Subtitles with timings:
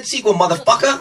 [0.00, 0.94] that sequel, motherfucker!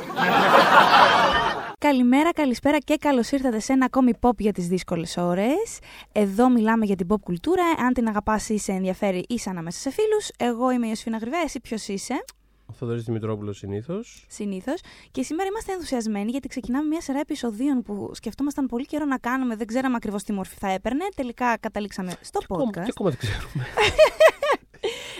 [1.77, 5.79] Καλημέρα, καλησπέρα και καλώς ήρθατε σε ένα ακόμη pop για τις δύσκολες ώρες.
[6.11, 7.63] Εδώ μιλάμε για την pop κουλτούρα.
[7.85, 10.29] Αν την αγαπάς ή σε ενδιαφέρει, είσαι ανάμεσα σε φίλους.
[10.37, 12.23] Εγώ είμαι η Ιωσήφινα Γρυβαία, εσύ ποιος είσαι;
[12.65, 14.25] Ο Θοδωρής Δημητρόπουλος συνήθως.
[14.27, 14.81] Συνήθως.
[15.11, 19.55] Και σήμερα είμαστε ενθουσιασμένοι γιατί ξεκινάμε μια σειρά επεισοδίων που σκεφτόμασταν πολύ καιρό να κάνουμε.
[19.55, 21.05] Δεν ξέραμε ακριβώς τι μορφή θα έπαιρνε.
[21.15, 22.71] Τελικά καταλήξαμε στο podcast.
[22.71, 23.65] Και ακόμα δεν ξέρουμε.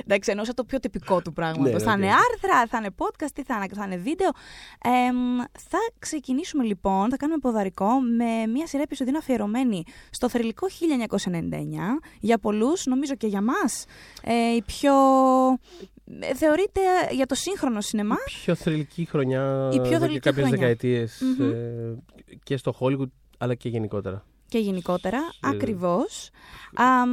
[0.05, 1.73] Εντάξει, εννοούσα το πιο τυπικό του πράγματος.
[1.73, 2.20] Ναι, θα ναι, είναι ναι.
[2.34, 4.30] άρθρα, θα είναι podcast, τι θα είναι, θα είναι βίντεο.
[4.84, 5.38] Εμ,
[5.70, 11.30] θα ξεκινήσουμε λοιπόν, θα κάνουμε ποδαρικό με μια σειρά επεισοδίων αφιερωμένη στο θρηλυκό 1999.
[12.20, 13.85] Για πολλούς, νομίζω και για μας,
[14.23, 14.94] ε, η πιο.
[16.20, 16.80] ε, Θεωρείται
[17.12, 18.16] για το σύγχρονο σινεμά.
[18.27, 20.57] Η πιο θρηλυκή χρονιά Η πιο εδώ και θρηλυκή κάποιες χρονιά.
[20.68, 21.49] δεκαετίες, Μμμ.
[21.51, 21.98] ε,
[22.44, 24.23] και στο Hollywood αλλά και γενικότερα.
[24.49, 26.29] Και γενικότερα, Ε, ακριβώς.
[26.75, 27.09] Αμ,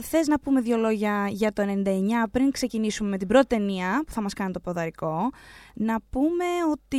[0.00, 4.12] θες να πούμε δύο λόγια για το 99 πριν ξεκινήσουμε με την πρώτη ταινία που
[4.12, 5.30] θα μας κάνει το ποδαρικό.
[5.74, 6.98] Να πούμε ότι...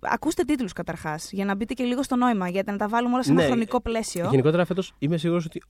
[0.00, 3.22] Ακούστε τίτλους καταρχάς, για να μπείτε και λίγο στο νόημα, γιατί να τα βάλουμε όλα
[3.22, 4.28] σε ένα Ναι, χρονικό πλαίσιο.
[4.30, 5.62] Γενικότερα φέτος είμαι σίγουρος ότι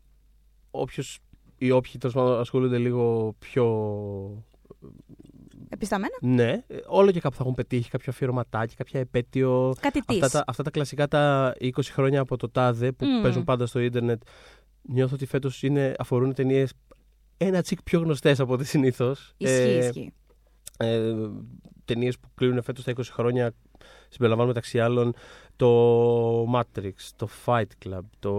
[0.70, 1.18] όποιος
[1.58, 3.64] ή όποιοι τέλος πάντων ασχολούνται λίγο πιο...
[5.81, 6.14] Επισταμένα.
[6.20, 9.75] Ναι, ε, όλο και κάπου θα έχουν πετύχει κάποιο αφιερωματάκι, κάποια επέτειο.
[9.81, 10.23] Κάτι της.
[10.23, 13.23] Αυτά τα, αυτά τα κλασικά τα 20 χρόνια από το τάδε που Μμμ.
[13.23, 14.23] παίζουν πάντα στο ίντερνετ.
[14.83, 16.73] Νιώθω ότι φέτος είναι, αφορούν ταινίες
[17.36, 19.33] ένα τσικ πιο γνωστές από ό,τι συνήθως.
[19.36, 20.12] Ισχύει, Ε, ισχύει.
[20.77, 21.12] ε,
[21.84, 23.53] ταινίες που κλείνουν φέτος τα 20 χρόνια
[24.08, 25.14] συμπεριλαμβάνουν μεταξύ άλλων
[25.56, 28.33] το Matrix, το Fight Club, το,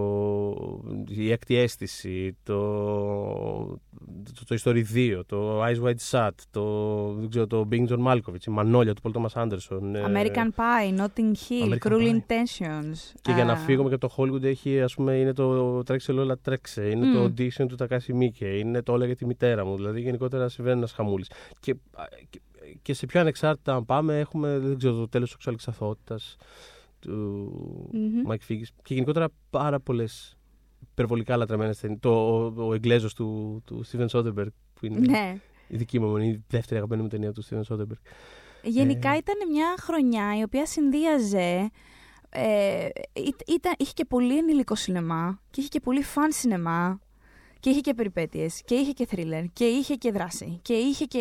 [1.08, 3.80] η έκτη αίσθηση, το,
[4.34, 8.46] το, το History 2, το Eyes Wide Shut, το, δεν ξέρω, το Being John Malkovich,
[8.48, 9.94] η Μανόλια του Paul Thomas Anderson.
[9.94, 12.14] ε, American Pie, Notting Hill, American Cruel Pie.
[12.16, 12.98] Intentions.
[13.22, 16.12] Και για να Α, φύγουμε και από το Hollywood έχει, ας πούμε, είναι το Τρέξε
[16.12, 17.14] Λόλα Τρέξε, είναι Μμ.
[17.14, 19.76] το audition του Τακάση Μίκε, είναι το Όλα για τη μητέρα μου.
[19.76, 21.32] Δηλαδή γενικότερα συμβαίνει ένας χαμούλης.
[21.60, 22.42] Και, α, και,
[22.82, 26.36] και σε πιο ανεξάρτητα αν πάμε έχουμε, δεν ξέρω, το τέλος της σεξουαλικής αθωότητας
[27.00, 27.12] του
[27.92, 28.32] Μμμ.
[28.32, 30.36] Mike Figgis και γενικότερα πάρα πολλές
[31.04, 32.00] υπερβολικά λατρεμένες ταινίες.
[32.02, 35.38] Το, ο, ο Εγγλέζος του, του Steven Soderbergh που είναι Ναι.
[35.68, 38.02] η δική μου, είναι η δεύτερη αγαπημένη μου ταινία του Steven Soderbergh.
[38.64, 39.18] Γενικά Ε.
[39.18, 41.70] ήταν μια χρονιά η οποία συνδύαζε.
[42.30, 47.00] Ε, ή- ήταν, είχε και πολύ ενήλικο σινεμά και είχε και πολύ φαν σινεμά
[47.60, 51.20] και είχε και περιπέτειες και είχε και θρίλερ και είχε και δράση και είχε και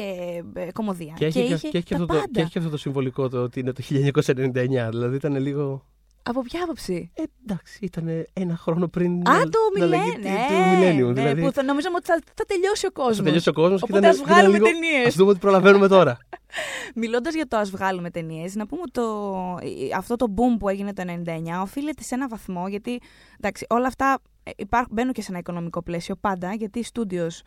[0.54, 2.26] ε, κομμωδία Και έχει και, και, έχει και τα αυτό το, πάντα.
[2.32, 4.88] και έχει και αυτό το συμβολικό το ότι είναι το 1999.
[4.90, 5.84] Δηλαδή ήταν λίγο.
[6.22, 9.28] Από ποια άποψη; Ε, εντάξει, ήταν ένα χρόνο πριν.
[9.28, 11.06] Α, να- το να λέγει μιλέ- τι- ναι, το Millennium.
[11.06, 13.16] ναι, δηλαδή, που θα νομίζαμε ότι θα, θα τελειώσει ο κόσμος.
[13.16, 14.10] θα τελειώσει ο κόσμος και Οπότε ήταν.
[14.20, 15.06] ας βγάλουμε ταινίες.
[15.06, 16.18] Α δούμε ότι προλαβαίνουμε τώρα.
[16.94, 20.68] Μιλώντας για το ας βγάλουμε ταινίες, να πούμε ότι το, η- αυτό το boom που
[20.68, 23.00] έγινε το 99 οφείλεται σε ένα βαθμό, γιατί
[23.40, 27.40] εντάξει, όλα αυτά ε, υπάρχουν, μπαίνουν και σε ένα οικονομικό πλαίσιο πάντα, γιατί οι studios,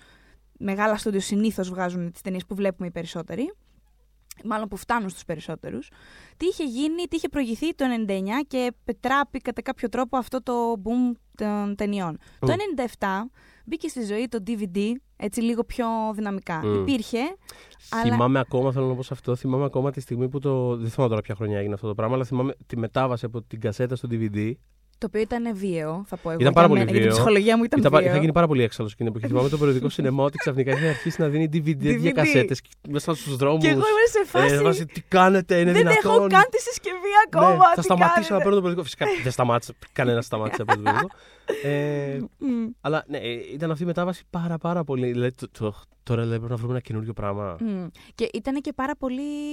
[0.60, 3.54] μεγάλα studios συνήθως βγάζουν τις ταινίες που βλέπουμε οι περισσότεροι.
[4.44, 5.90] Μάλλον που φτάνουν στους περισσότερους.
[6.38, 10.54] Τι είχε γίνει, τι είχε προηγηθεί το 99 και πετράπει κατά κάποιο τρόπο αυτό το
[10.84, 12.18] boom των ταινιών.
[12.42, 12.48] Μμ.
[12.48, 12.54] Το
[13.00, 13.08] 97
[13.66, 16.66] μπήκε στη ζωή το DVD έτσι λίγο πιο δυναμικά.
[16.66, 16.82] Μμ.
[16.82, 17.20] Υπήρχε,
[17.90, 20.78] αλλά Θυμάμαι ακόμα, θέλω να πω σε αυτό, θυμάμαι ακόμα τη στιγμή που το.
[20.78, 23.60] Δεν θυμάμαι τώρα ποια χρονιά έγινε αυτό το πράγμα, αλλά θυμάμαι τη μετάβαση από την
[23.60, 24.54] κασέτα στο DVD.
[25.04, 26.40] Το οποίο ήταν βίαιο, θα πω εγώ.
[26.40, 27.14] Ήταν για πάρα πολύ μένα, Για την βίαιο.
[27.24, 28.12] ψυχολογία μου ήταν, Ήταν, πα- βίαιο.
[28.12, 31.22] είχα γίνει πάρα πολύ έξαλλος εκείνη που θυμάμαι το περιοδικό σινεμά ότι ξαφνικά είχε αρχίσει
[31.22, 32.14] να δίνει DVD αντί για DVD.
[32.16, 32.56] κασέτε
[32.90, 33.64] μέσα στους δρόμους.
[33.64, 34.54] Και εγώ ήμουν σε φάση.
[34.54, 36.12] Ε, βάση, τι κάνετε, είναι δεν δυνατόν.
[36.12, 37.50] έχω καν τη συσκευή ακόμα.
[37.52, 38.84] Ναι, θα τι σταματήσω να κάνετε; παίρνω το περιοδικό.
[38.84, 39.74] Φυσικά δεν σταμάτησε.
[39.94, 41.10] Κανένας σταμάτησε από το περιοδικό.
[41.64, 45.12] Ε, Μμ, αλλά ναι, ε, ήταν αυτή η μετάβαση πάρα πάρα πολύ.
[45.12, 45.74] Δηλαδή, το, το-
[46.04, 47.58] τώρα δηλαδή, πρέπει να βρούμε ένα καινούριο πράγμα.
[47.60, 47.86] μμ.
[48.16, 49.52] Και ήταν και πάρα πολύ.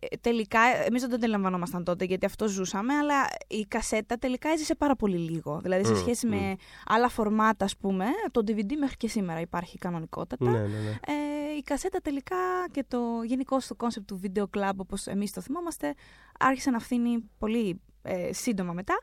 [0.00, 3.14] ε, Τελικά, εμείς δεν το αντιλαμβανόμασταν τότε γιατί αυτό ζούσαμε, αλλά
[3.48, 5.60] η κασέτα τελικά έζησε πάρα πολύ λίγο.
[5.62, 6.30] Δηλαδή, σε Μμ, σχέση μμ.
[6.30, 10.50] με άλλα φορμάτα, ας πούμε, το DVD μέχρι και σήμερα υπάρχει κανονικότατα.
[10.50, 10.90] Ναι, ναι, ναι.
[10.90, 12.36] Ε, η κασέτα τελικά
[12.70, 15.94] και το γενικό το κόνσεπτ του video club όπως εμείς το θυμόμαστε
[16.38, 18.94] άρχισε να φθίνει πολύ ε, σύντομα μετά.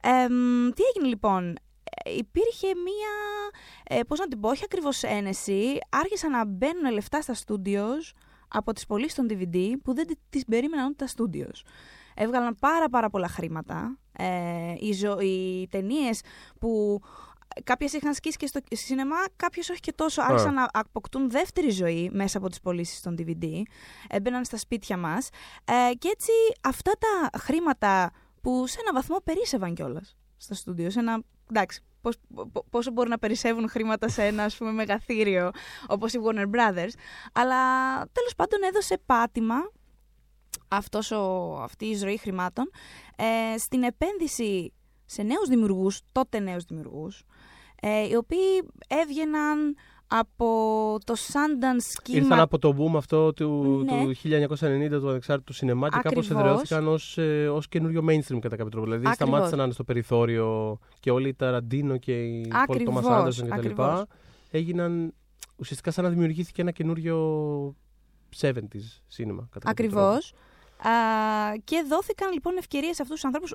[0.00, 1.54] Ε, μ, τι έγινε λοιπόν, Ε,
[2.04, 3.12] υπήρχε μία,
[3.84, 8.14] ε, πώς να την πω, όχι ακριβώς ένεση, άρχισαν να μπαίνουν λεφτά στα studios
[8.48, 11.60] από τις πωλήσεις των DVD που δεν τις περίμεναν ούτε τα studios.
[12.14, 13.98] Έβγαλαν πάρα πάρα πολλά χρήματα.
[14.12, 16.20] Ε, οι, ζω, οι ταινίες
[16.58, 17.00] που
[17.64, 20.22] κάποιες είχαν σκίσει και στο σινεμά, κάποιες όχι και τόσο.
[20.22, 23.62] Άρχισαν να αποκτούν δεύτερη ζωή μέσα από τις πωλήσεις των DVD.
[24.08, 25.28] Έμπαιναν στα σπίτια μας.
[25.64, 26.30] Ε, και έτσι
[26.60, 28.10] αυτά τα χρήματα
[28.40, 30.90] που σε ένα βαθμό περίσευαν κιόλας στα στούντιο.
[30.90, 32.16] Σε ένα, εντάξει, πώς,
[32.52, 35.50] πο- πόσο μπορούν να περισσεύουν χρήματα σε ένα ας πούμε, μεγαθύριο
[35.88, 36.92] όπως η Warner Brothers.
[37.32, 37.60] Αλλά
[38.12, 39.54] τέλος πάντων έδωσε πάτημα
[40.68, 42.70] αυτός ο, αυτή η ζωή χρημάτων
[43.16, 44.72] ε, στην επένδυση
[45.04, 47.22] σε νέους δημιουργούς, τότε νέους δημιουργούς,
[47.80, 50.46] ε, οι οποίοι έβγαιναν από
[51.04, 52.18] το Sundance σχήμα.
[52.22, 54.04] Ήρθαν από το boom αυτό του, Ναι.
[54.04, 56.44] του 1990 του ανεξάρτητου σινεμά και κάπως Ακριβώς.
[56.44, 58.84] εδραιώθηκαν ως, ε, ως καινούριο mainstream κατά κάποιο τρόπο.
[58.86, 59.14] Δηλαδή Ακριβώς.
[59.14, 63.46] σταμάτησαν να είναι στο περιθώριο και όλοι οι Ταραντίνο και οι Πολ Ακριβώς, Τόμας Άντερσον
[63.48, 63.58] κτλ.
[63.58, 64.04] ακριβώς.
[64.50, 65.12] Έγιναν
[65.56, 67.16] ουσιαστικά σαν να δημιουργήθηκε ένα καινούριο
[68.40, 69.48] 70s σίνεμα.
[69.52, 70.18] Κατά κάποιο τρόπο.
[70.78, 71.60] Ακριβώ.
[71.64, 73.52] και δόθηκαν λοιπόν ευκαιρίες σε αυτούς τους ανθρώπους.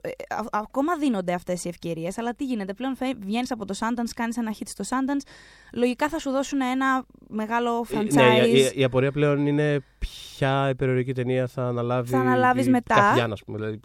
[0.51, 2.73] ακόμα δίνονται αυτές οι ευκαιρίες, αλλά τι γίνεται.
[2.73, 5.21] Πλέον βγαίνεις από το Sundance, κάνεις ένα hit στο Sundance.
[5.73, 8.13] Λογικά θα σου δώσουν ένα μεγάλο Ε, franchise.
[8.13, 12.09] Ναι, η, η, η απορία πλέον είναι ποια υπερηρωική ταινία θα αναλάβει.
[12.09, 12.95] Θα αναλάβει μετά.
[12.95, 13.57] Καφιάν, ας πούμε.
[13.57, 13.79] Δηλαδή,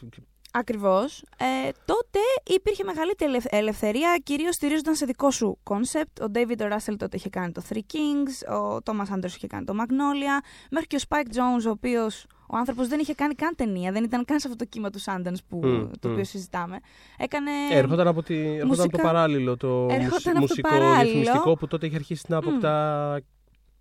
[0.52, 1.24] Ακριβώς.
[1.38, 2.18] Ε, τότε
[2.54, 6.20] υπήρχε μεγαλύτερη ελευ- ελευθερία, κυρίως στηρίζονταν σε δικό σου κόνσεπτ.
[6.20, 6.60] Ο David O.
[6.72, 10.86] Russell τότε είχε κάνει το Three Kings, ο Thomas Anderson είχε κάνει το Magnolia, μέχρι
[10.86, 14.24] και ο Spike Jonze, ο οποίος ο άνθρωπος δεν είχε κάνει καν ταινία, δεν ήταν
[14.24, 16.12] καν σε αυτό το κύμα του Sundance που, Μμ, το μμ.
[16.12, 16.78] οποίο συζητάμε.
[17.18, 17.50] Έκανε.
[17.70, 21.02] Έρχονταν από, τη, έρχονταν από το μουσικά- παράλληλο, το Έρχονταν μουσι- από το μουσικό παράλληλο.
[21.18, 23.20] ρυθμιστικό που τότε είχε αρχίσει να αποκτά.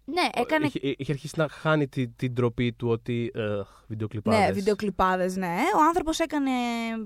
[0.07, 0.65] Ναι, έκανε.
[0.65, 3.31] Είχε, είχε αρχίσει να χάνει τη, την τροπή του ότι.
[3.35, 3.39] Uh,
[3.88, 4.39] βιντεοκλιπάδες.
[4.39, 5.56] Ναι, βιντεοκλιπάδες, ναι.
[5.75, 6.51] Ο άνθρωπος έκανε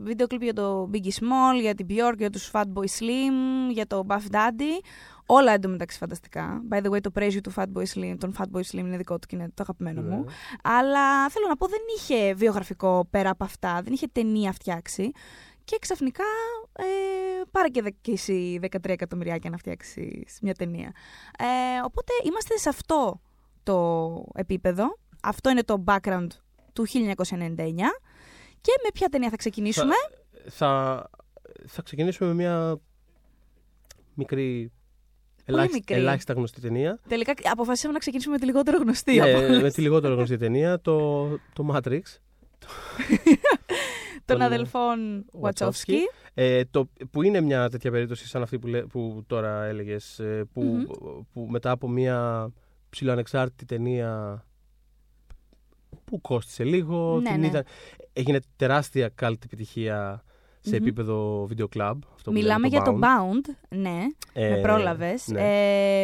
[0.02, 4.06] βίντεο κλιπ για το Biggie Small, για την Bjork, για τους Fatboy Slim, για το
[4.10, 4.84] Buff Daddy.
[5.32, 6.62] Όλα εντωμεταξύ φανταστικά.
[6.70, 9.28] By the way, το praise you του Fatboy Slim, τον Fatboy Slim είναι δικό του
[9.28, 10.18] και είναι το αγαπημένο μου.
[10.18, 10.34] Ναι.
[10.64, 15.12] Αλλά θέλω να πω, δεν είχε βιογραφικό πέρα από αυτά, δεν είχε ταινία φτιάξει.
[15.64, 16.24] Και ξαφνικά
[16.72, 16.84] ε,
[17.52, 20.92] πάρε και, δε, και εσύ 13 εκατομμυριάκια να φτιάξει μια ταινία.
[21.40, 21.46] Ε,
[21.84, 23.22] οπότε είμαστε σε αυτό
[23.64, 24.98] το επίπεδο.
[25.22, 26.28] Αυτό είναι το background
[26.74, 26.94] του 1999.
[28.62, 29.94] Και με ποια ταινία θα ξεκινήσουμε;
[30.48, 31.04] Θα,
[31.68, 32.80] θα ξεκινήσουμε με μια
[34.14, 34.72] μικρή.
[35.52, 35.96] Ελάχιστα, μικρή.
[35.96, 37.00] ελάχιστα γνωστή ταινία.
[37.08, 39.16] Τελικά αποφασίσαμε να ξεκινήσουμε με τη λιγότερο γνωστή.
[39.20, 39.62] Ναι, από όλες.
[39.62, 42.02] με τη λιγότερο γνωστή ταινία, το, το Matrix.
[44.26, 45.94] των τον αδελφών Wachowski.
[46.34, 50.44] Ε, το, που είναι μια τέτοια περίπτωση σαν αυτή που, λέ- που τώρα έλεγες, ε,
[50.54, 50.84] που, Μμμ.
[51.34, 52.50] που μετά από μια
[52.90, 54.44] ψηλοανεξάρτητη ταινία
[56.06, 57.46] που κόστησε λίγο, Ναι, την ναι.
[57.48, 57.64] είδα-
[58.14, 60.24] έγινε τεράστια cult επιτυχία
[60.60, 60.76] σε Μμμ.
[60.76, 61.94] επίπεδο video club.
[62.16, 63.48] Αυτό που Μιλάμε λέμε, για το Bound.
[63.48, 64.00] Bound, ναι,
[64.34, 65.28] Ε, με πρόλαβες.
[65.28, 65.42] ναι.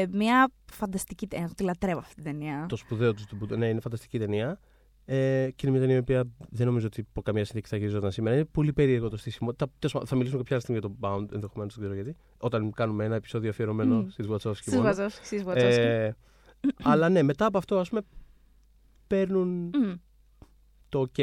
[0.02, 1.50] Ε, μια φανταστική ταινία.
[1.56, 2.66] Τη λατρεύω αυτή την ταινία.
[2.70, 3.56] Το σπουδαίο του του Μπούντο.
[3.56, 4.60] Ναι, είναι φανταστική ταινία.
[5.08, 8.12] Ε, και είναι μια ταινία η οποία δεν νομίζω ότι υπό καμία συνθήκη θα γυριζόταν
[8.12, 8.36] σήμερα.
[8.36, 9.54] Είναι πολύ περίεργο το στήσιμο.
[9.54, 12.16] Τα, τέλος πάντων, θα μιλήσουμε κάποια άλλη στιγμή για το Bound, ενδεχομένως δεν ξέρω γιατί.
[12.38, 14.10] Όταν κάνουμε ένα επεισόδιο αφιερωμένο Μμ.
[14.10, 14.56] στις Wachowski.
[14.56, 14.90] Στις μόνο.
[14.90, 15.56] Wachowski, στις Wachowski.
[15.56, 16.12] Ε,
[16.84, 18.02] αλλά ναι, μετά από αυτό, ας πούμε,
[19.08, 19.94] παίρνουν Μμ.
[20.90, 21.22] Το OK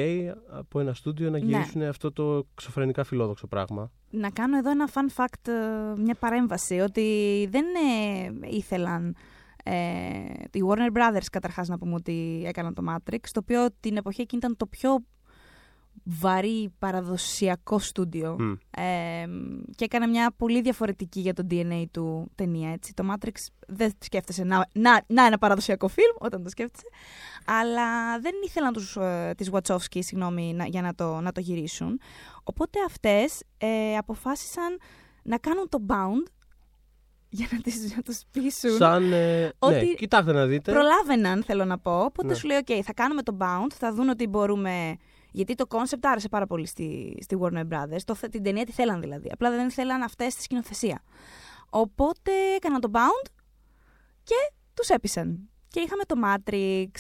[0.50, 1.44] από ένα στούντιο να Ναι.
[1.44, 3.91] γυρίσουν αυτό το εξωφρενικά φιλόδοξο πράγμα.
[4.11, 7.03] Να κάνω εδώ ένα fun fact, ε, μια παρέμβαση, ότι
[7.50, 9.17] δεν ε, ήθελαν
[9.64, 9.75] ε,
[10.53, 14.41] οι Warner Brothers καταρχάς να πούμε ότι έκαναν το Matrix, το οποίο την εποχή εκείνη
[14.44, 15.05] ήταν το πιο
[16.04, 18.52] βαρύ παραδοσιακό στούντιο Μμ.
[18.70, 19.26] ε,
[19.75, 22.72] και έκανε μια πολύ διαφορετική για το DNA του ταινία.
[22.72, 22.94] Έτσι.
[22.94, 23.32] Το Matrix
[23.66, 26.87] δεν σκέφτεσαι να, να, να ένα παραδοσιακό φιλμ όταν το σκέφτεσαι,
[27.44, 32.00] αλλά δεν ήθελαν τους, ε, τις Wachowski συγγνώμη, να, για να το, να το γυρίσουν.
[32.43, 34.78] Οπότε αυτές ε, αποφάσισαν
[35.22, 36.31] να κάνουν το Bound
[37.28, 38.70] για να, τις, να τους πείσουν.
[38.76, 39.12] Σαν.
[39.12, 40.72] ε, Ότι ναι, κοιτάξτε να δείτε.
[40.72, 42.00] Προλάβαιναν, θέλω να πω.
[42.04, 42.34] Οπότε Ναι.
[42.34, 44.97] σου λέει: OK, θα κάνουμε το bound, θα δουν ότι μπορούμε.
[45.33, 48.01] Γιατί το concept άρεσε πάρα πολύ στη, στη Warner Brothers.
[48.05, 49.29] Το, θε- την ταινία τη θέλαν δηλαδή.
[49.33, 51.03] Απλά δεν θέλαν αυτές στη σκηνοθεσία.
[51.71, 53.31] Οπότε έκαναν το bound
[54.23, 54.35] και
[54.75, 55.49] τους έπεισαν.
[55.69, 56.91] Και είχαμε το Matrix.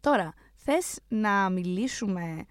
[0.00, 2.44] Τώρα, θες να μιλήσουμε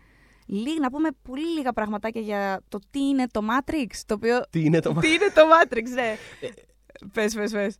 [0.45, 4.41] λίγα, να πούμε πολύ λίγα πραγματάκια για το τι είναι το Matrix, το οποίο...
[4.49, 6.15] Τι είναι το τι είναι το Matrix, ναι.
[7.13, 7.77] πες, πες, πες.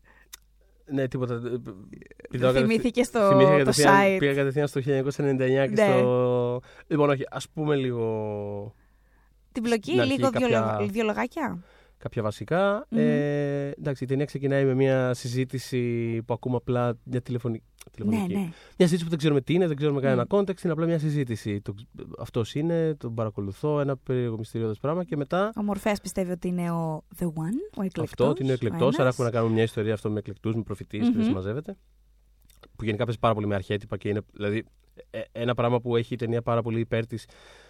[0.88, 1.34] Ναι, τίποτα.
[1.34, 1.60] Ε, πηδάω
[2.30, 4.16] κατευθείαν- Θυμήθηκε στο θυμήθηκα το κατευθείαν- site.
[4.20, 5.98] Πήγα κατευθείαν στο 1999 και Ναι.
[5.98, 6.62] στο.
[6.88, 8.76] Λοιπόν, όχι, ας πούμε λίγο
[9.52, 11.64] Την πλοκή, Στην αρχή λίγο δύο, κάποια- λογα- δύο λογάκια.
[11.98, 12.86] Κάποια βασικά.
[12.90, 13.00] Μμμ.
[13.00, 17.64] Ε, εντάξει, η ταινία ξεκινάει με μια συζήτηση που ακούμε απλά μια τηλεφωνική.
[17.86, 18.34] Ναι, τηλεφωνική.
[18.34, 18.40] ναι.
[18.40, 20.36] Μια συζήτηση που δεν ξέρουμε τι είναι, δεν ξέρουμε κανένα Μμ.
[20.38, 21.62] context, είναι απλά μια συζήτηση.
[21.62, 21.74] Το,
[22.20, 26.72] αυτός είναι, τον παρακολουθώ, ένα περίεργο μυστηριώδες πράγμα και μετά Ο Μορφέας πιστεύει ότι είναι
[26.72, 27.30] ο The One,
[27.78, 28.04] ο εκλεκτός.
[28.04, 28.82] αυτό ότι είναι εκλεκτός.
[28.82, 29.00] ένας.
[29.00, 31.14] Άρα έχουμε να κάνουμε μια ιστορία αυτό με εκλεκτούς, με προφητή και Μμμ.
[31.14, 31.78] δεν συμμαζεύεται.
[32.76, 34.22] Που γενικά παίζει πάρα πολύ με αρχέτυπα και είναι.
[34.34, 34.66] Δηλαδή,
[35.10, 37.65] ε, ένα πράγμα που έχει η ταινία πάρα πολύ υπέρ της και δ-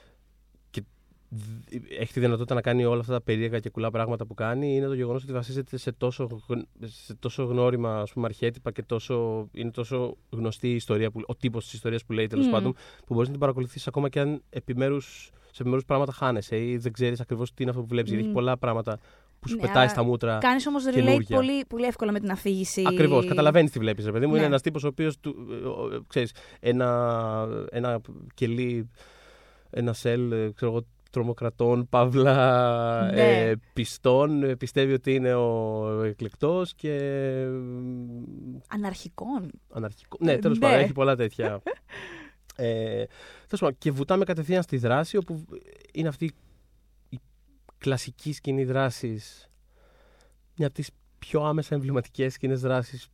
[2.00, 4.86] έχει τη δυνατότητα να κάνει όλα αυτά τα περίεργα και κουλά πράγματα που κάνει είναι
[4.88, 9.48] το γεγονός ότι βασίζεται σε τόσο, γν- σε τόσο γνώριμα ας πούμε, αρχέτυπα και τόσο,
[9.52, 12.52] είναι τόσο γνωστή η ιστορία, που, ο τύπος της ιστορίας που λέει τέλος Μμ.
[12.52, 12.74] πάντων,
[13.06, 16.92] που μπορείς να την παρακολουθήσεις ακόμα και αν επιμέρους, σε επιμέρους πράγματα χάνεσαι ή δεν
[16.92, 18.10] ξέρεις ακριβώς τι είναι αυτό που βλέπεις.
[18.10, 18.30] Γιατί Μμ.
[18.30, 19.00] έχει πολλά πράγματα
[19.40, 20.38] που σου Ναι, πετάει αλλά στα μούτρα.
[20.38, 21.36] Κάνεις όμως relate καινούργια.
[21.36, 22.84] πολύ, πολύ εύκολα με την αφήγηση.
[22.88, 24.32] Ακριβώς, καταλαβαίνεις τι βλέπεις, ρε παιδί μου.
[24.32, 24.38] Ναι.
[24.38, 25.16] Είναι ένας τύπος ο οποίος,
[26.08, 28.02] ξέρεις, ένα, ένα
[28.34, 28.90] κελί,
[29.70, 30.86] ένα σελ, ε, ξέρω εγώ,
[31.16, 33.48] τρομοκρατών, παύλα Ναι.
[33.50, 34.44] ε, πιστών.
[34.44, 36.98] Ε, Πιστεύει ότι είναι ο εκλεκτός και
[38.68, 39.52] Αναρχικών.
[39.74, 40.18] αναρχικό.
[40.20, 40.66] Ναι, Ε, τέλος ναι.
[40.68, 41.62] πάντων, έχει πολλά τέτοια.
[42.56, 43.04] ε,
[43.48, 45.46] τέλος πάντων, και βουτάμε κατευθείαν στη δράση, όπου
[45.94, 46.32] είναι αυτή
[47.10, 47.20] η
[47.78, 49.50] κλασική σκηνή δράσης,
[50.58, 53.08] μια από τις πιο άμεσα εμβληματικές σκηνές δράσης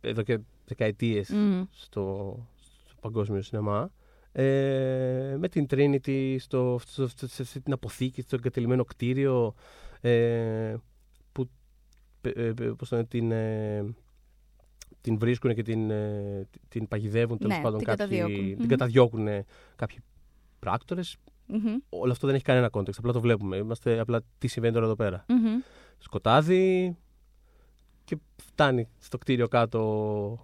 [0.00, 1.62] εδώ και δεκαετίες Μμ.
[1.70, 2.36] στο,
[2.84, 3.90] στο παγκόσμιο σινεμά.
[4.36, 9.54] Ε, με την Trinity στο, στο, στο- σε αυτή την αποθήκη, στο εγκατελειμμένο κτίριο
[10.00, 10.74] ε,
[11.32, 11.48] που
[12.20, 13.94] ε, ε, πώς το λένε, την, ε,
[15.00, 18.46] την βρίσκουν και την, ε, την παγιδεύουν τέλος Ναι, πάντων την κάποιοι, καταδιώκουν.
[18.48, 18.66] την Μμμ.
[18.66, 19.28] καταδιώκουν
[19.76, 19.98] κάποιοι
[20.58, 21.16] πράκτορες.
[21.46, 21.76] Μμμ.
[21.88, 23.56] Όλο αυτό δεν έχει κανένα context, απλά το βλέπουμε.
[23.56, 25.60] Είμαστε απλά τι συμβαίνει τώρα εδώ πέρα Μμμ.
[25.98, 26.96] σκοτάδι
[28.04, 29.80] και φτάνει στο κτίριο κάτω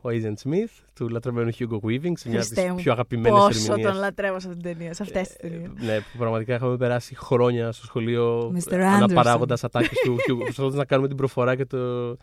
[0.03, 3.31] ο Agent Smith του λατρεμένου Hugo Weaving σε μια από Χριστέ τις μου, πιο αγαπημένες
[3.31, 3.91] Πόσο ερμηνείες.
[3.93, 5.71] τον λατρεύω σε αυτήν την ταινία, σε αυτές τις ταινίες.
[5.81, 8.75] Ε, ναι, που πραγματικά είχαμε περάσει χρόνια στο σχολείο Mr.
[8.75, 10.39] αναπαράγοντας ατάκες του Hugo.
[10.45, 12.17] Προσπαθώντας να κάνουμε την προφορά και, το,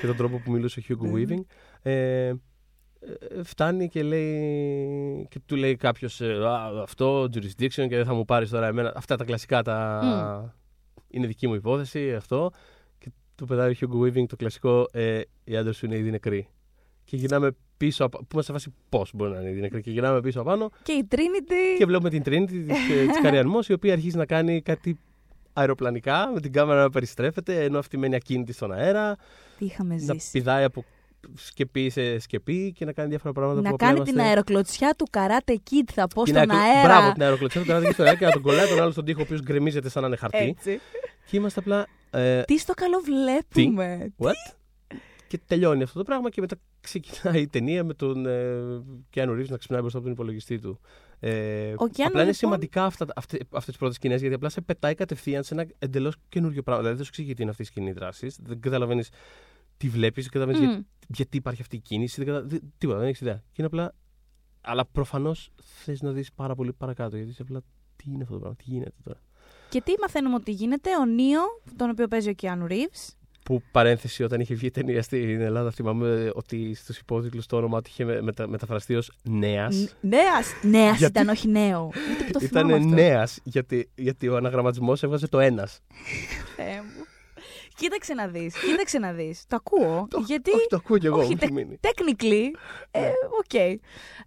[0.00, 1.22] και τον τρόπο που μιλούσε ο Hugo Ναι.
[1.24, 1.44] Weaving.
[1.82, 1.92] Ε,
[2.26, 2.34] ε,
[3.42, 6.20] φτάνει και λέει και του λέει κάποιος
[6.82, 8.92] αυτό, jurisdiction και δεν θα μου πάρεις τώρα εμένα.
[8.96, 10.54] Αυτά τα κλασικά τα.
[11.10, 12.50] Είναι δική μου υπόθεση αυτό.
[13.36, 16.48] Και του πετάει ο Hugo Weaving το κλασικό ε, Οι άντρες σου είναι ήδη νεκροί.
[17.04, 18.04] Και γυρνάμε πίσω.
[18.04, 19.80] απα- Που είμαστε σε φάση πώς μπορεί να είναι ήδη νεκροί.
[19.82, 21.78] Και γυρνάμε πίσω απάνω Και η Trinity.
[21.78, 22.64] και βλέπουμε την Trinity
[23.08, 24.98] της Καριανμό, η οποία αρχίζει να κάνει κάτι
[25.52, 29.16] αεροπλανικά, με την κάμερα να περιστρέφεται, ενώ αυτή μένει ακίνητη στον αέρα,
[29.58, 30.30] Τι είχαμε να ζήσει.
[30.30, 30.84] πηδάει από
[31.34, 34.94] σκεπή σε σκεπή και να κάνει διάφορα πράγματα Να που κάνει απλά την είμαστε- αεροκλωτσιά
[34.98, 36.88] του Karate Kid, θα πω Την στον αεροκλω- αέρα.
[36.88, 39.04] Μπράβο, την αεροκλωτσιά του καράτη και στο αέρα και να τον κολλάει τον άλλο στον
[39.04, 40.38] τοίχο, ο οποίος γκρεμίζεται σαν να είναι χαρτί.
[40.38, 40.80] Έτσι.
[41.26, 41.86] Και είμαστε απλά.
[42.14, 44.54] Ε, Τι στο καλό βλέπουμε; what?
[45.28, 48.82] Και τελειώνει αυτό το πράγμα και μετά ξεκινάει η ταινία με τον ε,
[49.14, 50.80] Keanu Reeves να ξυπνάει μπροστά από τον υπολογιστή του.
[51.20, 54.48] Ε, Ο Keanu, απλά είναι λοιπόν- σημαντικά αυτά, αυτές, αυτές τις πρώτες σκηνές γιατί απλά
[54.48, 56.80] σε πετάει κατευθείαν σε ένα εντελώς καινούριο πράγμα.
[56.82, 58.38] Δηλαδή δεν σου εξηγεί τι είναι αυτή η σκηνή δράσης.
[58.42, 59.08] Δεν καταλαβαίνεις
[59.76, 60.72] τι βλέπεις, δεν καταλαβαίνεις Μμ.
[60.72, 62.16] για- γιατί υπάρχει αυτή η κίνηση.
[62.24, 62.46] Δεν καταλα...
[62.48, 63.34] δεν- τίποτα, δεν έχεις ιδέα.
[63.36, 63.94] Και είναι απλά...
[64.60, 67.60] Αλλά προφανώς θες να δεις πάρα πολύ παρακάτω γιατί είσαι απλά
[67.96, 69.20] τι είναι αυτό το πράγμα, τι γίνεται τώρα.
[69.68, 71.40] Και τι μαθαίνουμε ότι γίνεται, ο Νίο,
[71.76, 73.14] τον οποίο παίζει ο Keanu Reeves.
[73.44, 77.80] Που παρένθεση όταν είχε βγει η ταινία στην Ελλάδα θυμάμαι ότι στους υπότιτλους το όνομα
[77.82, 79.94] του είχε με- μετα- μεταφραστεί ως Νέας.
[80.00, 80.52] Νέας.
[80.62, 81.86] Νέας Γιατί- ήταν, όχι νέο.
[81.86, 82.94] Ούτε που το θυμάμαι Ήταν αυτό.
[82.94, 85.80] Νέας γιατί, γιατί ο αναγραμματισμός έβγαζε το ένας.
[86.56, 87.04] Θεέ μου.
[87.76, 89.44] Κοίταξε να δεις, κοίταξε να δεις.
[89.48, 91.78] Το ακούω, Το- γιατί Όχι, το ακούω κι εγώ, όχι, μου τε- έχει μείνει.
[91.80, 92.50] technically,
[92.90, 93.06] ε, Ναι.
[93.38, 93.54] οκ.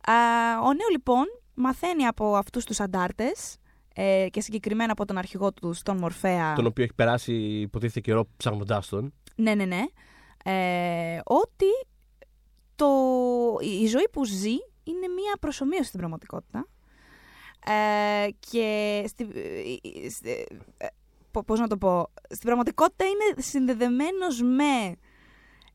[0.10, 0.14] Α,
[0.60, 3.58] Ο Νέο λοιπόν μαθαίνει από αυτούς τους αντάρτες
[4.00, 6.54] ε, και συγκεκριμένα από τον αρχηγό του, τον Μορφέα.
[6.54, 9.14] Τον οποίο έχει περάσει υποτίθεται καιρό ψάχνοντάς τον.
[9.36, 9.84] Ναι, ναι, ναι.
[10.44, 11.66] Ε, ότι
[12.76, 12.88] το,
[13.62, 16.68] η η ζωή που ζει είναι μία προσωμείωση στην πραγματικότητα.
[17.66, 20.88] Ε, και στη, ε, ε, στη- ε,
[21.32, 24.96] πο- πώς να το πω, στην πραγματικότητα είναι συνδεδεμένος με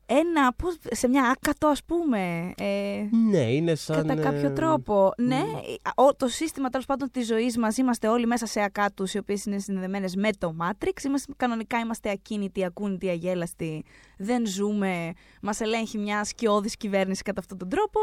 [0.05, 4.07] ένα, πώς, σε μια άκατο ας πούμε, ε, Ναι, είναι σαν.
[4.07, 5.11] κατά κάποιο ε, τρόπο.
[5.17, 5.55] Ναι, μ.
[5.95, 9.45] ο- το σύστημα τέλος πάντων της ζωής μας είμαστε όλοι μέσα σε ακάτους οι οποίες
[9.45, 11.03] είναι συνδεδεμένε με το Matrix.
[11.05, 13.83] Είμαστε, κανονικά είμαστε ακίνητοι, ακούνητοι, αγέλαστοι.
[14.17, 15.13] Δεν ζούμε.
[15.41, 17.99] Μας ελέγχει μια σκιώδης κυβέρνηση κατά αυτόν τον τρόπο.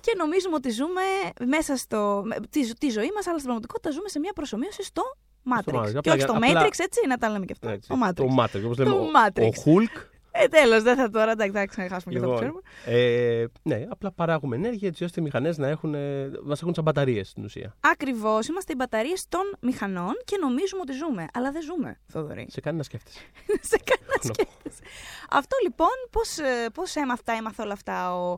[0.00, 1.00] Και νομίζουμε ότι ζούμε
[1.46, 2.22] μέσα στο.
[2.24, 5.02] με- τη, τη ζωή μας, αλλά στην πραγματικότητα ζούμε σε μια προσωμείωση στο
[5.44, 5.72] Matrix.
[5.72, 5.90] Matrix.
[5.92, 7.70] Και Απλά όχι για- στο απλά- Matrix, έτσι, να τα λέμε και αυτά.
[7.70, 8.14] έτσι, Το Matrix.
[8.14, 8.64] Το Matrix.
[8.64, 9.42] Όπως λέμε, Το ο- Matrix.
[9.42, 10.09] Ο Hulk.
[10.32, 13.42] Ε, τέλος, δεν θα τώρα, εντάξει, θα ξεχάσουμε και αυτό που Λοιπόν, ξέρουμε.
[13.42, 16.84] ε, ναι, απλά παράγουμε ενέργεια έτσι ώστε οι μηχανές να έχουν, ε, μας έχουν σαν
[16.84, 17.76] μπαταρίες στην ουσία.
[17.80, 21.26] Ακριβώς, είμαστε οι μπαταρίες των μηχανών και νομίζουμε ότι ζούμε.
[21.32, 22.46] Αλλά δεν ζούμε, Θοδωρή.
[22.50, 23.18] Σε κάνει να σκέφτεσαι.
[23.70, 24.34] σε κάνει να Έχω να πω.
[24.34, 24.82] σκέφτεσαι.
[25.30, 28.36] Αυτό λοιπόν, πώς, ε, πώς έμαθα, έμαθα όλα αυτά ο,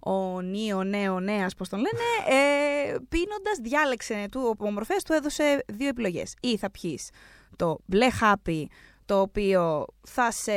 [0.00, 5.64] ο Νίο, νέο, νέας, πώς τον λένε, ε, πίνοντας, διάλεξε του, ο Μορφέας του έδωσε
[5.72, 6.34] δύο επιλογές.
[6.40, 7.10] Ή θα πιείς
[7.56, 8.70] το μπλε χάπι,
[9.06, 10.52] το οποίο θα, σε,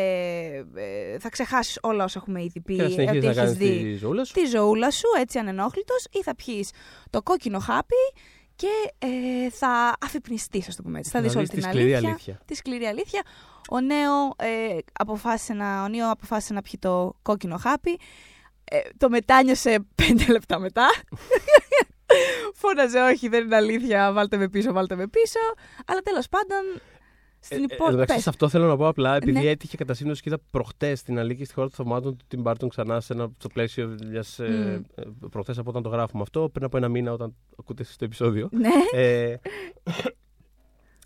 [0.75, 3.57] ε, θα ξεχάσεις όλα όσα έχουμε ήδη πει, Και να συνεχίσεις ότι να έχεις κάνεις
[3.57, 4.33] δει τη ζωούλα σου.
[4.33, 6.69] τη ζωούλα σου, έτσι ανενόχλητος, ή θα πιείς
[7.09, 7.95] το κόκκινο χάπι
[8.55, 8.67] και
[8.99, 11.11] ε, θα αφυπνιστείς, ας το πούμε έτσι.
[11.11, 12.39] Θα Να δεις όλη δεις την τη σκληρή αλήθεια αλήθεια.
[12.45, 13.21] τη σκληρή αλήθεια.
[13.69, 17.99] Ο Νέο, ε, αποφάσισε να, ο Νέο αποφάσισε να πιει το κόκκινο χάπι.
[18.63, 20.87] Ε, το μετάνιωσε πέντε λεπτά μετά.
[22.59, 25.39] Φώναζε όχι, δεν είναι αλήθεια, βάλτε με πίσω, βάλτε με πίσω.
[25.85, 26.81] Αλλά τέλος πάντων,
[27.45, 28.01] στην Ε, ε, υπόλοιπη...
[28.01, 29.49] εντάξει, σε αυτό θέλω να πω απλά, επειδή Ναι.
[29.49, 32.67] έτυχε κατά σύμπτωση και είδα προχτές την Αλίκη στη χώρα των θαυμάτων του Tim Burton
[32.69, 34.39] ξανά σε ένα, στο πλαίσιο μιας.
[34.39, 34.81] Ε,
[35.19, 35.27] Μμ.
[35.29, 38.49] προχτέ από όταν το γράφουμε αυτό, πριν από ένα μήνα όταν ακούτε εσείς το επεισόδιο.
[38.51, 38.69] Ναι,
[39.01, 39.35] ε,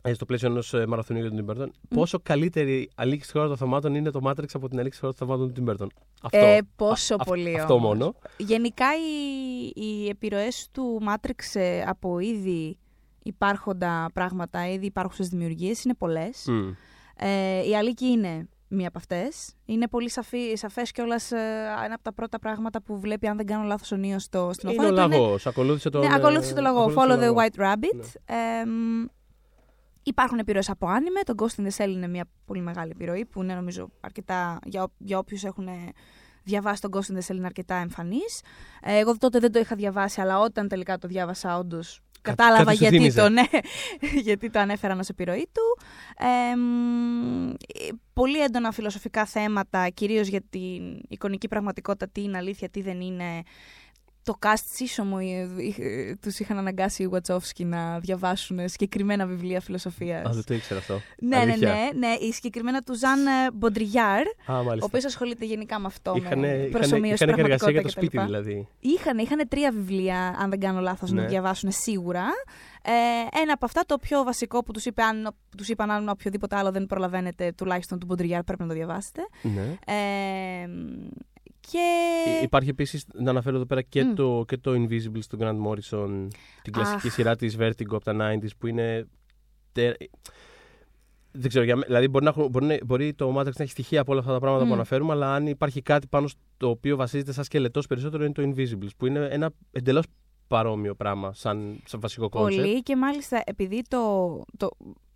[0.02, 1.68] ε, στο πλαίσιο ενός μαραθωνίου για τον Tim Burton.
[1.90, 5.18] Πόσο καλύτερη Αλίκη στη χώρα των θαυμάτων είναι το Matrix από την Αλίκη στη χώρα
[5.18, 5.88] των θαυμάτων του Tim Burton.
[6.22, 7.88] Αυτό, ε, πόσο α- αυ- πολύ αυτό όμως.
[7.98, 8.16] μόνο.
[8.38, 12.78] Γενικά οι, οι επιρροές του Matrix ε, από ήδη
[13.30, 16.46] υπάρχοντα πράγματα, ήδη υπάρχουσες δημιουργίες, είναι πολλές.
[16.48, 16.70] Μμ.
[17.16, 19.54] Ε, η Αλίκη είναι μία από αυτές.
[19.66, 21.38] Είναι πολύ σαφή, σαφές κιόλας ε,
[21.86, 24.70] ένα από τα πρώτα πράγματα που βλέπει, αν δεν κάνω λάθος, ο Νίος στο, στην
[24.70, 25.22] Είναι ο οθόνη του.
[25.22, 25.48] λαγός.
[25.48, 26.02] Ακολούθησε τον.
[26.02, 26.80] Ναι, ε, ακολούθησε το λαγό.
[26.80, 27.40] ακολούθησε Follow τον the λαγό.
[27.40, 27.96] White Rabbit.
[28.32, 28.36] Ναι.
[28.62, 29.06] Εμ,
[30.04, 31.20] υπάρχουν επιρροές από άνιμε.
[31.26, 34.84] Το Ghost in the Shell είναι μια πολύ μεγάλη επιρροή που είναι νομίζω αρκετά για,
[34.84, 35.68] ό- για όποιους έχουν
[36.44, 38.42] διαβάσει τον Ghost in the Shell είναι αρκετά εμφανής.
[38.82, 42.76] Ε, εγώ τότε δεν το είχα διαβάσει, αλλά όταν τελικά το διάβασα όντως κατάλαβα κάτι
[42.76, 43.22] σου γιατί θύμιζε.
[43.22, 43.44] το, ναι,
[44.28, 45.86] γιατί το ανέφεραν ως επιρροή του.
[46.52, 47.56] Εμ, ε,
[48.14, 53.44] πολύ έντονα φιλοσοφικά θέματα, κυρίως για την εικονική πραγματικότητα, τι είναι αλήθεια, τι δεν είναι.
[54.24, 60.26] Το cast σύσσωμο ε, ε, τους είχαν αναγκάσει οι Βατσόφσκι να διαβάσουν συγκεκριμένα βιβλία φιλοσοφίας.
[60.26, 61.02] Α, δεν το ήξερα αυτό.
[61.20, 61.70] ναι, ναι, Αλήθεια.
[61.74, 63.20] ναι, ναι, η συγκεκριμένα του Ζαν
[63.54, 64.86] Μποντριγιάρ, Α, ο μάλιστα.
[64.86, 67.90] οποίος ασχολείται γενικά με αυτό, Είχαν, με είχαν, προσωμείωση, είχαν και εργασία για το πραγματικότητα
[67.90, 68.26] σπίτι κτλ.
[68.26, 68.68] δηλαδή.
[68.80, 71.28] Είχαν, είχαν τρία βιβλία, αν δεν κάνω λάθος, να Ναι.
[71.28, 72.26] διαβάσουν σίγουρα.
[72.82, 72.92] Ε,
[73.42, 76.72] ένα από αυτά, το πιο βασικό που τους, είπε, αν, τους είπαν αν οποιοδήποτε άλλο
[76.72, 79.22] δεν προλαβαίνετε, τουλάχιστον του Μποντριγιάρ πρέπει να το διαβάσετε.
[79.42, 79.76] Ναι.
[79.86, 80.68] Ε,
[81.60, 81.80] και...
[82.38, 84.14] Υ- Υπάρχει επίσης, να αναφέρω εδώ πέρα και, Μμ.
[84.14, 86.28] το, και το Invisibles του Grant Morrison,
[86.62, 87.14] την κλασική Αχ.
[87.14, 89.08] σειρά της Vertigo από τα 90s που είναι.
[89.72, 89.96] τε-
[91.32, 93.72] Δεν ξέρω, για μέ- δηλαδή μπορεί, να, έχουν- μπορεί, να- μπορεί το Matrix να έχει
[93.72, 94.68] στοιχεία από όλα αυτά τα πράγματα Μμ.
[94.68, 98.44] που αναφέρουμε, αλλά αν υπάρχει κάτι πάνω στο οποίο βασίζεται σαν σκελετός περισσότερο είναι το
[98.44, 100.06] Invisibles, που είναι ένα εντελώς
[100.48, 102.62] παρόμοιο πράγμα σαν, σαν βασικό κόνσεπτ.
[102.66, 104.26] Πολύ και μάλιστα επειδή το,
[104.58, 104.70] το,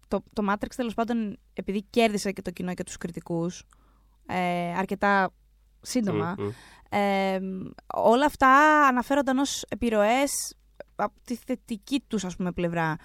[0.08, 3.64] το, το Matrix τέλος πάντων επειδή κέρδισε και το κοινό και τους κριτικούς
[4.28, 5.34] ε, αρκετά
[5.84, 6.50] σύντομα Μμ, μμ.
[6.90, 7.40] ε,
[7.94, 8.50] όλα αυτά
[8.88, 10.54] αναφέρονταν ως επιρροές
[10.96, 12.96] από τη θετική τους ας πούμε πλευρά.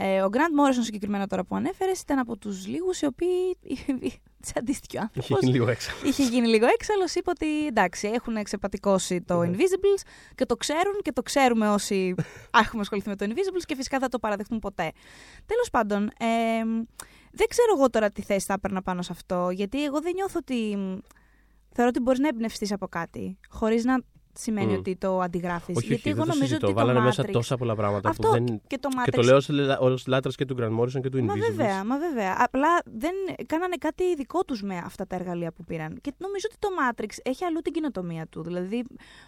[0.00, 3.58] Ε, ο Grant Morrison συγκεκριμένα τώρα που ανέφερες ήταν από τους λίγους οι οποίοι
[4.42, 5.40] τσαντίστηκε ο Είχε άνθρωπος.
[5.44, 5.90] γίνει λίγο έξω.
[6.04, 9.50] Είχε γίνει λίγο έξαλλος, είπε ότι εντάξει, έχουν ξεπατικώσει το Ναι.
[9.56, 10.02] Invisibles
[10.34, 12.14] και το ξέρουν και το ξέρουμε όσοι
[12.64, 14.92] έχουμε ασχοληθεί με το Invisibles και φυσικά θα το παραδεχτούν ποτέ.
[15.46, 16.64] Τέλος πάντων, ε,
[17.32, 20.38] δεν ξέρω εγώ τώρα τι θέση θα έπαιρνα πάνω σε αυτό, γιατί εγώ δεν νιώθω
[20.42, 20.76] ότι.
[21.80, 23.98] Θεωρώ ότι μπορείς να εμπνευστείς από κάτι, χωρίς να
[24.32, 24.78] σημαίνει Μμ.
[24.78, 25.76] ότι το αντιγράφεις.
[25.76, 26.66] Όχι, γιατί όχι, εγώ δεν το νομίζω συζητώ.
[26.66, 27.30] ότι Βάλανε το μέσα Matrix...
[27.32, 28.60] τόσα πολλά πράγματα Αυτό που δεν.
[28.66, 29.02] και το Matrix.
[29.04, 31.38] Και το λέω ως, λα- ως λάτρας και του Grant Morrison και του Μα Invisibles.
[31.38, 32.34] βέβαια, μα βέβαια.
[32.38, 33.10] Απλά δεν
[33.46, 35.98] κάνανε κάτι δικό τους με αυτά τα εργαλεία που πήραν.
[36.00, 38.42] Και νομίζω ότι το Matrix έχει αλλού την κοινοτομία του.
[38.42, 38.84] Δηλαδή,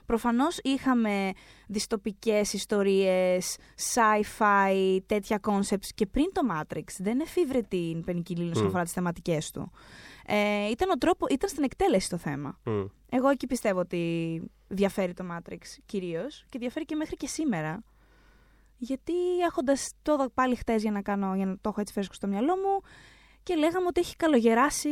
[0.07, 1.31] προφανώς είχαμε
[1.69, 3.57] δυστοπικές ιστορίες,
[3.95, 6.85] sci-fi, τέτοια concepts και πριν το Matrix.
[6.99, 8.67] Δεν εφήβρε την πενικυλίνη όσον Μμ.
[8.69, 9.71] αφορά τις θεματικές του.
[10.33, 12.59] Ε, ήταν, ο τρόπο, ήταν στην εκτέλεση το θέμα.
[12.64, 12.85] Μμ.
[13.11, 17.83] Εγώ εκεί πιστεύω ότι διαφέρει το Matrix κυρίως και διαφέρει και μέχρι και σήμερα.
[18.77, 19.12] Γιατί
[19.47, 22.27] έχοντας το δω πάλι χτες για να κάνω, για να το έχω έτσι φρέσκο στο
[22.27, 22.83] μυαλό μου
[23.43, 24.88] και λέγαμε ότι έχει καλογεράσει.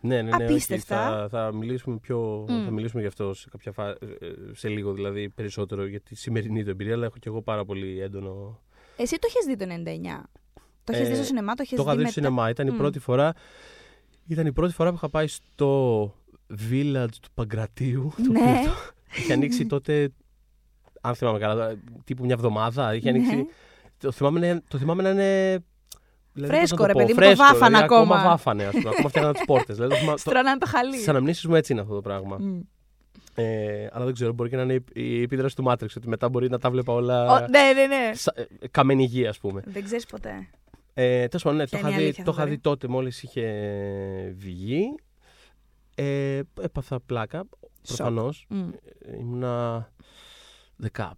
[0.00, 0.30] Ναι, ναι, ναι.
[0.34, 0.42] όχι.
[0.44, 0.96] Απίστευτα.
[0.96, 2.64] Θα, θα, μιλήσουμε πιο, Μμ.
[2.64, 3.88] θα μιλήσουμε γι' αυτό σε, κάποια φα...
[3.88, 3.96] ε,
[4.52, 8.00] σε λίγο, δηλαδή περισσότερο για τη σημερινή του εμπειρία, αλλά έχω κι εγώ πάρα πολύ
[8.00, 8.60] έντονο.
[8.96, 10.22] Εσύ το έχεις δει το 99.
[10.84, 12.10] Το έχεις Ε, δει στο σινεμά, το έχεις το δει είχα δει μετά.
[12.10, 12.48] στο σινεμά.
[12.48, 12.76] Ήταν η Μμ.
[12.76, 13.34] πρώτη φορά.
[14.30, 16.02] Ήταν η πρώτη φορά που είχα πάει στο
[16.70, 18.12] village του Παγκρατίου.
[18.16, 18.38] το Ναι.
[18.40, 18.76] οποίο το-
[19.16, 20.12] είχε ανοίξει τότε.
[21.00, 22.94] Αν θυμάμαι καλά, τύπου μια εβδομάδα.
[22.94, 23.18] Είχε Ναι.
[23.18, 23.46] ανοίξει.
[23.98, 25.58] Το θυμάμαι, να είναι- το θυμάμαι να είναι.
[26.32, 28.22] δηλαδή, Φρέσκο, πώς να ρε το πω, παιδί μου, το φρέσκο, βάφανε δηλαδή, ακόμα.
[28.22, 28.88] βάφανε, ας πούμε.
[28.88, 29.74] Ακόμα φτιάχναν τις πόρτες.
[29.76, 30.96] Δηλαδή, το θυμάμαι- το- Στρώναν το χαλί.
[30.98, 32.36] Στι αναμνήσεις μου έτσι είναι αυτό το πράγμα.
[32.40, 32.60] Μμ.
[33.34, 36.28] Ε, αλλά δεν ξέρω, μπορεί και να είναι η, η επίδραση του Matrix, ότι μετά
[36.28, 37.40] μπορεί να τα βλέπα Ο- όλα.
[37.50, 38.10] ναι, ναι, ναι.
[38.14, 39.62] σα- ε, καμένη υγεία, ας πούμε.
[39.66, 40.48] Δεν ξέρεις ποτέ.
[41.02, 42.62] Ε, Τέλος πάντων, ναι, το Ποια είχα, είναι η δει, αλήθεια, το είχα Θοδωρή; δει
[42.62, 44.94] τότε μόλις είχε βγει.
[45.94, 47.44] Ε, έπαθα πλάκα,
[47.86, 48.46] προφανώς.
[48.48, 48.68] Μμ.
[49.18, 49.88] Ήμουνα
[50.92, 51.10] 10,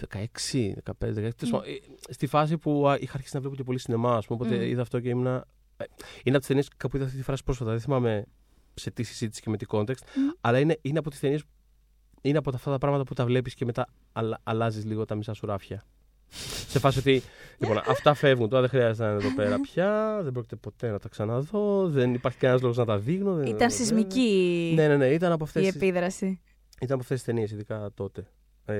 [0.00, 1.34] 16, 15, 16.
[1.36, 1.76] τέλος πάντων, ε,
[2.12, 4.68] Στη φάση που α, είχα αρχίσει να βλέπω και πολύ σινεμά, ας πούμε, οπότε Μμ.
[4.68, 5.44] είδα αυτό και ήμουνα.
[5.76, 5.84] ε,
[6.24, 7.70] Είναι από τις ταινίες κάπου είδα αυτή τη φράση πρόσφατα.
[7.70, 8.24] Δεν θυμάμαι
[8.74, 10.02] σε τι συζήτηση και με τι context.
[10.16, 10.28] Μμ.
[10.40, 11.38] Αλλά είναι, είναι από τις ταινίες.
[12.22, 15.32] Είναι από αυτά τα πράγματα που τα βλέπεις και μετά αλλα, αλλάζεις λίγο τα μισά
[15.32, 15.84] σου ράφια.
[16.68, 17.22] Σε φάση ότι.
[17.58, 18.48] Λοιπόν, αυτά φεύγουν.
[18.48, 20.20] Τώρα δεν χρειάζεται να είναι εδώ πέρα πια.
[20.22, 21.88] Δεν πρόκειται ποτέ να τα ξαναδώ.
[21.88, 23.34] Δεν υπάρχει κανένας λόγος να τα δείχνω.
[23.34, 25.06] δεν- Ήταν δεν- σεισμική Ναι, ναι, ναι.
[25.06, 26.40] Ήταν από αυτές η τις επίδραση.
[26.80, 28.26] ήταν από αυτές τις ταινίες, ειδικά τότε.
[28.64, 28.74] Ε,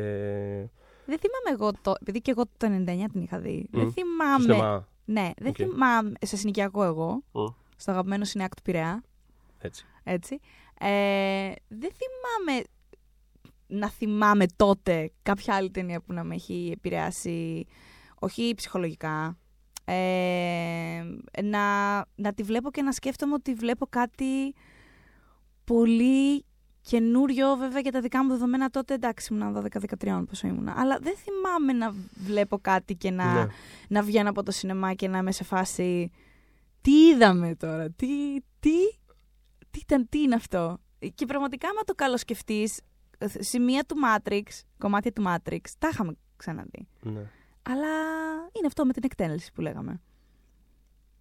[1.07, 1.95] Δεν θυμάμαι εγώ το.
[2.01, 3.69] Επειδή και εγώ το 99 την είχα δει.
[3.71, 3.79] Μμ.
[3.81, 4.43] Δεν στο θυμάμαι.
[4.43, 4.89] σινεμά.
[5.05, 5.55] Ναι, δεν Οκ.
[5.59, 6.13] θυμάμαι.
[6.21, 7.23] Σε συνοικιακό εγώ.
[7.33, 7.45] Μμ.
[7.77, 9.03] Στο αγαπημένο σινεάκ του Πειραιά.
[9.59, 9.85] Έτσι.
[10.05, 10.39] Έτσι.
[10.81, 10.87] Ε,
[11.69, 12.63] δεν θυμάμαι
[13.69, 17.67] να θυμάμαι τότε κάποια άλλη ταινία που να με έχει επηρεάσει,
[18.19, 19.39] όχι ψυχολογικά,
[19.85, 21.05] ε,
[21.43, 24.55] να, να τη βλέπω και να σκέφτομαι ότι βλέπω κάτι
[25.65, 26.45] πολύ
[26.81, 29.69] καινούριο βέβαια για τα δικά μου δεδομένα τότε εντάξει ήμουν
[30.01, 31.95] 12-13 πόσο ήμουν αλλά δεν θυμάμαι να
[32.27, 33.47] βλέπω κάτι και να, Ναι.
[33.89, 36.11] να βγαίνω από το σινεμά και να είμαι σε φάση
[36.81, 38.07] τι είδαμε τώρα, τι,
[38.61, 38.71] τι,
[39.71, 40.79] τι ήταν, τι είναι αυτό;
[41.15, 42.81] Και πραγματικά, άμα το καλοσκεφτείς,
[43.27, 44.43] σημεία του Matrix,
[44.79, 46.89] κομμάτια του Matrix, τα είχαμε ξαναδεί.
[47.03, 47.21] ναι.
[47.63, 47.89] Αλλά
[48.53, 50.01] είναι αυτό με την εκτέλεση που λέγαμε.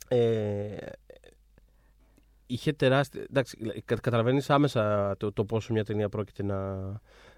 [0.08, 0.76] Ε,
[2.48, 3.22] είχε τεράστια.
[3.30, 6.76] Εντάξει, κα, καταλαβαίνεις άμεσα το, το πόσο μια ταινία πρόκειται να,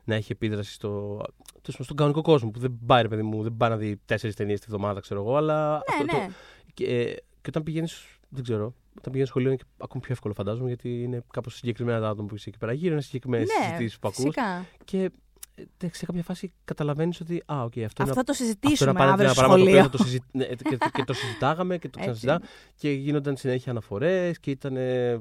[0.04, 1.22] να έχει επίδραση στο,
[1.68, 2.50] στο- στον κανονικό κόσμο.
[2.52, 5.20] Που δεν πάει, ρε παιδί μου, δεν πάει να δει τέσσερις ταινίες τη βδομάδα, ξέρω
[5.20, 5.36] εγώ.
[5.36, 6.26] Αλλά Ναι, αυτό ναι.
[6.28, 6.34] Το,
[6.74, 8.20] και, ε, και όταν πηγαίνεις.
[8.30, 8.74] Δεν ξέρω.
[9.00, 12.28] Όταν πηγαίνει σχολείο είναι και ακόμη πιο εύκολο, φαντάζομαι, γιατί είναι κάπως συγκεκριμένα τα άτομα
[12.28, 12.74] που είσαι εκεί πέρα.
[12.74, 14.24] Γύρω είναι συγκεκριμένες ναι, συζητήσεις που ακούς.
[14.24, 14.66] φυσικά.
[14.86, 15.12] Και
[15.56, 17.44] ε, εντάξει, σε κάποια φάση καταλαβαίνεις ότι.
[17.46, 19.62] Α, οκ, αυτό είναι Αυτό το αυτό είναι συζητήσουμε απαραίτητα αύριο ένα στο πράγμα το
[19.62, 19.92] οποίο σχολείο.
[19.92, 20.20] θα το συζη...
[20.32, 22.00] ναι, και, και- και το συζητάγαμε και το Έτσι.
[22.00, 25.20] ξανασυζητάγαμε και γίνονταν συνέχεια αναφορές και ήταν ε,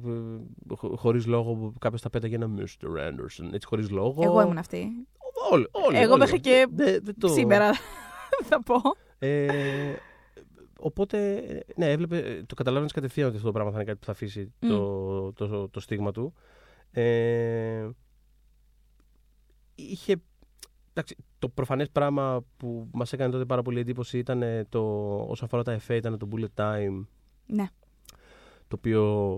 [0.97, 2.87] χωρίς λόγο που κάποιος τα πέταγε ένα Mr.
[2.87, 3.53] Anderson.
[3.53, 4.23] Έτσι χωρίς λόγο.
[4.25, 4.88] Εγώ ήμουν αυτή.
[5.51, 6.21] Όλοι, όλοι, Εγώ όλοι.
[6.21, 7.71] μέχρι και Δεν- δεν το- Σήμερα
[8.49, 8.75] θα πω.
[9.19, 9.47] Ε,
[10.81, 11.41] οπότε,
[11.77, 14.12] ναι, έβλεπε, ε, το καταλάβαινες κατευθείαν ότι αυτό το πράγμα θα είναι κάτι που θα
[14.12, 14.69] αφήσει Μμ.
[14.69, 16.35] το, το, το, στίγμα του.
[16.91, 17.88] Ε,
[19.75, 20.17] είχε.
[20.91, 24.81] Εντάξει, το προφανές πράγμα που μας έκανε τότε πάρα πολύ εντύπωση ήταν ε, το,
[25.17, 27.05] όσον αφορά τα εφέ, ήταν το bullet time.
[27.47, 27.67] Ναι.
[28.69, 29.33] Το οποίο.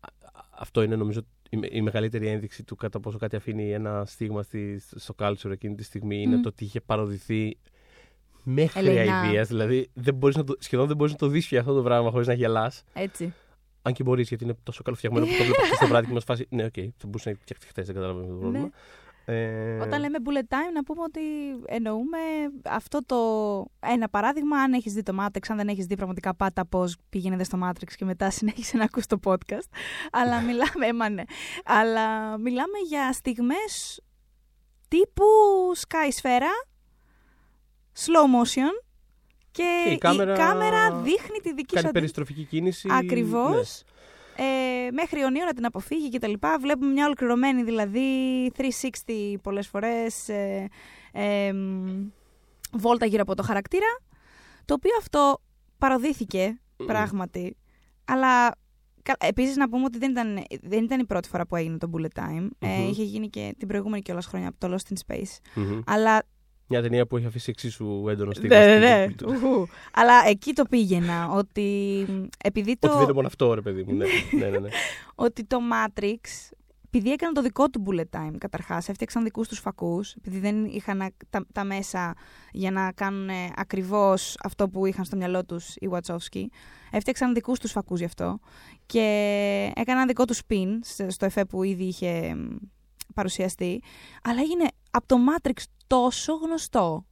[0.00, 3.72] α- α- Αυτό είναι νομίζω η, με- η μεγαλύτερη ένδειξη του κατά πόσο κάτι αφήνει
[3.72, 6.40] ένα στίγμα στη, στο culture εκείνη τη στιγμή είναι Μμ.
[6.42, 7.56] το ότι είχε παροδηθεί
[8.48, 9.20] μέχρι Ελεεινά.
[9.20, 9.42] αηδία.
[9.42, 12.10] Δηλαδή δεν μπορείς να το, σχεδόν δεν μπορείς να το δεις πια αυτό το πράγμα
[12.10, 12.82] χωρίς να γελάς.
[12.92, 13.34] Έτσι.
[13.82, 16.18] Αν και μπορείς, γιατί είναι τόσο καλοφτιαγμένο που το βλέπω χθες το βράδυ και με
[16.18, 16.46] σε φάση.
[16.50, 18.70] Ναι, οκ, θα μπορούσε να φτιαχτεί χθες, δεν καταλαβαίνω το πρόβλημα.
[19.24, 21.20] Ε, Όταν λέμε bullet time, να πούμε ότι
[21.66, 22.18] εννοούμε
[22.64, 23.16] αυτό το
[23.80, 24.56] ένα παράδειγμα.
[24.58, 27.92] Αν έχεις δει το Matrix, αν δεν έχεις δει, πραγματικά πάτα pause πήγαινε στο Matrix
[27.96, 29.68] και μετά συνέχισε να ακούς το podcast.
[30.12, 31.22] Αλλά μιλάμε, έμα ναι.
[31.64, 34.00] Αλλά μιλάμε για στιγμές
[34.88, 35.24] τύπου
[35.88, 36.50] sky σφαίρα,
[38.04, 38.84] slow motion
[39.50, 42.88] και, Και η κάμερα δείχνει τη δική σου κάνει αντι- περιστροφική κίνηση.
[42.92, 43.82] Ακριβώς.
[44.38, 44.44] Ναι.
[44.44, 46.58] Ε, μέχρι αιωνίω να την αποφύγει και τα λοιπά.
[46.60, 48.02] Βλέπουμε μια ολοκληρωμένη δηλαδή
[48.56, 50.68] 360 πολλές φορές ε,
[51.12, 52.06] ε, μ,
[52.72, 53.86] βόλτα γύρω από το χαρακτήρα.
[54.64, 55.40] Το οποίο αυτό
[55.78, 56.86] παροδίθηκε Μμμ.
[56.86, 57.56] πράγματι.
[58.04, 58.48] Αλλά
[59.02, 61.90] κα- επίσης να πούμε ότι δεν ήταν, δεν ήταν η πρώτη φορά που έγινε το
[61.94, 62.48] Bullet Time.
[62.58, 62.88] Ε, Μμμ.
[62.88, 65.36] είχε γίνει και την προηγούμενη κιόλας χρόνια από το Lost in Space.
[65.54, 65.80] Μμμ.
[65.86, 66.22] Αλλά
[66.68, 68.56] Μια ταινία που έχει αφήσει εξίσου έντονο στίγμα.
[68.58, 69.06] ναι, ναι, στην ναι.
[69.06, 69.36] κουλτούρα.
[69.36, 69.66] Ουχου.
[69.92, 71.28] Αλλά εκεί το πήγαινα.
[71.30, 72.06] Ότι
[72.44, 72.86] επειδή το.
[72.88, 73.92] Ότι δεν είναι μόνο αυτό, ρε παιδί μου.
[73.94, 74.04] Ναι,
[74.38, 74.58] ναι, ναι.
[74.58, 74.68] ναι.
[75.14, 76.18] ότι το Matrix,
[76.86, 81.00] επειδή έκαναν το δικό του bullet time καταρχάς, έφτιαξαν δικούς τους φακούς, επειδή δεν είχαν
[81.00, 82.14] α- τα, τα μέσα
[82.52, 86.42] για να κάνουν ε, ακριβώς αυτό που είχαν στο μυαλό τους οι Wachowski,
[86.90, 88.38] έφτιαξαν δικούς τους φακούς γι' αυτό
[88.86, 89.02] και
[89.74, 92.46] έκαναν δικό τους spin σε- στο εφέ που ήδη είχε μ,
[93.18, 93.82] παρουσιαστεί,
[94.22, 97.06] αλλά έγινε από το Matrix τόσο γνωστό.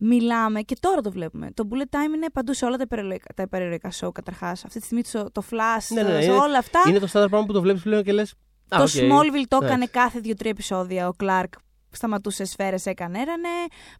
[0.00, 1.50] Μιλάμε και τώρα το βλέπουμε.
[1.54, 4.64] Το bullet time είναι παντού σε όλα τα υπερηρωικά, τα υπερηρωικά show καταρχάς.
[4.64, 6.80] Αυτή τη στιγμή το, το flash, Ναι, ναι, το- ναι, σε είναι- όλα αυτά.
[6.88, 8.34] Είναι το στάδιο πράγμα που το βλέπεις πλέον και λες.
[8.68, 9.66] Το Smallville το Ναι.
[9.66, 11.08] έκανε κάθε δύο-τρία επεισόδια.
[11.08, 11.44] Ο Clark
[11.90, 13.48] σταματούσε σφαίρες, έκανε έρανε.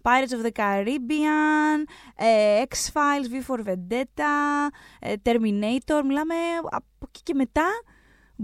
[0.02, 1.78] Pirates of the Caribbean,
[2.16, 4.68] ε, X-Files, V for Vendetta,
[5.00, 6.02] ε, Terminator.
[6.04, 6.34] Μιλάμε
[6.70, 7.66] από εκεί και μετά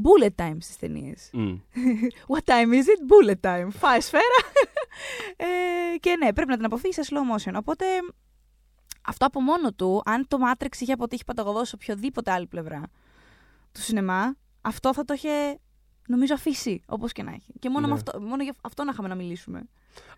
[0.02, 1.30] bullet time στις ταινίες.
[2.32, 3.00] What time is it?
[3.10, 3.68] Bullet time.
[3.70, 4.40] Φάει σφαίρα.
[5.36, 7.52] ε, και ναι, πρέπει να την αποφύγεις σε slow motion.
[7.58, 7.84] Οπότε
[9.06, 12.82] αυτό από μόνο του, αν το Matrix είχε αποτύχει παταγωδό σε οποιοδήποτε άλλη πλευρά
[13.72, 15.58] του σινεμά, αυτό θα το είχε
[16.08, 17.52] νομίζω αφήσει όπως και να έχει.
[17.58, 17.86] Και μόνο, Ναι.
[17.86, 19.62] με αυτό, μόνο για αυτό να είχαμε να μιλήσουμε.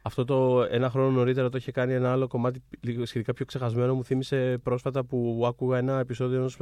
[0.02, 3.94] Αυτό το ένα χρόνο νωρίτερα το είχε κάνει ένα άλλο κομμάτι λίγο σχετικά πιο ξεχασμένο.
[3.94, 6.56] Μου θύμισε πρόσφατα που άκουγα ένα επεισόδιο ενός,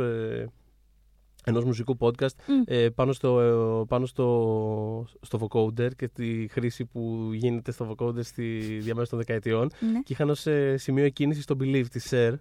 [1.44, 2.62] ε, ενός μουσικού podcast Μμ.
[2.66, 8.24] ε, πάνω, στο, ε, πάνω στο, στο vocoder και τη χρήση που γίνεται στο vocoder
[8.24, 9.70] στη διαμέση των δεκαετιών.
[9.92, 10.00] Ναι.
[10.00, 12.34] Και είχαν ως ε, σημείο εκκίνησης στο Believe τη Cher.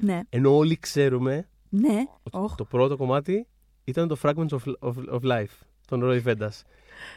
[0.00, 0.20] Ναι.
[0.28, 2.04] Ενώ όλοι ξέρουμε Ναι.
[2.22, 2.54] ότι Οχ.
[2.54, 3.46] το πρώτο κομμάτι
[3.84, 6.62] ήταν το Fragments of, of, of Life των Roy Vendas.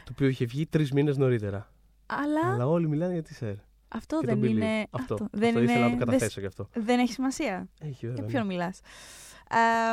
[0.03, 1.71] Το οποίο είχε βγει τρεις μήνες νωρίτερα.
[2.05, 3.55] Αλλά Αλλά όλοι μιλάνε για τη Cher.
[3.87, 4.51] αυτό και δεν τον Believe.
[4.51, 4.85] είναι.
[4.89, 5.25] Αυτό, αυτό.
[5.25, 5.73] αυτό Δεν ήθελα είναι.
[5.79, 6.67] να το δεν- καταθέσω γι' αυτό.
[6.73, 7.67] Δεν έχει σημασία.
[7.81, 8.25] Έχει Για βέβαια.
[8.25, 8.53] ποιον ναι.
[8.53, 8.79] μιλάς.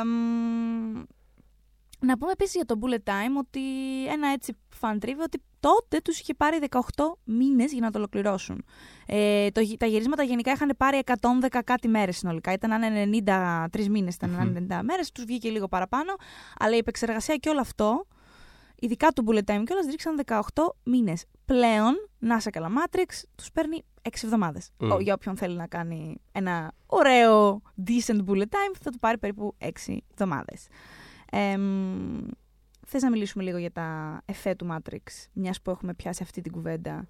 [0.01, 1.03] Εμ,
[1.99, 3.61] να πούμε επίσης για το Bullet Time ότι
[4.07, 6.79] ένα έτσι fan trivia ότι τότε τους είχε πάρει 18
[7.23, 8.65] μήνες για να το ολοκληρώσουν.
[9.05, 12.51] Ε, το, γυ- τα γυρίσματα γενικά είχαν πάρει 110 κάτι μέρες συνολικά.
[12.53, 12.81] Ήταν αν
[13.73, 14.65] 93 μήνες, ήταν αν Μμμ.
[14.71, 16.13] 90 μέρες, τους βγήκε λίγο παραπάνω.
[16.59, 18.05] Αλλά η επεξεργασία και όλο αυτό,
[18.79, 21.25] ειδικά του Bullet Time κιόλας, ρίξαν 18 μήνες.
[21.45, 24.69] Πλέον, να σε καλά Matrix, τους παίρνει 6 εβδομάδες.
[24.79, 24.91] Μμ.
[24.91, 29.55] Ο- για όποιον θέλει να κάνει ένα ωραίο decent bullet time θα του πάρει περίπου
[29.57, 30.67] 6 εβδομάδες.
[31.37, 32.27] Ε, μ,
[32.85, 36.51] θες να μιλήσουμε λίγο για τα εφέ του Matrix, μιας που έχουμε πιάσει αυτή την
[36.51, 37.07] κουβέντα;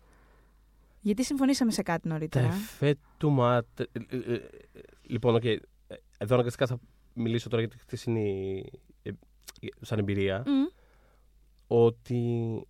[1.01, 2.45] Γιατί συμφωνήσαμε σε κάτι Τα νωρίτερα.
[2.47, 3.79] εφέ του Mat-.
[3.79, 4.39] ε, ε, ε,
[5.01, 5.45] Λοιπόν, οκ.
[5.45, 5.59] ε,
[6.17, 6.77] Εδώ αναγκαστικά θα
[7.13, 8.63] μιλήσω τώρα για τη χθεσινή
[9.03, 9.11] ε,
[9.81, 10.43] σαν εμπειρία.
[10.45, 10.65] Μμ,
[11.67, 12.61] Ότι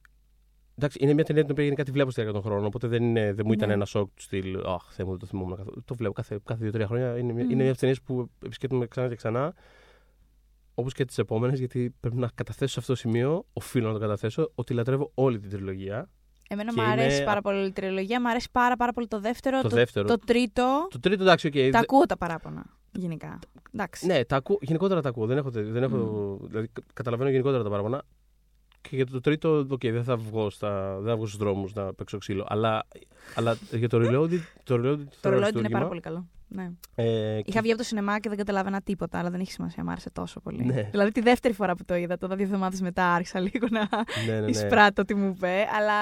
[0.77, 3.03] Εντάξει, είναι μια ταινία την οποία γενικά τη βλέπω στη διάρκεια των χρόνων, οπότε δεν,
[3.03, 3.73] είναι, δεν μου ήταν Ναι.
[3.73, 4.61] ένα σοκ του στυλ.
[4.65, 5.83] Αχ, θέλω δεν το θυμόμουν καθόλου.
[5.85, 7.17] Το βλέπω κάθε, κάθε δύο-τρία χρόνια.
[7.17, 7.51] Είναι, μια- Μμμ.
[7.51, 9.53] είναι μια από τις ταινίες που επισκέπτομαι ξανά και ξανά.
[10.75, 13.99] Όπως και τις επόμενες, γιατί πρέπει να καταθέσω σε αυτό το σημείο, οφείλω να το
[13.99, 16.09] καταθέσω, ότι λατρεύω όλη την τριλογία.
[16.49, 19.19] Εμένα Και μου αρέσει είναι- πάρα πολύ η τριλογία, μου αρέσει πάρα, πάρα πολύ το
[19.19, 19.61] δεύτερο.
[19.61, 20.07] Το δεύτερο.
[20.07, 20.87] Το τρίτο.
[20.89, 21.53] Το τρίτο, εντάξει, οκ.
[21.53, 22.65] Τα δε- ακούω τα παράπονα.
[22.91, 23.39] Γενικά.
[23.73, 24.05] Εντάξει.
[24.05, 25.25] Ναι, τα ακούω, γενικότερα τα ακούω.
[25.25, 28.03] Δεν έχω, δεν έχω, δηλαδή, κα- καταλαβαίνω γενικότερα τα παράπονα.
[28.81, 31.93] Και για το τρίτο, οκ, δεν θα βγω, στα, δεν θα βγω στους δρόμους να
[31.93, 32.45] παίξω ξύλο.
[32.47, 32.83] Αλλά,
[33.35, 35.69] αλλά για το Reloaded, το Reloaded, το θεωρώ Reload είναι αριστούργημα.
[35.69, 36.27] πάρα πολύ καλό.
[36.47, 36.71] Ναι.
[36.95, 37.03] Ε,
[37.41, 39.83] και- Είχα βγει από το σινεμά και δεν καταλάβαινα τίποτα, αλλά δεν έχει σημασία.
[39.83, 40.65] Μ' άρεσε τόσο πολύ.
[40.65, 40.87] Ναι.
[40.91, 43.79] Δηλαδή τη δεύτερη φορά που το είδα, τώρα δύο εβδομάδες μετά άρχισα λίγο να
[44.27, 44.49] ναι, ναι, ναι.
[44.49, 45.93] εισπράττω τι μου είπε, αλλά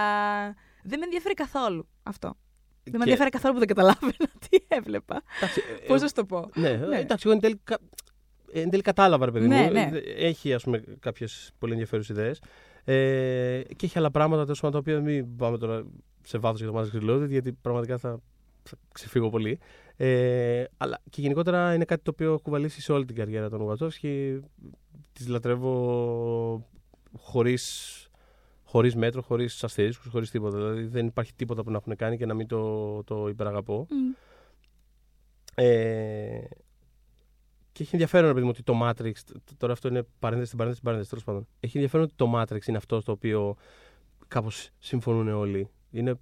[0.83, 2.27] δεν με ενδιαφέρει καθόλου αυτό.
[2.83, 4.13] Δεν με Και- ενδιαφέρει καθόλου που δεν καταλάβαινα
[4.49, 5.21] τι έβλεπα.
[5.37, 6.49] εντάξει, ε, Πώς ε, να σου το πω.
[6.55, 6.97] Ναι, Ναι.
[6.99, 7.79] εντάξει, εγώ εν τέλει, κα-
[8.53, 9.71] εν τέλει κατάλαβα, ρε παιδί Ναι, μου.
[9.71, 9.89] ναι.
[10.17, 12.41] Έχει, ας πούμε, κάποιες πολύ ενδιαφέρουσες ιδέες.
[12.85, 15.83] Ε, και έχει άλλα πράγματα τέλος πάντων, τα οποία μην πάμε τώρα
[16.23, 18.19] σε βάθος για το Matrix Reloaded, γιατί πραγματικά θα,
[18.63, 19.59] θα ξεφύγω πολύ.
[19.97, 23.61] Ε, αλλά και γενικότερα είναι κάτι το οποίο έχω κουβαλήσει σε όλη την καριέρα των
[23.61, 24.39] Ουατσόφς και
[25.13, 26.67] τις λατρεύω
[27.17, 28.07] χωρίς,
[28.63, 30.57] χωρίς μέτρο, χωρίς αστερίσκους, χωρίς τίποτα.
[30.57, 33.87] Δηλαδή δεν υπάρχει τίποτα που να έχουν κάνει και να μην το, το υπεραγαπώ.
[33.89, 34.11] Μμ.
[35.55, 36.41] Ε,
[37.71, 39.13] και έχει ενδιαφέρον ρε παιδί μου ότι το Matrix.
[39.25, 41.09] τ- Τώρα αυτό είναι παρένθεση στην παρένθεση στην παρένθεση.
[41.09, 41.47] Τέλος πάντων.
[41.59, 43.55] Έχει ενδιαφέρον ότι το Matrix είναι αυτό το οποίο
[44.27, 45.67] κάπως συμφωνούν όλοι.
[45.91, 46.15] Είναι,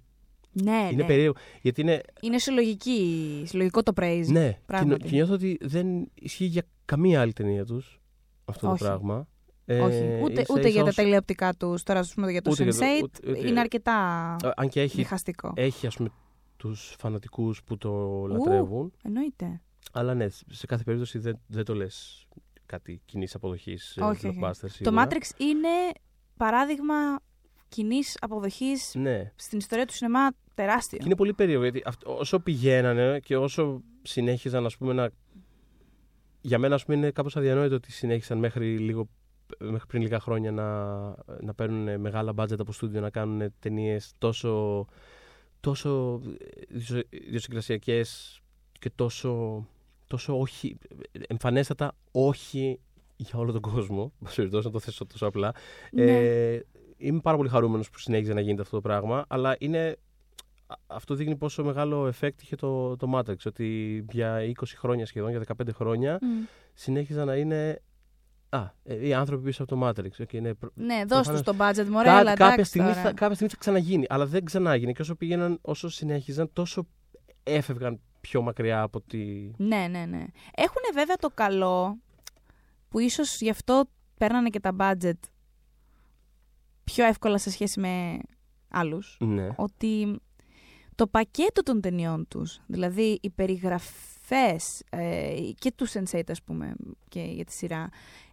[0.52, 1.04] Ναι, είναι ναι.
[1.06, 1.34] περίεργο.
[1.60, 2.00] Γιατί είναι.
[2.20, 4.24] Είναι συλλογική, συλλογικό το praise.
[4.26, 5.04] Ναι, και, νο- πράγματι.
[5.08, 8.00] και νιώθω ότι δεν ισχύει για καμία άλλη ταινία τους
[8.44, 8.78] αυτό Όχι.
[8.78, 9.26] το πράγμα.
[9.66, 9.96] Όχι.
[9.96, 11.82] Ε, Ούτε, ίσα ούτε ίσα για τα όσο- τηλεοπτικά τους.
[11.82, 14.68] Τώρα, ας πούμε, για το Ούτε για το- Sense8 ούτε- ούτε- είναι αρκετά Α, Αν
[14.68, 15.52] και έχει, διχαστικό.
[15.56, 16.08] έχει ας πούμε
[16.56, 18.92] τους φανατικούς που το λατρεύουν.
[19.04, 19.60] Εννοείται.
[19.92, 22.26] Αλλά ναι, σε κάθε περίπτωση δεν, δεν το λες
[22.66, 24.38] κάτι κοινής αποδοχής Όχι, όχι.
[24.42, 24.50] blockbuster.
[24.60, 25.06] Το σίγουρα.
[25.06, 25.68] Matrix είναι
[26.36, 26.94] παράδειγμα
[27.68, 29.32] κοινής αποδοχής Ναι.
[29.36, 30.98] στην ιστορία του σινεμά τεράστιο.
[30.98, 35.10] Και είναι πολύ περίεργο γιατί αυτό, όσο πηγαίνανε και όσο συνέχιζαν, ας πούμε, να.
[36.40, 39.08] Για μένα, ας πούμε, είναι κάπως αδιανόητο ότι συνέχισαν μέχρι, λίγο,
[39.58, 40.94] μέχρι πριν λίγα χρόνια να,
[41.40, 44.86] να παίρνουν μεγάλα μπάτζετ από στούντιο να κάνουν ταινίες τόσο,
[45.60, 46.20] τόσο
[47.08, 48.40] ιδιοσυγκρασιακές
[48.78, 49.66] και τόσο,
[50.06, 50.78] τόσο όχι,
[51.26, 52.80] εμφανέστατα όχι
[53.16, 54.12] για όλο τον κόσμο.
[54.18, 55.54] Μας περιπτώσει να το θέσω τόσο απλά.
[55.92, 56.02] Ναι.
[56.52, 56.62] Ε,
[56.96, 59.96] είμαι πάρα πολύ χαρούμενος που συνέχιζε να γίνεται αυτό το πράγμα, αλλά είναι, α-
[60.86, 65.42] αυτό δείχνει πόσο μεγάλο effect είχε το, το Matrix, ότι για 20 χρόνια σχεδόν, για
[65.62, 66.26] 15 χρόνια, Μμ.
[66.74, 67.82] συνέχιζαν να είναι
[68.48, 70.22] α, ε, οι άνθρωποι πίσω από το Matrix.
[70.22, 71.74] Okay, είναι, προ- Ναι, δώσ' τους Προφανώς.
[71.74, 73.00] το budget, Κά- μωρέλα, κάποια, εντάξει στιγμή τώρα.
[73.02, 74.92] θα, κάποια στιγμή θα ξαναγίνει, αλλά δεν ξανάγινε.
[74.92, 76.86] Και όσο πήγαιναν, όσο συνέχιζαν, τόσο
[77.42, 79.50] έφευγαν πιο μακριά από τη.
[79.56, 80.24] Ναι, ναι, ναι.
[80.54, 81.96] Έχουν βέβαια το καλό
[82.88, 83.84] που ίσως γι' αυτό
[84.18, 85.18] παίρνανε και τα budget
[86.84, 88.18] πιο εύκολα σε σχέση με
[88.68, 89.16] άλλους.
[89.20, 89.48] Ναι.
[89.56, 90.20] Ότι
[91.02, 96.74] το πακέτο των ταινιών τους, δηλαδή οι περιγραφές ε, και του Sense8 ας πούμε
[97.08, 97.88] και για τη σειρά,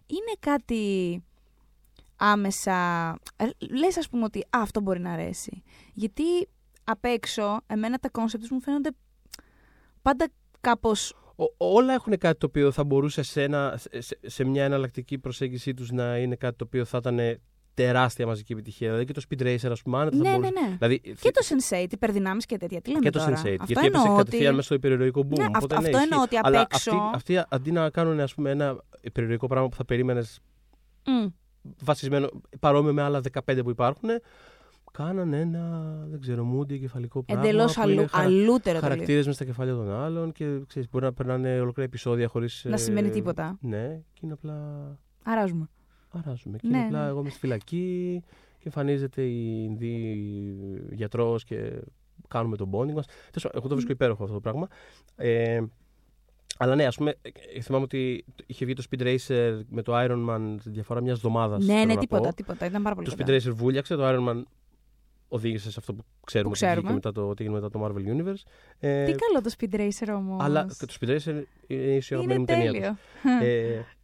[0.06, 1.22] είναι κάτι
[2.16, 3.08] άμεσα...
[3.36, 5.62] ε, Λες ας πούμε ότι «Α, αυτό μπορεί να αρέσει.
[5.94, 6.22] Γιατί
[6.84, 8.90] απ' έξω εμένα τα κόνσεπτ μου φαίνονται
[10.02, 10.28] πάντα
[10.60, 14.64] κάπως Ο- όλα έχουν κάτι το οποίο θα μπορούσε σε, ένα, σε, σε- σε μια
[14.64, 17.40] εναλλακτική προσέγγιση τους να είναι κάτι το οποίο θα ήταν
[17.74, 18.86] τεράστια μαζική επιτυχία.
[18.88, 20.52] Δηλαδή και το Speed Racer, ας πούμε, άνετα θα Ναι, ναι, μπορούσε.
[20.68, 20.76] ναι.
[20.76, 22.80] Δηλαδή, Και το Sense8, υπερδυνάμεις και τέτοια.
[22.80, 23.36] Τι λέμε και το τώρα; Sense8.
[23.36, 24.54] Αυτό Γιατί έπεσε εννοώ κατευθείαν ότι...
[24.54, 25.38] μέσα στο υπερηρωικό boom.
[25.38, 26.02] Ναι, οπότε, αυτό- ναι, αυτό ισχύει.
[26.10, 29.68] εννοώ ότι απ' Αλλά έξω- αυτοί, αυτοί αντί να κάνουν ας πούμε, ένα υπερηρωικό πράγμα
[29.68, 30.40] που θα περίμενες
[31.06, 31.26] Μμ.
[31.84, 32.28] βασισμένο
[32.60, 34.08] παρόμοιο με άλλα 15 που υπάρχουν,
[34.92, 37.44] κάνανε ένα δεν ξέρω, moody κεφαλικό πράγμα.
[37.44, 38.80] Εντελώς που είναι αλλού, χαρα- αλλούτερο το λίγο.
[38.80, 42.64] Χαρακτήρες μες στα κεφάλια των άλλων και ξέρεις, μπορεί να περνάνε ολόκληρα επεισόδια χωρίς.
[42.68, 43.58] Να σημαίνει τίποτα.
[43.60, 44.58] Ναι, και είναι απλά.
[45.24, 45.68] Αράζουμε.
[46.10, 46.58] Αράζουμε.
[46.58, 47.08] Και Ναι, είναι απλά ναι.
[47.08, 48.22] εγώ είμαι στη φυλακή
[48.58, 50.16] και εμφανίζεται η Ινδή
[50.90, 51.72] γιατρός και
[52.28, 53.06] κάνουμε τον bonding μας.
[53.52, 54.68] Εγώ το βρίσκω υπέροχο αυτό το πράγμα.
[55.16, 55.60] Ε,
[56.58, 57.14] αλλά ναι, ας πούμε,
[57.54, 61.16] ε, θυμάμαι ότι είχε βγει το Speed Racer με το Iron Man τη διαφορά μιας
[61.16, 61.66] εβδομάδας.
[61.66, 62.66] Ναι, ναι, τίποτα, τίποτα.
[62.66, 63.36] Ήταν πάρα πολύ Το Speed κοντά.
[63.38, 64.42] Racer βούλιαξε, το Iron Man
[65.28, 66.80] οδήγησε σε αυτό που ξέρουμε, Που ότι ξέρουμε.
[66.80, 68.42] βγήκε μετά το, τι έγινε μετά το Marvel Universe.
[68.78, 70.42] Ε, Τι καλό το Speed Racer όμως.
[70.44, 72.70] αλλά και το Speed Racer είναι η αγαπημένη Είναι μου ταινία.
[72.72, 72.80] τους.
[73.22, 73.76] τέλειο.
[73.76, 73.84] Ε,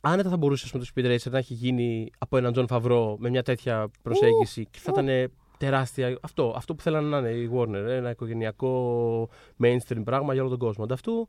[0.00, 3.16] άνετα θα μπορούσε ας πούμε, το Speed Racer να έχει γίνει από έναν Τζον Φαβρό
[3.18, 6.18] με μια τέτοια προσέγγιση και θα ήταν τεράστια.
[6.20, 7.74] Αυτό, αυτό που θέλανε να είναι η Warner.
[7.88, 9.28] Ένα οικογενειακό
[9.62, 10.84] mainstream πράγμα για όλο τον κόσμο.
[10.84, 11.28] Αντ' αυτού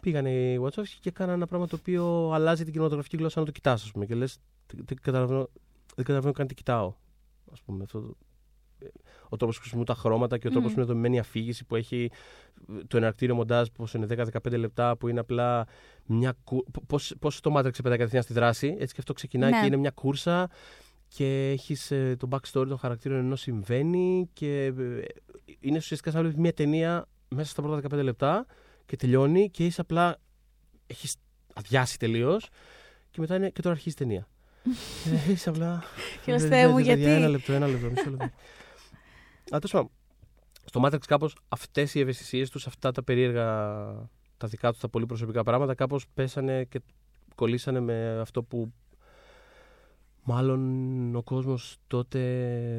[0.00, 3.52] πήγανε οι Wachowski και κάνανε ένα πράγμα το οποίο αλλάζει την κινηματογραφική γλώσσα να το
[3.52, 4.06] κοιτάς, ας πούμε.
[4.06, 4.38] Και λες,
[4.74, 5.48] δεν καταλαβαίνω,
[5.94, 6.92] δεν καταλαβαίνω καν τι κοιτάω.
[7.52, 8.16] Ας πούμε, αυτό, το-
[9.28, 10.74] ο τρόπος που χρησιμοποιούν τα χρώματα και ο τρόπος Μμμ.
[10.74, 12.10] που είναι δομημένη η αφήγηση που έχει
[12.86, 14.06] το εναρκτήριο μοντάζ που είναι
[14.42, 15.66] 10-15 λεπτά, που είναι απλά
[16.06, 16.34] μια.
[16.44, 19.60] κου- Πώς, πώς το Matrix πετάει κατευθείαν στη δράση, έτσι και αυτό ξεκινάει Ναι.
[19.60, 20.50] και είναι μια κούρσα
[21.08, 24.72] και έχεις ε, το backstory των χαρακτήρων ενώ συμβαίνει και ε,
[25.60, 28.46] είναι ουσιαστικά σαν να βλέπεις μια ταινία μέσα στα πρώτα 15 λεπτά
[28.86, 30.16] και τελειώνει και είσαι απλά
[30.86, 31.16] έχεις
[31.54, 32.48] αδειάσει τελείως
[33.10, 34.28] και μετά είναι και τώρα αρχίζει η ταινία.
[35.28, 35.82] ε, είσαι απλά...
[36.24, 38.30] Κύριε «Ρε, Θεέ ρε, μου, ρε, παιδιά, γιατί;» Ένα λεπτό, ένα λεπτό, μισό λεπτό.
[39.54, 39.90] Α, τέλος πάντων,
[40.64, 43.44] στο Matrix κάπως αυτές οι ευαισθησίες τους, αυτά τα περίεργα,
[44.36, 46.80] τα δικά τους, τα πολύ προσωπικά πράγματα, κάπως πέσανε και
[47.34, 48.72] κολλήσανε με αυτό που
[50.22, 52.18] μάλλον ο κόσμος τότε,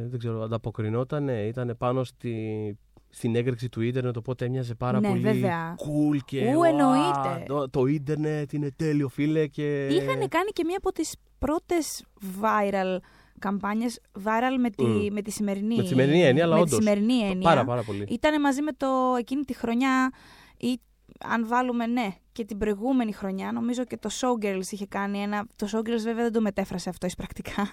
[0.09, 2.77] δεν ξέρω, ανταποκρινόταν, ήταν πάνω στη,
[3.09, 5.75] στην έγκριξη του ίντερνετ, οπότε έμοιαζε πάρα Ναι, πολύ βέβαια.
[5.75, 7.43] cool και Ου, «Ουα, εννοείται».
[7.47, 9.87] Το, το ίντερνετ είναι τέλειο φίλε και...
[9.87, 12.05] Είχαν κάνει και μία από τις πρώτες
[12.41, 12.97] viral
[13.39, 15.07] καμπάνιες, viral με τη, Μμ.
[15.13, 16.77] με τη σημερινή Με τη σημερινή έννοια, αλλά με όντως.
[16.77, 17.41] τη σημερινή έννοια.
[17.49, 18.05] Πάρα πάρα πολύ.
[18.09, 18.87] Ήταν μαζί με το
[19.19, 20.11] εκείνη τη χρονιά
[20.57, 20.79] ή
[21.23, 25.67] αν βάλουμε ναι και την προηγούμενη χρονιά νομίζω και το Showgirls είχε κάνει ένα το
[25.73, 27.69] Showgirls βέβαια δεν το μετέφρασε αυτό εις πρακτικά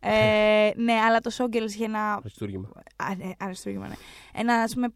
[0.00, 2.68] ε, ναι αλλά το Showgirls είχε ένα Αριστούργημα.
[2.96, 3.94] α, ναι, αριστούργημα, ναι.
[4.32, 4.88] ένα ας πούμε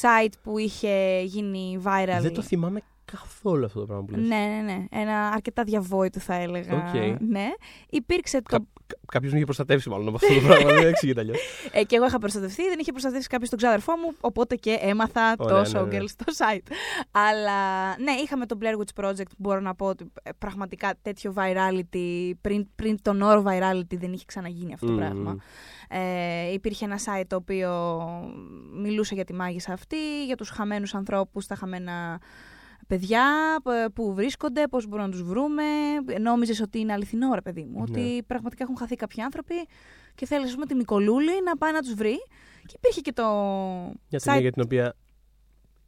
[0.00, 2.80] site που είχε γίνει viral Δεν το θυμάμαι
[3.12, 4.28] καθόλου αυτό το πράγμα που λες.
[4.28, 4.84] ναι, ναι, ναι.
[4.90, 6.74] Ένα αρκετά διαβόητο θα έλεγα.
[6.76, 6.94] Οκ.
[7.20, 7.46] Ναι.
[7.90, 8.56] Υπήρξε το.
[8.56, 8.66] Κα-
[9.12, 10.72] Κάποιος με είχε προστατεύσει μάλλον από αυτό το πράγμα.
[10.72, 11.34] Δεν εξηγείται αλλιώ.
[11.72, 15.34] Ε, και εγώ είχα προστατευτεί, δεν είχε προστατεύσει κάποιος τον ξάδερφό μου, οπότε και έμαθα
[15.38, 15.98] Ωραία, το ναι, ναι.
[16.00, 16.72] Showgirl στο site.
[17.10, 21.34] Αλλά ναι, είχαμε το Blair Witch Project που μπορώ να πω ότι ε, πραγματικά τέτοιο
[21.36, 24.98] virality, πριν, πριν τον όρο virality δεν είχε ξαναγίνει αυτό το Μμμ.
[24.98, 25.36] πράγμα.
[25.88, 27.98] Ε, υπήρχε ένα site το οποίο
[28.74, 32.20] μιλούσε για τη μάγισσα αυτή, για τους χαμένους ανθρώπους, τα χαμένα
[32.88, 33.24] παιδιά,
[33.62, 35.62] π- που βρίσκονται, πώς μπορούμε να τους βρούμε.
[36.20, 37.82] Νόμιζες ότι είναι αληθινό, ρε παιδί μου, Ναι.
[37.82, 39.54] ότι πραγματικά έχουν χαθεί κάποιοι άνθρωποι
[40.14, 42.16] και θέλεις, ας πούμε, τη Μικολούλη να πάει να τους βρει.
[42.66, 43.24] Και υπήρχε και το
[44.08, 44.94] Μια site ταινία για την οποία.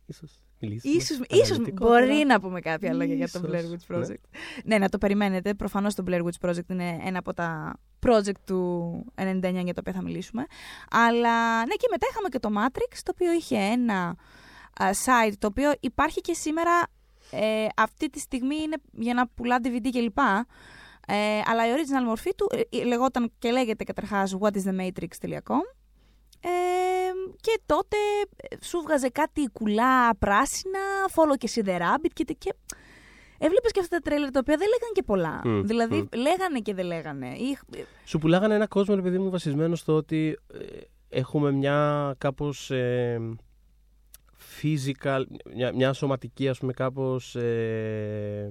[0.07, 0.95] ίσως μιλήσουμε.
[0.95, 2.07] Ίσως, ίσως αναλυτικότερα.
[2.07, 4.07] μπορεί να πούμε κάποια λόγια για το Ίσως, Blair Witch ναι.
[4.07, 4.21] Project.
[4.65, 4.79] Ναι.
[4.79, 5.55] να το περιμένετε.
[5.55, 9.93] Προφανώς το Blair Witch Project είναι ένα από τα project του 99 για τα οποία
[9.93, 10.45] θα μιλήσουμε.
[10.91, 14.15] Αλλά ναι, και μετά είχαμε και το Matrix, το οποίο είχε ένα α,
[14.79, 16.71] site, το οποίο υπάρχει και σήμερα.
[17.33, 20.19] Ε, αυτή τη στιγμή είναι για να πουλά DVD κλπ.
[21.07, 25.61] Ε, αλλά η original μορφή του ε, λεγόταν και λέγεται καταρχάς whatisthematrix.com
[26.41, 26.49] ε,
[27.41, 27.97] και τότε
[28.37, 30.79] ε, σου βγάζε κάτι κουλά πράσινα,
[31.15, 32.55] follow και see the rabbit και, και
[33.39, 35.41] έβλεπες και αυτά τα τρέλερ τα οποία δεν λέγανε και πολλά.
[35.45, 36.19] Μμ, δηλαδή μμ.
[36.21, 37.29] λέγανε και δεν λέγανε.
[37.37, 37.59] Ή-
[38.05, 40.65] Σου πουλάγανε ένα κόσμο, ρε παιδί μου, βασισμένο στο ότι ε,
[41.09, 43.21] έχουμε μια κάπως ε,
[44.63, 45.23] physical,
[45.55, 47.35] μια, μια σωματική, ας πούμε, κάπως...
[47.37, 48.51] ε,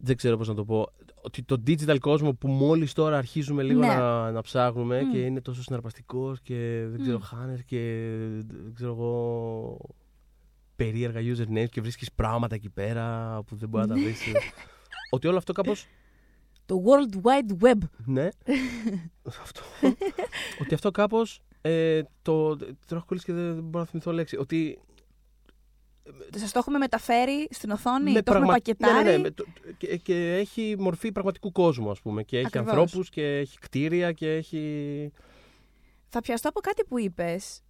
[0.00, 0.88] δεν ξέρω πώς να το πω.
[1.22, 3.86] Ότι το digital κόσμο που μόλις τώρα αρχίζουμε λίγο Ναι.
[3.86, 5.10] να, να ψάχνουμε Μμ.
[5.12, 7.22] και είναι τόσο συναρπαστικός και δεν ξέρω, Μμ.
[7.22, 7.78] χάνες και
[8.64, 9.78] δεν ξέρω εγώ
[10.76, 14.20] περίεργα usernames και βρίσκεις πράγματα εκεί πέρα που δεν μπορεί να τα βρεις.
[15.10, 15.86] ότι όλο αυτό κάπως
[16.66, 17.78] Το World Wide Web.
[18.04, 18.28] ναι.
[19.42, 19.60] αυτό.
[20.60, 21.40] ότι αυτό κάπως.
[21.66, 22.56] Ε, το.
[22.56, 24.36] Τώρα έχω κολλήσει και δεν δεν μπορώ να θυμηθώ λέξη.
[24.36, 24.78] Ότι.
[26.36, 29.30] Σας το έχουμε μεταφέρει στην οθόνη, με το έχουμε πραγμα- πακετάρει; Ναι, ναι, ναι, με
[29.30, 29.44] το-
[29.78, 32.22] και, και έχει μορφή πραγματικού κόσμου, ας πούμε.
[32.22, 32.68] Και έχει Ακριβώς.
[32.70, 35.12] ανθρώπους και έχει κτίρια και έχει.
[36.08, 37.60] Θα πιαστώ από κάτι που είπες.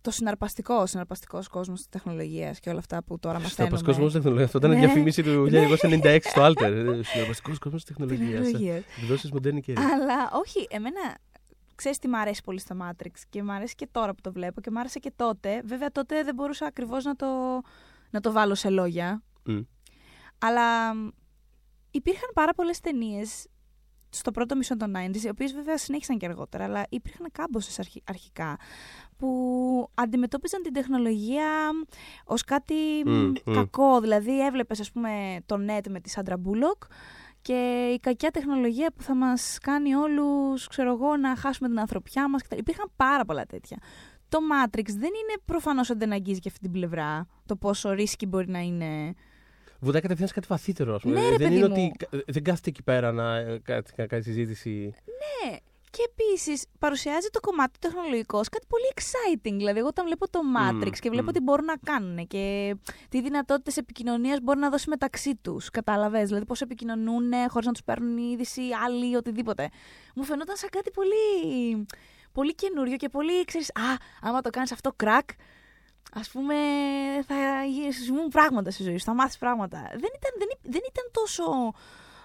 [0.00, 3.54] Το συναρπαστικό, ο συναρπαστικός κόσμος της τεχνολογίας και όλα αυτά που τώρα μαθαίνουμε.
[3.54, 4.46] Συναρπαστικός κόσμος τεχνολογίας.
[4.46, 4.80] Αυτό ήταν η Ναι.
[4.86, 7.00] διαφήμιση του 1996 στο Alter.
[7.02, 8.42] Συναρπαστικός κόσμος τεχνολογίας.
[8.42, 8.82] Τεχνολογίας.
[9.02, 9.78] Εκδόσεις μοντέρνη καιρή.
[9.80, 11.00] Αλλά όχι, εμένα
[11.76, 14.60] ξέρεις τι μ' αρέσει πολύ στο Matrix και μ' αρέσει και τώρα που το βλέπω
[14.60, 15.62] και μ' άρεσε και τότε.
[15.64, 17.26] Βέβαια τότε δεν μπορούσα ακριβώς να το,
[18.10, 19.22] να το βάλω σε λόγια.
[19.44, 19.60] Μμ.
[20.38, 21.08] Αλλά μ,
[21.90, 23.46] υπήρχαν πάρα πολλές ταινίες
[24.08, 28.02] στο πρώτο μισό των 90s, οι οποίες βέβαια συνέχισαν και αργότερα, αλλά υπήρχαν κάμποσες αρχι-
[28.08, 28.56] αρχικά
[29.16, 29.28] που
[29.94, 31.70] αντιμετώπιζαν την τεχνολογία
[32.24, 32.74] ως κάτι
[33.06, 33.54] μ, Μμ, μμ.
[33.54, 34.00] κακό.
[34.00, 36.82] Δηλαδή έβλεπες ας πούμε το net με τη Σάντρα Μπούλοκ
[37.46, 42.28] και η κακιά τεχνολογία που θα μας κάνει όλους, ξέρω εγώ, να χάσουμε την ανθρωπιά
[42.28, 42.42] μας.
[42.42, 42.56] κτλ.
[42.58, 43.76] Υπήρχαν πάρα πολλά τέτοια.
[44.28, 48.26] Το Matrix δεν είναι προφανώς ότι δεν αγγίζει και αυτή την πλευρά, το πόσο ρίσκι
[48.26, 49.14] μπορεί να είναι.
[49.80, 51.14] Βουτάει κατευθείαν σε κάτι βαθύτερο, ας πούμε.
[51.14, 51.72] Ναι, ρε, δεν παιδί είναι μου.
[51.72, 54.94] ότι κα- δεν κάθεται εκεί πέρα να ε, κάτι- να κάνει συζήτηση.
[55.50, 55.56] Ναι.
[55.90, 59.56] Και επίσης παρουσιάζει το κομμάτι του τεχνολογικό ως κάτι πολύ exciting.
[59.56, 61.32] Δηλαδή, εγώ όταν βλέπω το Matrix και βλέπω μμ.
[61.32, 62.74] τι μπορούν να κάνουν και
[63.08, 65.70] τι δυνατότητες επικοινωνίας μπορεί να δώσει μεταξύ τους.
[65.70, 69.68] Κατάλαβες; Δηλαδή, πώς επικοινωνούν χωρίς να τους παίρνουν είδηση άλλοι, οτιδήποτε.
[70.14, 71.86] Μου φαινόταν σαν κάτι πολύ,
[72.32, 75.28] πολύ καινούριο και πολύ, ξέρεις, α, άμα το κάνεις αυτό κρακ,
[76.14, 76.54] ας πούμε,
[77.26, 77.34] θα
[78.04, 79.78] συμβούν πράγματα στη ζωή σου, θα μάθεις πράγματα.
[79.90, 81.72] Δεν ήταν, δεν, ή- δεν ήταν τόσο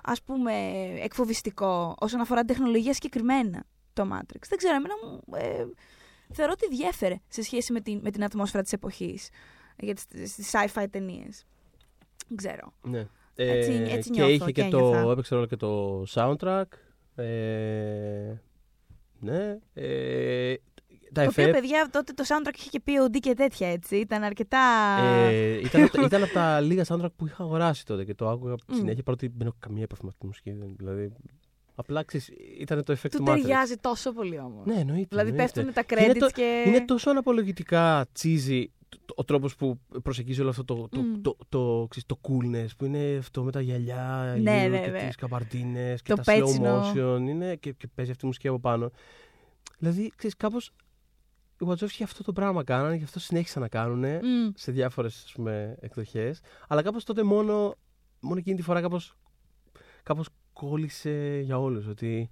[0.04, 0.54] ας πούμε,
[1.02, 4.42] εκφοβιστικό όσον αφορά την τεχνολογία συγκεκριμένα το Matrix.
[4.50, 5.66] Δεν ξέρω, εμένα μου ε,
[6.34, 9.30] θεωρώ ότι διέφερε σε σχέση με την, με την ατμόσφαιρα της εποχής
[9.80, 11.46] για τις, στις sci-fi ταινίες.
[12.28, 12.74] Δεν ξέρω.
[12.82, 13.08] Ναι.
[13.36, 15.12] Έτσι- Ε, έτσι και νιώθω είχε και και το, ένιωθα.
[15.12, 16.64] έπαιξε ρόλο και το soundtrack.
[17.16, 18.34] Ε,
[19.20, 19.58] ναι.
[19.74, 20.71] Ε, τα
[21.14, 23.96] Το εφέ, οποίο, παιδιά, τότε το soundtrack είχε και πει ο και τέτοια, έτσι.
[23.96, 24.60] Ήταν αρκετά...
[25.04, 28.30] ε, ήταν, από τα- ήταν από τα λίγα soundtrack που είχα αγοράσει τότε και το
[28.30, 28.76] άκουγα Μμ.
[28.76, 30.52] συνέχεια παρότι δεν έχω καμία επαφή με αυτή τη μουσική.
[30.52, 31.12] δεν- Δηλαδή,
[31.76, 33.36] απλά ξέρεις, ήταν το effect Του του Matrix.
[33.42, 34.66] ταιριάζει τόσο πολύ όμως.
[34.66, 35.08] Ναι, εννοείται.
[35.10, 35.52] Δηλαδή εννοείται.
[35.54, 36.64] πέφτουν τα Και είναι credits το- και.
[36.68, 38.64] Είναι τόσο αναπολογητικά cheesy
[39.06, 41.22] το- ο τρόπος που προσεγγίζει όλο αυτό το, το, Μμ.
[41.22, 44.90] το, το, ξέρεις, το coolness που είναι αυτό με τα γυαλιά Ναι, γύρω ναι, και
[44.90, 45.06] ναι.
[45.08, 46.82] τις καμπαρτίνες και Το τα πέτσινο.
[46.82, 48.92] slow motion είναι, και, και παίζει αυτή η μουσική από πάνω.
[49.80, 50.72] Δηλαδή, ξέρεις, κάπως
[51.62, 54.50] οι Wachowski αυτό το πράγμα κάνανε και αυτό συνέχισαν να κάνουν Μμ.
[54.56, 56.40] σε διάφορες ας πούμε, εκδοχές.
[56.68, 57.76] Αλλά κάπως τότε μόνο,
[58.20, 59.16] μόνο εκείνη τη φορά κάπως,
[60.04, 62.30] κάπως κόλλησε για όλους ότι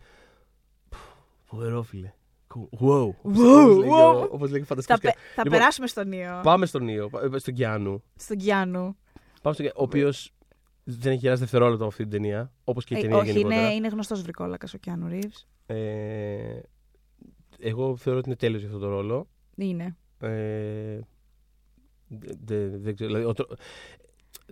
[0.90, 0.98] «Πφ,
[1.44, 2.14] φοβερό φίλε.
[2.56, 2.80] Cool.
[2.80, 3.08] Wow.
[3.22, 4.30] όπως- Wow, όπως λέγει ο- wow.
[4.30, 6.40] Όπως λέγει Θα, φανταστικός πε- θα Λοιπόν, περάσουμε στον Νίο.
[6.44, 8.04] Πάμε στον Νίο, πα- στον Κιάνου.
[8.16, 8.98] Στον Κιάνου.
[9.42, 10.34] Πάμε στον Κιάνου, ο οποίος
[10.84, 12.52] δεν έχει γεράσει δευτερόλεπτο από αυτή την ταινία.
[12.64, 13.62] Όπως και η Ε, ταινία όχι, γενικότερα.
[13.66, 15.32] είναι, είναι γνωστός βρικόλακας ο Κιάνου Ρίβ.
[17.60, 19.28] Ε, εγώ θεωρώ ότι είναι τέλειος για αυτό το ρόλο.
[19.56, 19.96] Είναι.
[20.20, 21.00] Ε,
[22.08, 23.10] δε- δε- δεν ξέρω.
[23.10, 23.52] Δηλαδή, ο τρο-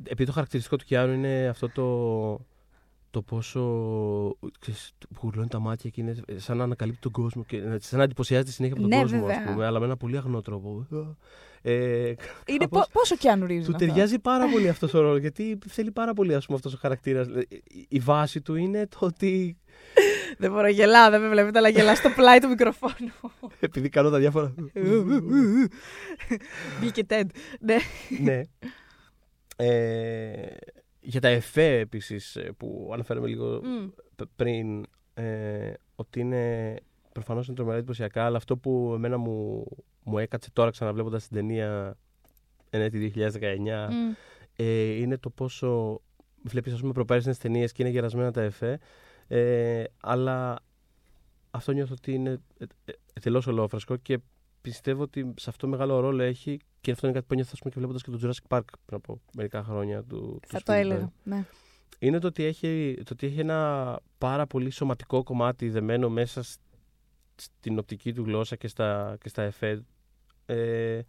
[0.04, 2.46] επειδή το χαρακτηριστικό του Κιάνου είναι αυτό το,
[3.12, 3.62] το πόσο
[4.60, 8.04] ξέρεις, που γουρλώνει τα μάτια και είναι σαν να ανακαλύπτει τον κόσμο και σαν να
[8.04, 9.44] εντυπωσιάζεται συνέχεια από τον Ναι, κόσμο, βέβαια.
[9.46, 10.88] ας πούμε, αλλά με ένα πολύ αγνό τρόπο.
[11.62, 12.16] Ε, είναι
[12.58, 13.66] κάπως- πο- πόσο Κιάνου Ρίβ.
[13.66, 16.78] Του ταιριάζει πάρα πολύ αυτός ο ρόλος, γιατί θέλει πάρα πολύ ας πούμε, αυτός ο
[16.82, 17.28] χαρακτήρας.
[17.28, 19.58] Ε, η- Η βάση του είναι το ότι
[20.38, 23.12] Δεν μπορώ, γελάω, δεν με βλέπετε, αλλά γελάω στο πλάι του μικροφόνου.
[23.60, 24.54] επειδή κάνω τα διάφορα.
[26.82, 27.30] Μπήκε Τέντ.
[27.60, 27.76] Ναι.
[28.20, 28.42] ναι.
[29.56, 30.48] Ε,
[31.00, 33.88] για τα εφέ επίσης ε, που αναφέραμε λίγο Μμ.
[34.16, 36.76] π- πριν, ε, ότι είναι
[37.12, 39.66] προφανώς είναι τρομερά εντυπωσιακά, αλλά αυτό που εμένα μου,
[40.04, 41.98] μου έκατσε τώρα ξαναβλέποντας την ταινία
[42.70, 44.14] ενέτη 2019 Μμ.
[44.56, 44.64] ε,
[44.94, 46.02] είναι το πόσο
[46.44, 48.80] βλέπεις ας πούμε προπέρσινες ταινίες και είναι γερασμένα τα εφέ
[49.28, 50.60] ε, αλλά
[51.52, 54.20] αυτό νιώθω ότι είναι ε, ε, εντελώς ολόφρασκο και
[54.62, 57.72] πιστεύω ότι σε αυτό μεγάλο ρόλο έχει και αυτό είναι κάτι που νιώθω ας πούμε,
[57.72, 60.76] και βλέποντας και το Jurassic Park πριν από μερικά χρόνια του, Θα του το Spielberg.
[60.78, 61.12] έλεγα.
[61.24, 61.46] Ναι.
[62.00, 66.60] είναι το ότι, έχει, το ότι έχει ένα πάρα πολύ σωματικό κομμάτι δεμένο μέσα σ-
[67.36, 69.84] στην οπτική του γλώσσα και στα, και στα εφέ
[70.46, 71.02] ε,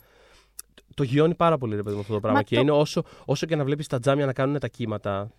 [0.95, 2.39] το γιώνει πάρα πολύ ρε παιδί μου αυτό το πράγμα.
[2.39, 5.31] Μα και το- είναι όσο, όσο και να βλέπεις τα τζάμια να κάνουν τα κύματα,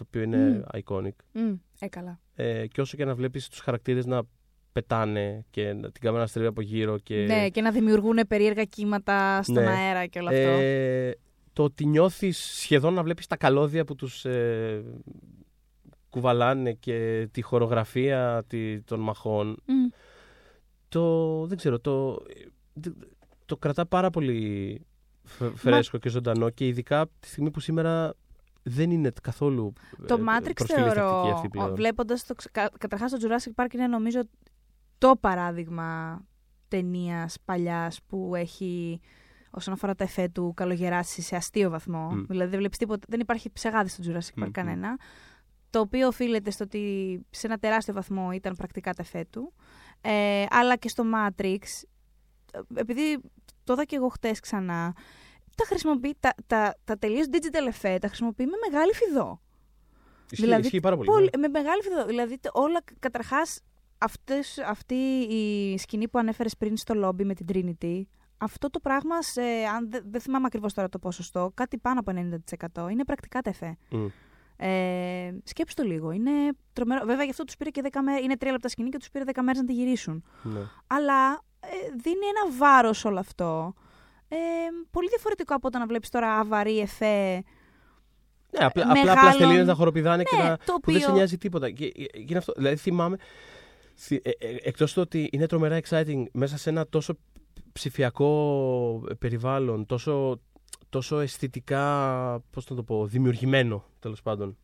[0.00, 1.52] το οποίο είναι iconic, Μμ.
[1.80, 2.20] Ε, καλά.
[2.34, 4.22] ε, και όσο και να βλέπεις τους χαρακτήρες να
[4.72, 6.98] πετάνε και να- την κάμερα να στρίβει από γύρω.
[6.98, 9.66] Και, Ναι, και να δημιουργούν περίεργα κύματα στον Ναι.
[9.70, 10.38] αέρα και όλο αυτό.
[10.40, 11.14] ε,
[11.52, 14.84] το ότι νιώθεις σχεδόν να βλέπεις τα καλώδια που τους ε,
[16.10, 19.56] κουβαλάνε και τη χορογραφία τη, των μαχών.
[19.66, 19.88] Μμ.
[20.88, 22.22] Το, δεν ξέρω, το,
[23.46, 24.80] το κρατά πάρα πολύ
[25.24, 28.14] φ- φρέσκο και ζωντανό και ειδικά τη στιγμή που σήμερα
[28.62, 29.72] δεν είναι καθόλου
[30.06, 31.74] Το ε, Matrix προσφυλιστική θεωρώ, αυτή πλέον.
[31.74, 32.34] βλέποντας το.
[32.34, 34.20] ξε- κα- Καταρχάς το Jurassic Park είναι νομίζω
[34.98, 36.20] το παράδειγμα
[36.68, 39.00] ταινίας παλιάς που έχει
[39.50, 42.08] όσον αφορά τα εφέ του καλογεράσει σε αστείο βαθμό.
[42.10, 42.24] Μμ.
[42.28, 44.50] Δηλαδή δεν βλέπεις τίποτα, δεν υπάρχει ψεγάδι στο Jurassic Park Μμ, μμ.
[44.50, 44.96] κανένα.
[45.70, 46.80] Το οποίο οφείλεται στο ότι
[47.30, 49.52] σε ένα τεράστιο βαθμό ήταν πρακτικά τα εφέ του.
[50.00, 51.58] Ε, αλλά και στο Matrix,
[52.74, 53.18] επειδή
[53.64, 54.94] το είδα και εγώ χτες ξανά,
[55.56, 59.40] τα χρησιμοποιεί, τα, τα, τα τελείως digital εφέ τα χρησιμοποιεί με μεγάλη φιδό.
[60.30, 61.08] Ισχύει, δηλαδή, ισχύει πάρα πολύ.
[61.08, 61.48] Πολύ- ναι.
[61.48, 62.04] με μεγάλη φιδό.
[62.06, 63.60] Δηλαδή, τε- όλα καταρχάς
[64.66, 64.94] αυτή
[65.28, 68.02] η σκηνή που ανέφερες πριν στο λόμπι με την Trinity,
[68.38, 69.42] αυτό το πράγμα, σε,
[69.76, 72.12] αν δεν δεν θυμάμαι ακριβώς τώρα το ποσοστό, κάτι πάνω από
[72.86, 73.76] 90% είναι πρακτικά τεφέ.
[73.90, 74.06] Μμ.
[74.62, 76.10] Ε, σκέψου το λίγο.
[76.10, 76.30] Είναι
[76.72, 77.04] τρομερό.
[77.06, 78.24] Βέβαια, γι' αυτό τους πήρε και 10 μέρες.
[78.24, 80.24] Είναι 3 λεπτά σκηνή και τους πήρε 10 μέρες να τη γυρίσουν.
[80.42, 80.60] Ναι.
[80.86, 81.68] Αλλά ε,
[82.02, 83.74] δίνει ένα βάρος όλο αυτό.
[84.32, 84.36] Ε,
[84.90, 87.42] πολύ διαφορετικό από όταν να βλέπεις τώρα αβαρή εφέ.
[88.58, 91.16] Ναι, απλά, Μεγάλων- απλά πλαστελίνες να χοροπηδάνε και Ναι, να, το που δεν σε οποίο-
[91.16, 91.70] νοιάζει τίποτα.
[91.70, 92.52] Και, και είναι αυτό.
[92.56, 93.16] Δηλαδή θυμάμαι,
[93.94, 97.14] θυ- ε, ε, εκτός του ότι είναι τρομερά exciting μέσα σε ένα τόσο
[97.72, 100.40] ψηφιακό περιβάλλον, τόσο,
[100.88, 101.84] τόσο αισθητικά,
[102.50, 104.56] πώς να το πω, δημιουργημένο τέλος πάντων.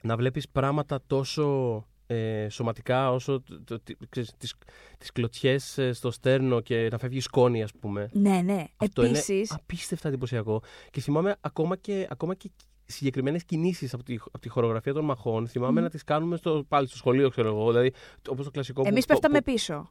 [0.00, 4.54] Να βλέπεις πράγματα τόσο ε, σωματικά όσο το, το, τι- ξέρεις, τις,
[4.98, 8.08] τις κλωτσιές ε, στο στέρνο και να φεύγει σκόνη ας πούμε.
[8.12, 8.64] Ναι, ναι.
[8.76, 9.34] Αυτό Επίση.
[9.34, 10.62] είναι απίστευτα εντυπωσιακό.
[10.90, 12.50] Και θυμάμαι ακόμα και, ακόμα και
[12.86, 15.48] συγκεκριμένες κινήσεις από τη, από τη χορογραφία των μαχών.
[15.48, 15.82] Θυμάμαι Μμ.
[15.84, 17.70] να τις κάνουμε στο, πάλι στο σχολείο, ξέρω εγώ.
[17.70, 17.92] Δηλαδή,
[18.28, 18.82] όπως το κλασικό.
[18.82, 19.90] που- Εμείς που- πέφταμε που- πίσω.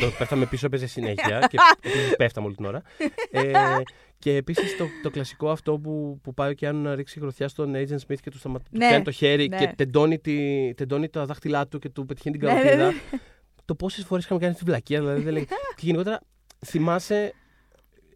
[0.00, 1.38] Το πέφταμε πίσω, έπαιζε συνέχεια.
[1.50, 2.82] και επίσης πέφταμε όλη την ώρα.
[3.30, 3.52] Ε,
[4.18, 7.72] και επίσης το, το κλασικό αυτό που, που πάει ο Κιάνου να ρίξει γροθιά στον
[7.74, 8.58] Agent Smith και του σταμα...
[8.58, 9.56] του Ναι, πιάνει το χέρι ναι.
[9.58, 12.86] και τεντώνει, τη, τεντώνει τα δάχτυλά του και του πετυχαίνει την Ναι, ναι, καροτίδα.
[12.86, 13.18] ναι.
[13.64, 15.44] το πόσες φορές είχαμε κάνει αυτή τη βλακία, δηλαδή δεν λέει.
[15.44, 16.20] και γενικότερα
[16.66, 17.32] θυμάσαι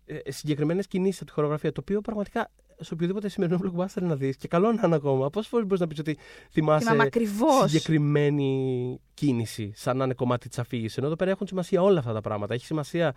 [0.04, 2.50] ε, συγκεκριμένες κινήσεις από τη χορογραφία, το οποίο πραγματικά
[2.80, 4.36] σε οποιοδήποτε σημερινό blockbuster να δεις.
[4.36, 5.30] Και καλό να είναι ακόμα.
[5.30, 6.18] Πόσες φορές μπορείς να πεις ότι
[6.50, 7.70] θυμάσαι Θυμάμαι ακριβώς.
[7.70, 10.96] συγκεκριμένη κίνηση, σαν να είναι κομμάτι της αφήγησης.
[10.96, 12.54] Ενώ εδώ πέρα έχουν σημασία όλα αυτά τα πράγματα.
[12.54, 13.14] Έχει σημασία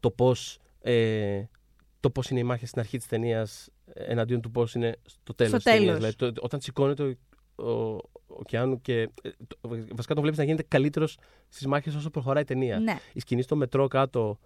[0.00, 1.42] το πώς ε,
[2.00, 5.52] το πώς είναι η μάχη στην αρχή της ταινίας εναντίον του πώς είναι στο τέλος
[5.52, 5.98] Στο της ταινίας.
[5.98, 6.14] τέλος.
[6.16, 7.02] Δηλαδή, το- όταν σηκώνεται
[7.54, 9.00] ο, ο, ο Κιάνου και.
[9.00, 9.08] ε,
[9.46, 11.18] το- βασικά τον βλέπεις να γίνεται καλύτερος
[11.48, 12.78] στις μάχες όσο προχωράει η ταινία.
[12.78, 12.98] Ναι.
[13.12, 14.38] Η σκηνή στο μετρό κάτω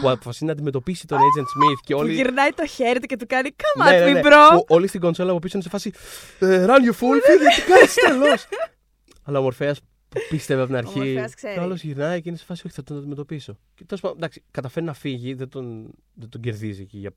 [0.00, 2.14] που αποφασίζει να αντιμετωπίσει τον Agent Smith και Που όλοι.
[2.14, 4.20] γυρνάει το χέρι του και του κάνει Come Ναι, at ναι, me, ναι.
[4.24, 4.50] bro.
[4.52, 5.90] Που όλοι στην κονσόλα από πίσω είναι σε φάση.
[6.38, 8.36] «Ε, Run you fool, φύγε, τι κάνεις τέλο.
[9.24, 10.98] Αλλά ο Μορφέας που πίστευε από την Ο αρχή.
[10.98, 11.54] Μορφέας ξέρει.
[11.54, 13.58] Και ο άλλο γυρνάει και είναι σε φάση, Όχι, θα τον αντιμετωπίσω.
[13.74, 17.10] Και τέλος πάντων, εντάξει, καταφέρει να φύγει, δεν τον, δεν τον κερδίζει εκεί για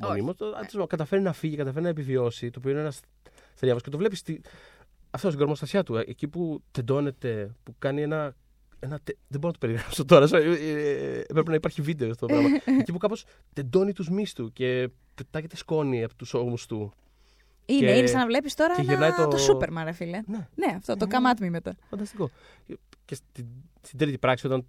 [0.00, 0.34] μονίμως.
[0.86, 3.00] Καταφέρει να φύγει, καταφέρει να επιβιώσει, το οποίο είναι ένας
[3.54, 3.80] θρίαμβο.
[3.80, 4.22] Και το βλέπεις
[5.10, 8.34] αυτός στην κορμοστασιά του, ε, εκεί που τεντώνεται, που κάνει ένα.
[8.86, 10.28] Ένα τε- δεν μπορώ να το περιγράψω τώρα.
[10.32, 12.48] ε, ε, ε, Πρέπει να υπάρχει βίντεο αυτό το πράγμα.
[12.80, 16.92] εκεί που κάπως τεντώνει τους μυς του και πετάγεται σκόνη από τους ώμους του.
[17.66, 19.28] Είναι, και- είναι σαν να βλέπει τώρα και ένα, γυρνάει το...
[19.28, 20.20] το- Σούπερμαν, ρε φίλε.
[20.26, 21.76] Ναι, Ναι, αυτό το Ε, Come at me μετά.
[21.90, 22.30] φανταστικό.
[23.04, 23.46] Και στην,
[23.82, 24.66] στην τρίτη πράξη, όταν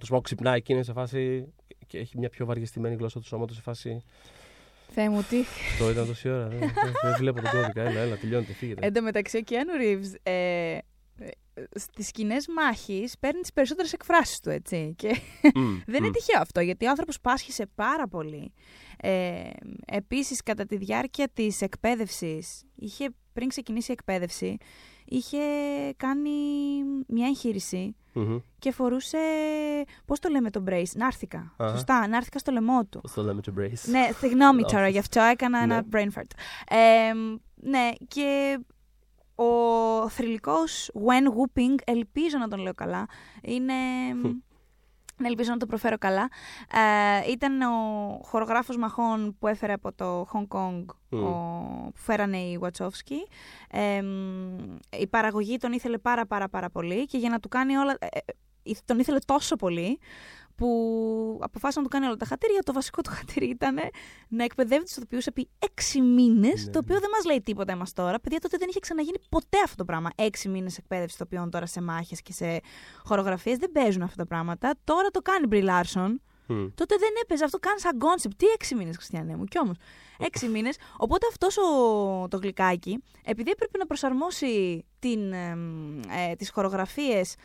[0.00, 1.52] το Σμόκ ξυπνάει και είναι σε φάση.
[1.86, 4.02] και έχει μια πιο βαριεστημένη γλώσσα του σώματος σε φάση.
[4.88, 5.36] Θεέ μου, τι.
[5.78, 6.48] Το ήταν τόση ώρα.
[6.48, 6.70] Δεν, δεν-
[7.02, 7.82] δεν βλέπω τον κώδικα.
[7.82, 8.86] Έλα, έλα, τελειώνεται, φύγετε.
[8.86, 10.78] Εν τω μεταξύ, ο Κιάνου Ρίβς ε,
[11.74, 14.94] στις κοινέ μάχης παίρνεις τι περισσότερες εκφράσεις του, έτσι.
[14.98, 15.08] Και
[15.54, 16.12] Μμ, δεν είναι μμ.
[16.12, 18.52] τυχαίο αυτό, γιατί ο άνθρωπος πάσχησε πάρα πολύ.
[18.96, 19.42] Ε,
[19.86, 24.56] Επίσης, κατά τη διάρκεια της εκπαίδευσης, είχε, πριν ξεκινήσει η εκπαίδευση,
[25.04, 25.38] είχε
[25.96, 26.30] κάνει
[27.08, 28.38] μια εγχείρηση Μμμ.
[28.58, 29.18] και φορούσε.
[30.04, 31.54] Πώς το λέμε το brace, Νάρθηκα.
[31.56, 31.70] Αχα.
[31.70, 33.00] Σωστά, νάρθηκα στο λαιμό του.
[33.00, 33.88] Πώς το λέμε, το brace.
[33.88, 34.92] Ναι, συγγνώμη τώρα, Λάθος.
[34.92, 35.88] γι' αυτό έκανα ένα Ναι.
[35.92, 36.30] brain fart.
[36.68, 37.12] Ε,
[37.54, 38.58] ναι, και
[39.34, 43.06] ο θρηλυκός Wen Whooping, ελπίζω να τον λέω καλά,
[43.42, 43.74] είναι...
[45.16, 46.28] Ναι, ελπίζω να το προφέρω καλά.
[47.26, 47.72] Ε, ήταν ο
[48.22, 51.22] χορογράφος μαχών που έφερε από το Hong Kong, Μμ.
[51.24, 53.34] ο, που φέρανε οι Wachowski.
[53.70, 54.56] Ε, μ,
[54.98, 57.96] η παραγωγή τον ήθελε πάρα πάρα πάρα πολύ και για να του κάνει όλα...
[57.98, 58.06] ε,
[58.62, 59.98] ε, τον ήθελε τόσο πολύ
[60.56, 62.60] που αποφάσισε να του κάνει όλα τα χατήρια.
[62.60, 63.78] Το βασικό του χατήρι ήταν
[64.28, 66.70] να εκπαιδεύει τους ηθοποιούς επί έξι μήνες, Ναι.
[66.70, 68.20] το οποίο δεν μας λέει τίποτα εμάς τώρα.
[68.20, 70.10] Παιδιά, τότε δεν είχε ξαναγίνει ποτέ αυτό το πράγμα.
[70.14, 72.60] Έξι μήνες εκπαίδευση ηθοποιών τώρα σε μάχες και σε
[73.04, 73.58] χορογραφίες.
[73.58, 74.74] Δεν παίζουν αυτά τα πράγματα.
[74.84, 76.20] Τώρα το κάνει Μπρι Λάρσον.
[76.46, 76.66] Μμ.
[76.74, 78.36] Τότε δεν έπαιζε αυτό καν σαν κόνσεπτ.
[78.38, 79.76] Τι έξι μήνες, Χριστιανέ μου, κι όμως.
[80.18, 80.76] Έξι μήνες.
[80.96, 81.54] Οπότε αυτός
[82.28, 87.36] το γλυκάκι, επειδή έπρεπε να προσαρμόσει την, εμ, ε, τις χορογραφίες σ-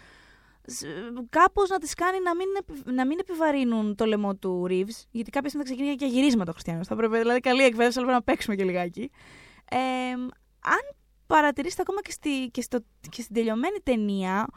[1.29, 5.29] κάπως να τις κάνει να μην, επι- να μην επιβαρύνουν το λαιμό του Reeves, γιατί
[5.29, 6.87] κάποια στιγμή θα ξεκινήσει και γυρίσματα ο Χριστιανός.
[6.87, 9.11] Θα πρέπει, δηλαδή καλή εκπαίδευση, αλλά πρέπει να παίξουμε και λιγάκι.
[9.69, 9.77] Ε,
[10.59, 10.95] αν
[11.27, 14.47] παρατηρήσετε ακόμα και, στη, και, στο, και στην τελειωμένη ταινία,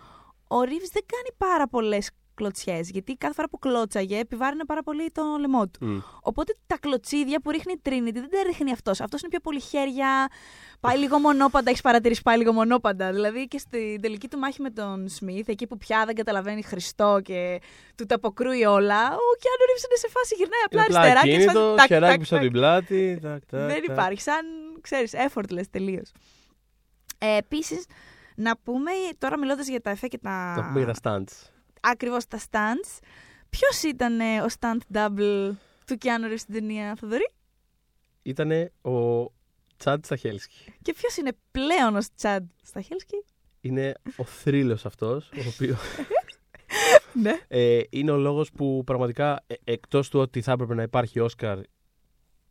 [0.48, 5.10] ο Reeves δεν κάνει πάρα πολλές κλωτσιές, γιατί κάθε φορά που κλώτσαγε επιβάρυνε πάρα πολύ
[5.10, 5.86] το λαιμό του.
[5.86, 5.98] Μμ.
[6.22, 9.00] Οπότε τα κλωτσίδια που ρίχνει η Trinity δεν τα ρίχνει αυτός.
[9.00, 10.28] Αυτός είναι πιο πολύ χέρια.
[10.80, 11.70] Πάει λίγο μονόπαντα.
[11.70, 13.12] Έχεις παρατηρήσει, πάει λίγο μονόπαντα.
[13.12, 17.20] Δηλαδή και στην τελική του μάχη με τον Σμιθ, εκεί που πια δεν καταλαβαίνει Χριστό
[17.24, 17.60] και
[17.94, 21.30] του τα αποκρούει όλα, ο Κιάνου Ρίβς είναι σε φάση, γυρνάει απλά Είναι αριστερά και
[21.30, 22.52] σε ακίνητο, φάση, τάκ, χεράκι τάκ, πίσω από τάκ.
[22.52, 23.18] την πλάτη.
[23.22, 23.84] τάκ, τάκ, Δεν τάκ.
[23.84, 24.20] υπάρχει.
[24.20, 24.44] Σαν,
[24.80, 26.12] ξέρεις, effortless τελείως.
[27.18, 27.84] Ε, Επίσης,
[28.36, 30.54] να πούμε, τώρα μιλώντας για τα εφέ και τα.
[30.56, 31.50] Να πούμε για τα stunts.
[31.82, 32.98] Ακριβώς τα stunts.
[33.50, 35.50] Ποιος ήταν ε, ο stunt double
[35.86, 37.28] του Κιάνου Ρίβς στην ταινία, Θοδωρή;
[38.22, 39.24] Ήτανε ο
[39.76, 40.74] Τσάντ Σταχέλσκι.
[40.82, 43.24] Και ποιος είναι πλέον ο Τσάντ Σταχέλσκι;
[43.60, 45.76] Είναι ο θρύλος αυτός, ο οποίο
[47.22, 47.38] Ναι.
[47.48, 51.58] ε, είναι ο λόγος που πραγματικά ε, εκτός του ότι θα έπρεπε να υπάρχει Όσκαρ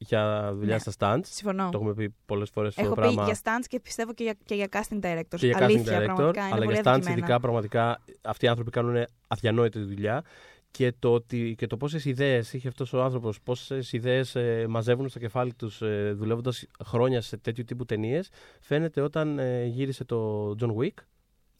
[0.03, 0.91] για δουλειά Ναι.
[0.91, 1.69] στα stunts, Συμφωνώ.
[1.71, 3.25] το έχουμε πει πολλές φορές αυτό Έχω το πει πράγμα.
[3.25, 5.35] για stunts και πιστεύω και για, και για casting directors.
[5.37, 6.41] και για casting Αλήθεια, director, πραγματικά.
[6.45, 7.17] Είναι αλλά πολύ για stunts αδικημένα.
[7.17, 10.23] ειδικά πραγματικά αυτοί οι άνθρωποι κάνουν αδιανόητη δουλειά
[10.71, 15.09] και το, ότι, και το πόσες ιδέες είχε αυτός ο άνθρωπος, πόσες ιδέες ε, μαζεύουν
[15.09, 18.29] στο κεφάλι τους ε, δουλεύοντας χρόνια σε τέτοιου τύπου ταινίες
[18.61, 20.93] φαίνεται όταν ε, γύρισε το John Wick,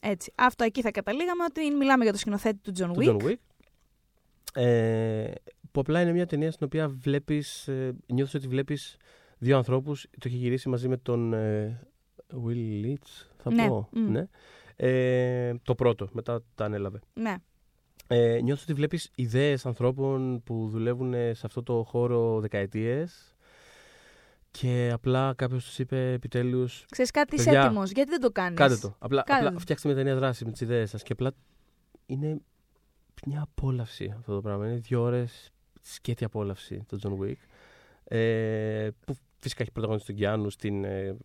[0.01, 0.31] Έτσι.
[0.35, 3.07] Αυτό εκεί θα καταλήγαμε ότι μιλάμε για το σκηνοθέτη του John του Wick.
[3.21, 3.35] John Wick
[4.53, 5.31] ε,
[5.72, 8.97] που απλά είναι μια ταινία στην οποία βλέπεις, ε, νιώθεις ότι βλέπεις
[9.38, 11.88] δύο ανθρώπους, το έχει γυρίσει μαζί με τον ε,
[12.45, 14.11] Will Leach, θα Ναι, πω, μμ.
[14.11, 14.28] ναι.
[14.76, 16.99] Ε, το πρώτο, μετά τα ανέλαβε.
[17.13, 17.36] Ναι.
[18.07, 23.36] Ε, νιώθω ότι βλέπεις ιδέες ανθρώπων που δουλεύουν σε αυτό το χώρο δεκαετίες
[24.51, 27.91] και απλά κάποιος τους είπε επιτέλους Ξέρεις κάτι, είσαι Παιδιά, έτοιμος.
[27.91, 28.95] Γιατί δεν το κάνεις; κάντε το.
[28.99, 29.59] Απλά, Κάντε απλά το.
[29.59, 31.32] φτιάξτε μια ταινία δράση με τις ιδέες σας και απλά
[32.05, 32.41] είναι
[33.26, 34.67] μια απόλαυση αυτό το πράγμα.
[34.67, 35.51] Είναι δύο ώρες
[35.82, 37.36] σκέτη απόλαυση το John Wick
[38.03, 41.17] ε, που φυσικά έχει πρωταγωνιστεί τον Κιάνου στην, ε,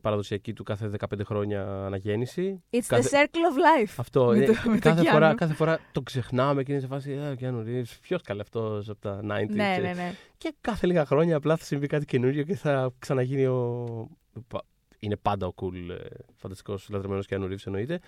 [0.00, 2.62] παραδοσιακή του κάθε 15 χρόνια αναγέννηση.
[2.70, 3.92] It's Κάθε- the circle of life.
[3.96, 4.26] Αυτό.
[4.26, 5.12] Με είναι- το- με το κάθε, Keanu.
[5.12, 7.12] φορά, κάθε φορά το ξεχνάμε και είναι σε φάση.
[7.12, 9.54] Α, Keanu Reeves, ποιος καλέ αυτός από τα 90s.
[9.54, 10.14] ναι, και- ναι, ναι.
[10.38, 14.08] Και κάθε λίγα χρόνια απλά θα συμβεί κάτι καινούριο και θα ξαναγίνει ο.
[14.48, 14.64] πα-
[14.98, 15.96] Είναι πάντα ο cool,
[16.36, 18.00] φανταστικός λατρεμένος Keanu Reeves εννοείται.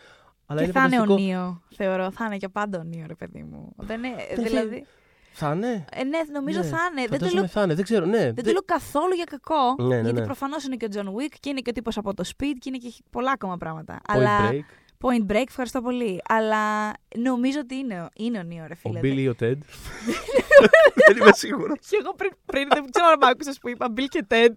[0.47, 1.23] Αλλά και είναι θα είναι ο φανταστικό.
[1.29, 2.11] Νίο, θεωρώ.
[2.13, 3.73] Θα είναι και πάντα ο Νίο, ρε παιδί μου.
[3.77, 4.87] Δεν είναι, Δεν δηλαδή.
[5.33, 7.01] Θα είναι; Ε, ναι, νομίζω Ναι, θα είναι.
[7.01, 8.05] Δεν το, Φαντάζομαι λέω, θα είναι, δεν ξέρω.
[8.07, 9.75] Ναι, δεν το λέω καθόλου για κακό.
[9.79, 10.25] Ναι, ναι, γιατί ναι.
[10.25, 12.69] προφανώς είναι και ο John Wick και είναι και ο τύπος από το Speed και
[12.69, 14.01] είναι και πολλά ακόμα πράγματα.
[14.01, 14.51] Point Αλλά.
[14.51, 14.65] break.
[15.03, 16.21] Point break, ευχαριστώ πολύ.
[16.29, 19.01] Αλλά νομίζω ότι είναι, είναι ο Νίο, ρε Ο φίλε.
[19.03, 19.55] Billy ή ο Ted.
[21.07, 21.79] Δεν είμαι σίγουρος.
[21.89, 24.53] Και εγώ πριν, πριν δεν ξέρω αν μ' άκουσες που είπα Bill και Ted.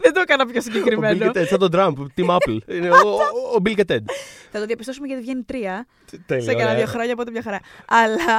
[0.00, 1.30] δεν το έκανα πιο Ο Bill συγκεκριμένο.
[1.32, 2.58] και Ted, σαν τον Trump, Team Apple.
[2.76, 4.02] Είναι ο, ο, ο Bill και Ted.
[4.50, 5.86] Θα το διαπιστώσουμε γιατί βγαίνει τρία
[6.26, 6.76] Τέλεια, σε κανένα ωραία.
[6.84, 7.60] δύο χρόνια, οπότε μια χαρά.
[7.88, 8.34] Αλλά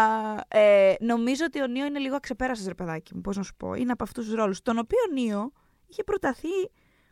[0.48, 3.22] ε, νομίζω ότι ο Νίο είναι λίγο αξεπέραστο, ρε παιδάκι μου.
[3.22, 3.74] Πώς να σου πω.
[3.74, 4.62] Είναι από αυτούς τους ρόλους.
[4.62, 5.52] Τον οποίο ο Νίο
[5.88, 6.48] είχε προταθεί.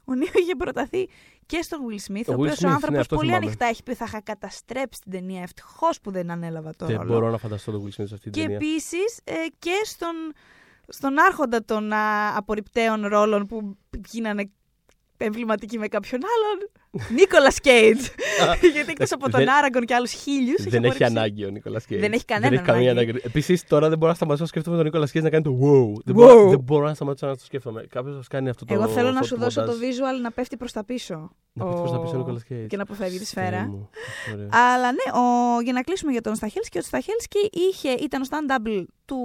[0.10, 1.10] Ο Νίο είχε προταθεί
[1.46, 3.46] και στον Will Smith, ο, Ο Will οποίος Smith, ο ναι, άνθρωπος αυτό πολύ θυμάμαι.
[3.46, 5.42] ανοιχτά έχει πει θα είχα καταστρέψει την ταινία.
[5.42, 7.14] Ευτυχώς που δεν ανέλαβα το Δεν ρόλο.
[7.14, 8.56] μπορώ να φανταστώ τον Will Smith σε αυτή την Και ταινία.
[8.56, 10.16] επίσης ε, και στον,
[10.88, 13.78] στον άρχοντα των α, απορριπταίων ρόλων που
[14.08, 14.52] γίνανε
[15.18, 16.70] εμβληματικοί με κάποιον άλλον.
[16.92, 18.00] Νίκολα Κέιτ.
[18.74, 20.64] Γιατί εκτός από τον δεν- Άραγκον και άλλους χίλιους.
[20.64, 22.00] Δεν έχει ανάγκη ο Νίκολα Κέιτ.
[22.00, 23.10] Δεν έχει κανένα Δεν έχει καμία ανάγκη.
[23.10, 23.26] ανάγκη.
[23.26, 26.02] Επίσης, τώρα δεν μπορώ να σταματήσω να σκέφτομαι τον Νίκολα Κέιτ να κάνει το wow.
[26.06, 26.18] Δεν, Wow.
[26.18, 27.86] μπορώ, δεν μπορώ να σταματήσω να το σκέφτομαι.
[27.90, 28.74] Κάποιος θα κάνει αυτό το.
[28.74, 29.96] Εγώ θέλω να αυτό σου δώσω το μοντάζ.
[29.98, 31.32] visual να πέφτει προς τα πίσω.
[31.54, 32.68] Να πέφτει προς τα πίσω ο Ο- Νίκολας Κέιτ.
[32.68, 33.64] Και να αποφεύγει τη Θεέ σφαίρα.
[33.66, 33.90] μου,
[34.34, 34.48] ωραία.
[34.74, 38.84] Αλλά ναι, ο, για να κλείσουμε για τον Σταχέλσκι, ο Σταχέλσκι είχε, ήταν ο stand-double
[39.06, 39.18] του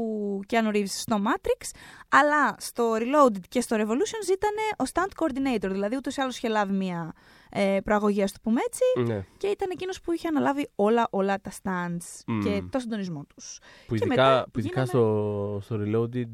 [0.53, 1.71] Keanu Reeves στο Matrix,
[2.09, 6.49] αλλά στο Reloaded και στο Revolutions ήταν ο stunt coordinator, δηλαδή ούτως ή άλλως είχε
[6.49, 7.13] λάβει μια
[7.55, 9.25] ε, προαγωγή, ας το πούμε έτσι, Ναι.
[9.37, 12.43] και ήταν εκείνος που είχε αναλάβει όλα, όλα τα stunts Μμμ.
[12.43, 13.59] και το συντονισμό τους.
[13.87, 16.29] Που Και ειδικά, μετά που ειδικά γίνανε- στο, στο Reloaded.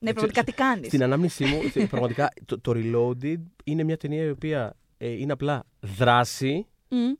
[0.00, 0.86] Ναι, πραγματικά τι κάνεις.
[0.86, 5.32] Στην ανάμνησή μου, θε- πραγματικά το, το Reloaded είναι μια ταινία η οποία ε, είναι
[5.32, 7.12] απλά δράση Μμ.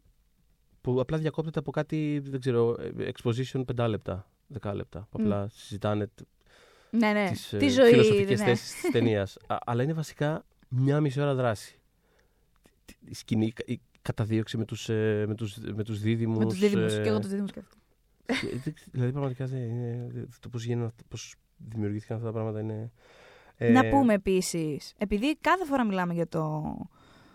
[0.81, 4.31] που απλά διακόπτεται από κάτι, δεν ξέρω, ε, exposition 5 λεπτά,
[4.61, 5.07] 10 λεπτά.
[5.11, 6.21] Που απλά συζητάνε τ-
[6.91, 7.89] Ναι, ναι, τις τη ε, ζωή.
[7.91, 8.45] φιλοσοφικές ναι.
[8.47, 9.37] θέσεις της ταινίας.
[9.47, 11.78] Α, αλλά είναι βασικά μια μισή ώρα δράση.
[13.05, 16.39] Η σκηνή, η καταδίωξη με τους, ε, με τους, με τους δίδυμους.
[16.39, 16.93] Με τους δίδυμους.
[16.95, 17.83] ε, Και εγώ τους δίδυμους σκέφτομαι.
[18.27, 20.09] και δεν- δηλαδή πραγματικά δεν είναι,
[20.41, 22.93] το πώς, γίνανε, πώς δημιουργήθηκαν αυτά τα πράγματα είναι...
[23.57, 26.63] ε, Να πούμε επίσης, επειδή κάθε φορά μιλάμε για το,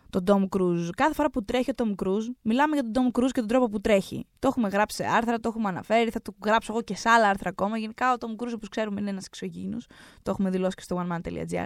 [0.09, 3.29] τον Tom Cruise, κάθε φορά που τρέχει ο Tom Cruise, μιλάμε για τον Tom Cruise
[3.31, 4.25] και τον τρόπο που τρέχει.
[4.39, 7.29] Το έχουμε γράψει σε άρθρα, το έχουμε αναφέρει, θα το γράψω εγώ και σε άλλα
[7.29, 7.77] άρθρα ακόμα.
[7.77, 9.85] Γενικά ο Tom Cruise, όπως ξέρουμε, είναι ένας εξωγήινος.
[10.23, 11.65] Το έχουμε δηλώσει και στο oneman.gr.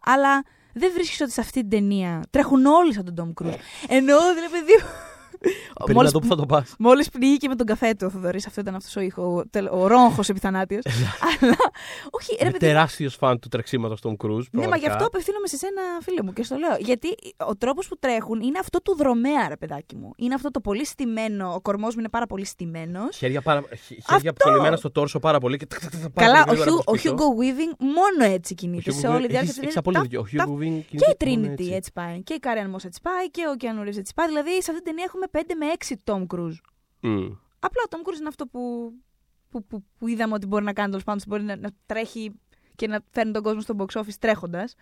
[0.00, 0.42] Αλλά
[0.78, 3.58] δεν βρίσκεις ότι σε αυτή την ταινία τρέχουν όλοι σαν τον Tom Cruise.
[3.88, 4.72] Ενώ δηλαδή.
[5.40, 6.74] Περίμενα Μόλις, το που θα το πας.
[6.78, 9.72] μόλις πνίγηκε με τον καφέ του ο Θοδωρής, αυτό ήταν αυτός ο ήχος, ο, τελ-
[9.72, 10.82] ο ρόγχος επιθανάτιος.
[11.42, 11.56] Αλλά,
[12.10, 14.46] όχι, ρε Είμαι παιδί, τεράστιος φαν του τρεξίματος των Κρούζ.
[14.50, 16.76] ναι, μα γι' αυτό απευθύνομαι σε σένα, φίλε μου, και στο λέω.
[16.78, 17.08] Γιατί
[17.46, 20.12] ο τρόπος που τρέχουν είναι αυτό του δρομέα, ρε παιδάκι μου.
[20.16, 21.52] Είναι αυτό το πολύ στημένο.
[21.54, 23.16] Ο κορμός μου είναι πάρα πολύ στημένος.
[23.16, 23.62] Χέρια, πάρα,
[24.10, 24.48] χέρια Αυτό!
[24.48, 25.56] κολλημένα στο τόρσο πάρα πολύ.
[25.56, 25.66] Και...
[26.14, 27.14] πάρα Καλά, πολύ ο, γρήγορα Hugh, ο προς πίσω.
[27.14, 29.74] Hugo Weaving μόνο έτσι Ο κινείται Hugo σε Weaving- όλη τη διάρκεια έχεις- της έχεις
[29.74, 29.76] ταινίας.
[29.76, 30.20] απόλυτο Τα- δίκιο.
[30.20, 31.92] Ο τα- Hugh Weaving Και η κινείται μόνο Trinity έτσι.
[31.92, 32.22] πάει.
[32.22, 33.26] Και η Karen Moss έτσι πάει.
[33.30, 34.26] Και ο Keanu Reeves έτσι πάει.
[34.26, 36.56] Δηλαδή σε αυτή την ταινία έχουμε 5 με 6 Tom Cruise.
[37.00, 37.26] Μμ.
[37.58, 38.92] Απλά ο Tom Cruise είναι αυτό που,
[39.50, 41.22] που, που, που είδαμε ότι μπορεί να κάνει τέλος πάντων.
[41.26, 42.32] Μπορεί να, να τρέχει
[42.74, 44.74] και να φέρνει τον κόσμο στο box office τρέχοντας.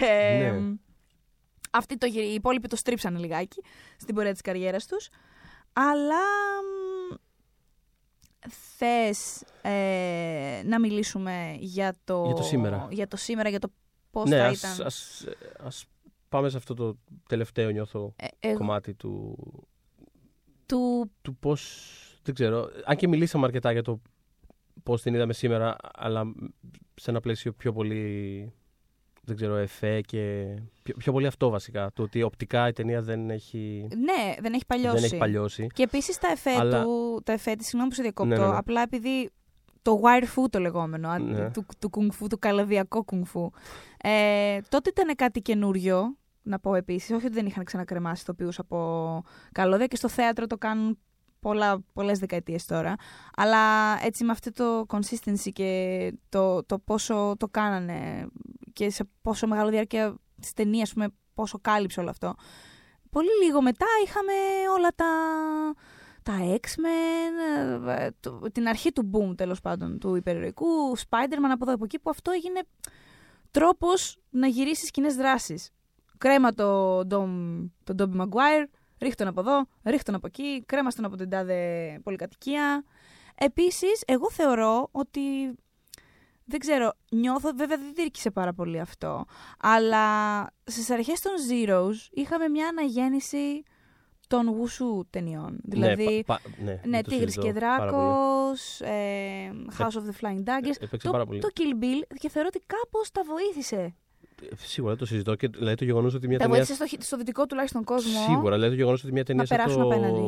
[0.00, 0.74] Ε, Ναι.
[1.70, 3.62] Αυτοί το, γυρι- οι υπόλοιποι το στρίψανε λιγάκι
[3.96, 5.08] στην πορεία της καριέρας τους.
[5.72, 6.20] Αλλά
[6.62, 7.14] μ,
[8.76, 12.88] θες ε, να μιλήσουμε για το, Για το σήμερα.
[12.90, 13.72] για το σήμερα, για το
[14.10, 15.24] πώς Ναι, θα ας, ήταν; ας,
[15.58, 15.84] ας
[16.30, 16.96] πάμε σε αυτό το
[17.28, 19.36] τελευταίο νιώθω Ε, εγώ- κομμάτι του,
[20.66, 21.88] του του πώς,
[22.22, 24.00] δεν ξέρω, αν και μιλήσαμε αρκετά για το
[24.82, 26.24] πώς την είδαμε σήμερα, αλλά
[26.94, 28.52] σε ένα πλαίσιο πιο πολύ,
[29.22, 33.30] δεν ξέρω, εφέ και πιο, πιο πολύ αυτό βασικά, το ότι οπτικά η ταινία δεν
[33.30, 34.94] έχει, Ναι, δεν έχει παλιώσει.
[34.94, 35.66] δεν έχει παλιώσει.
[35.74, 38.48] Και επίσης τα εφέ Αλλά- του, τα εφέ της, συγγνώμη που σε διακόπτω, Ναι, ναι,
[38.48, 38.56] ναι.
[38.56, 39.30] απλά επειδή
[39.82, 41.50] το wire fu το λεγόμενο, αν- Ναι.
[41.50, 43.48] του, του kung fu, του καλαδιακό kung fu,
[43.98, 49.22] ε, τότε ήταν κάτι καινούριο, να πω επίσης, όχι ότι δεν είχαν ξανακρεμάσει ηθοποιούς από
[49.52, 50.98] καλώδια και στο θέατρο το κάνουν
[51.40, 52.94] πολλά, πολλές δεκαετίες τώρα,
[53.36, 53.58] αλλά
[54.04, 58.26] έτσι με αυτό το consistency και το, το πόσο το κάνανε
[58.72, 62.34] και σε πόσο μεγάλο διάρκεια της ταινίας, ας πούμε, πόσο κάλυψε όλο αυτό.
[63.10, 64.32] Πολύ λίγο μετά είχαμε
[64.76, 65.06] όλα τα,
[66.22, 71.74] τα X-Men, ε, το- την αρχή του boom τέλος πάντων του υπερηρωικού, Spider-Man από εδώ
[71.74, 72.60] από εκεί που αυτό έγινε
[73.50, 75.70] τρόπος να γυρίσεις σκηνές δράσεις.
[76.20, 77.28] Κρέμα το Dom,
[77.84, 78.66] το Dobby Maguire,
[79.00, 82.84] ρίχτον από εδώ, ρίχτον από εκεί, κρέμαστον από την τάδε πολυκατοικία.
[83.34, 85.20] Επίσης, εγώ θεωρώ ότι
[86.44, 89.24] δεν ξέρω, νιώθω, βέβαια δεν δίρκησε πάρα πολύ αυτό,
[89.58, 90.06] αλλά
[90.64, 93.62] στις αρχές των Zeros είχαμε μια αναγέννηση
[94.26, 95.60] των Wushu ταινιών.
[95.62, 97.92] Δηλαδή, ναι, πα, πα, ναι, ναι το Τίγρης συζητώ και πάρα πολύ.
[97.92, 100.76] Δράκος, ε, House of the Flying Daggers.
[100.80, 101.40] Ε, έπαιξε το, πάρα πολύ.
[101.40, 103.94] το Kill Bill και θεωρώ ότι κάπως τα βοήθησε.
[104.42, 106.58] Ε, Σίγουρα το συζητώ και δηλαδή το γεγονός ότι μια τα ταινία.
[106.64, 108.20] βοήθησε στο, στο δυτικό τουλάχιστον κόσμο.
[108.26, 109.86] Σίγουρα, δηλαδή το γεγονός ότι μια ταινία σαν περάσουν το.
[109.86, 110.20] απέναντι.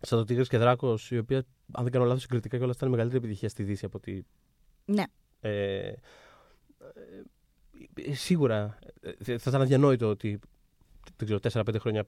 [0.00, 2.88] Σαν το Τίγρης και Δράκος, η οποία, αν δεν κάνω λάθος, συγκριτικά και όλα ήταν
[2.88, 4.26] μεγαλύτερη επιτυχία στη Δύση από ότι.
[4.84, 5.04] Ναι.
[5.40, 5.94] Ε, ε,
[7.94, 10.38] ε, σίγουρα ε, θα ήταν αδιανόητο ότι
[11.16, 12.04] δεν ξέρω, 4-5 χρόνια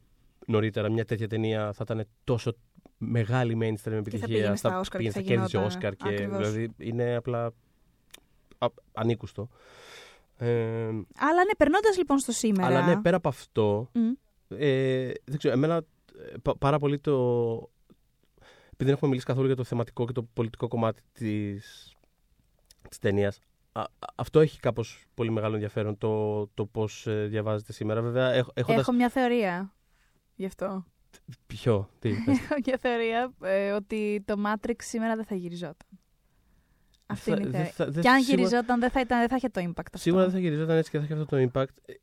[0.46, 2.56] νωρίτερα μια τέτοια ταινία θα ήταν τόσο
[2.98, 4.26] μεγάλη mainstream επιτυχία.
[4.26, 5.66] πήγαινε στα Όσκαρ και πήγαινε, θα θα κέρδιζε γινόταν.
[5.66, 6.36] Όσκαρ και Ακριβώς.
[6.38, 7.52] δηλαδή είναι απλά
[8.58, 9.48] α, ανήκουστο.
[10.44, 10.86] Ε,
[11.16, 12.66] Αλλά ναι, περνώντας λοιπόν στο σήμερα.
[12.66, 14.10] αλλά ναι, πέρα από αυτό, Μμ.
[14.48, 17.12] ε, δεν ξέρω, εμένα ε, πα- πάρα πολύ το.
[18.64, 21.94] Επειδή δεν έχουμε μιλήσει καθόλου για το θεματικό και το πολιτικό κομμάτι της,
[22.88, 23.38] της ταινίας.
[24.14, 28.02] αυτό έχει κάπως πολύ μεγάλο ενδιαφέρον το, το πώς ε, διαβάζεται σήμερα.
[28.02, 28.80] Βέβαια, έχ, έχοντας...
[28.80, 29.74] Έχω μια θεωρία
[30.34, 30.84] γι' αυτό.
[31.46, 32.38] Ποιο, τι, πες.
[32.44, 35.88] Έχω μια θεωρία ε, ότι το Matrix σήμερα δεν θα γυριζόταν.
[37.12, 37.72] Αυτή Θα- είναι η δεν θεωρία.
[37.72, 39.98] θα- δεν- Και αν σίγουρα- γυριζόταν δεν θα, ήταν, δεν θα είχε το impact αυτό.
[39.98, 41.94] Σίγουρα δεν θα γυριζόταν έτσι και θα είχε αυτό το impact.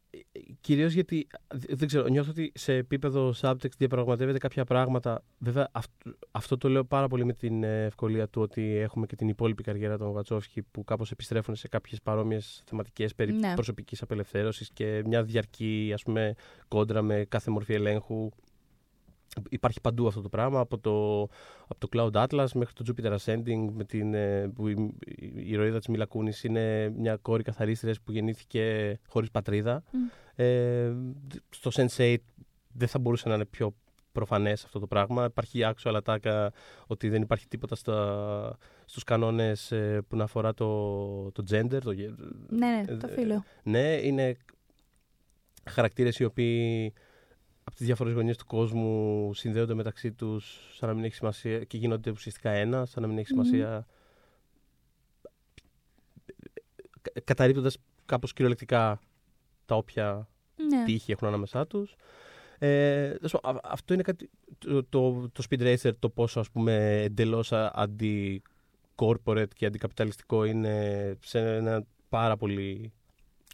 [0.62, 5.24] Κυρίως γιατί, ε, δεν ξέρω, νιώθω ότι σε επίπεδο subtext διαπραγματεύεται κάποια πράγματα.
[5.38, 9.16] Βέβαια, αυτό, αυτό το λέω πάρα πολύ με την ε, ευκολία του ότι έχουμε και
[9.16, 13.53] την υπόλοιπη καριέρα των Βατσόφσκι που κάπως επιστρέφουν σε κάποιες παρόμοιες θεματικές περί Ναι.
[13.53, 16.34] προσωπικής απελευθέρωσης και μια διαρκή ας πούμε,
[16.68, 18.30] κόντρα με κάθε μορφή ελέγχου.
[19.50, 21.22] Υπάρχει παντού αυτό το πράγμα, από το,
[21.68, 24.94] από το Cloud Atlas μέχρι το Jupiter Ascending, με την, ε, που η,
[25.36, 29.84] η ηρωίδα της Μίλα Κούνης είναι μια κόρη καθαρίστριας που γεννήθηκε χωρίς πατρίδα.
[29.92, 29.98] Μμ.
[30.36, 30.94] Ε,
[31.50, 32.16] στο Sense8
[32.74, 33.74] δεν θα μπορούσε να είναι πιο
[34.12, 35.26] προφανές αυτό το πράγμα.
[35.26, 36.52] Υπάρχει άξιο αλατάκα
[36.88, 41.80] ότι δεν υπάρχει τίποτα στα, στους κανόνες ε, που να αφορά το, το gender.
[41.84, 42.12] Το, γε-
[42.50, 43.44] Ναι, ναι, το ε, φίλο.
[43.64, 44.38] ναι, είναι
[45.70, 46.94] χαρακτήρες οι οποίοι
[47.70, 51.78] από τις διάφορες γωνίες του κόσμου συνδέονται μεταξύ τους σαν να μην έχει σημασία και
[51.78, 53.43] γίνονται ουσιαστικά ένα, σαν να μην έχει Μμμ.
[53.43, 53.86] σημασία
[57.01, 58.99] κα- καταρρίπτοντας κάπως κυριολεκτικά
[59.65, 60.28] τα όποια
[60.70, 60.84] Ναι.
[60.84, 61.95] τύχη έχουν ανάμεσά τους.
[62.59, 66.49] Ε, τέλος πάντων, α- αυτό είναι κάτι, το, το, το Speed Racer, το πόσο ας
[66.49, 72.91] πούμε εντελώς α- αντι-corporate και αντικαπιταλιστικό είναι σε ένα πάρα πολύ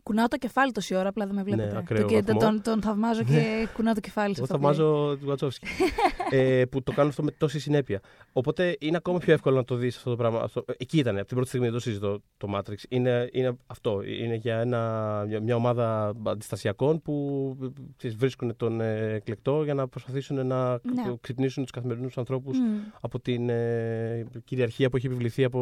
[0.06, 1.72] Κουνάω το κεφάλι τόση ώρα, απλά δεν με βλέπετε.
[1.72, 2.40] Ναι, ακραίο τον, και- βαθμό.
[2.40, 4.76] τον, τον θαυμάζω και κουνάω το κεφάλι σε Εγώ αυτό που λέει.
[4.76, 5.66] θαυμάζω του Βατσόφσκι.
[6.32, 8.00] ε, που το κάνουν αυτό με τόση συνέπεια.
[8.34, 10.40] Οπότε είναι ακόμα πιο εύκολο να το δεις αυτό το πράγμα.
[10.42, 12.76] Αυτό, ε, εκεί ήταν, από την πρώτη στιγμή δεν το συζητώ το Matrix.
[12.90, 14.02] Είναι, είναι αυτό.
[14.04, 19.74] Είναι για, ένα, για μια ομάδα αντιστασιακών που ε, ξέρεις, βρίσκουν τον ε, εκλεκτό για
[19.74, 20.80] να προσπαθήσουν να Ναι.
[21.22, 22.64] ξυπνήσουν τους καθημερινούς ανθρώπους Μμ.
[23.02, 25.60] από την ε, κυριαρχία που έχει επιβληθεί από,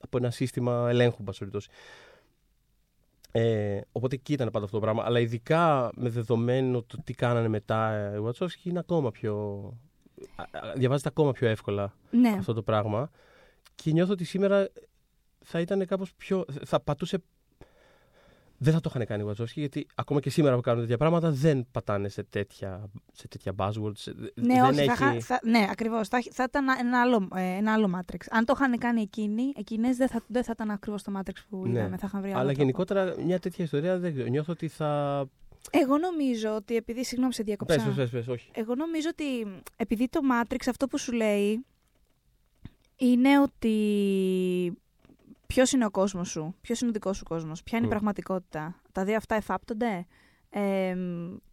[0.00, 1.68] από ένα σύστημα ελέγχου, εν πάση περιπτώσει.
[3.38, 5.04] Ε, οπότε εκεί ήταν πάντα αυτό το πράγμα.
[5.04, 9.62] Αλλά ειδικά με δεδομένο το τι κάνανε μετά ε, οι Βατσόφσκι είναι ακόμα πιο.
[10.36, 12.34] α, α, Διαβάζεται ακόμα πιο εύκολα Ναι.
[12.38, 13.10] αυτό το πράγμα.
[13.74, 14.68] Και νιώθω ότι σήμερα
[15.44, 16.44] θα ήταν κάπως πιο.
[16.64, 17.18] θα πατούσε.
[18.58, 21.30] Δεν θα το είχαν κάνει οι Βατσόφσκι, γιατί ακόμα και σήμερα που κάνουν τέτοια πράγματα
[21.30, 23.96] δεν πατάνε σε τέτοια, σε τέτοια buzzwords.
[23.96, 24.88] σε- Ναι, δεν όχι, έχει...
[24.90, 26.08] θα, είχα- θα, ναι, ακριβώς.
[26.08, 28.20] Θα, έχει- θα ήταν ένα άλλο, ε, ένα άλλο Matrix.
[28.30, 31.66] Αν το είχαν κάνει εκείνοι, εκείνες δεν θα, δεν θα ήταν ακριβώς το Matrix που
[31.66, 31.78] Ναι.
[31.78, 31.96] είδαμε.
[31.96, 32.60] Θα είχαν βρει άλλο Αλλά τρόπο.
[32.62, 34.28] γενικότερα μια τέτοια ιστορία δεν ξέρω.
[34.28, 35.24] Νιώθω ότι θα.
[35.70, 37.04] Εγώ νομίζω ότι επειδή.
[37.04, 37.74] Συγγνώμη, σε διακόψα.
[37.76, 38.50] Πες, πες, πες, πες, όχι.
[38.54, 39.46] Εγώ νομίζω ότι
[39.76, 41.64] επειδή το Matrix αυτό που σου λέει
[42.96, 43.76] είναι ότι
[45.46, 47.92] ποιος είναι ο κόσμος σου, ποιος είναι ο δικός σου κόσμος, ποια είναι η Μμ.
[47.94, 50.06] πραγματικότητα; Τα δύο αυτά εφάπτονται;
[50.50, 50.96] Ε,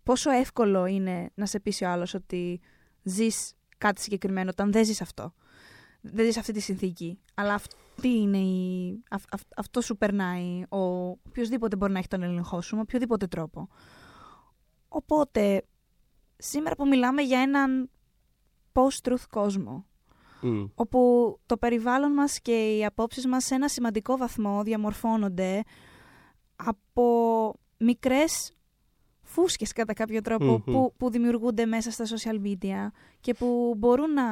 [0.04, 2.60] πόσο εύκολο είναι να σε πείσει ο άλλος ότι
[3.04, 5.34] ζεις κάτι συγκεκριμένο όταν δεν ζεις αυτό;
[6.02, 7.20] Δεν ζεις αυτή τη συνθήκη.
[7.34, 10.64] Αλλά αυτή είναι η, αυ- αυ- αυτό σου περνάει.
[10.70, 10.78] Ο,
[11.08, 13.70] οποιοδήποτε μπορεί να έχει τον έλεγχό σου με οποιοδήποτε τρόπο.
[14.88, 15.64] Οπότε,
[16.38, 17.90] σήμερα που μιλάμε για έναν
[18.74, 19.86] post-truth κόσμο,
[20.44, 20.66] Μμ.
[20.76, 21.00] όπου
[21.46, 25.62] το περιβάλλον μας και οι απόψεις μας σε ένα σημαντικό βαθμό διαμορφώνονται
[26.56, 28.54] από μικρές
[29.22, 30.74] φούσκες κατά κάποιο τρόπο Μμμ.
[30.74, 32.88] που, που δημιουργούνται μέσα στα social media
[33.20, 34.24] και που μπορούν να,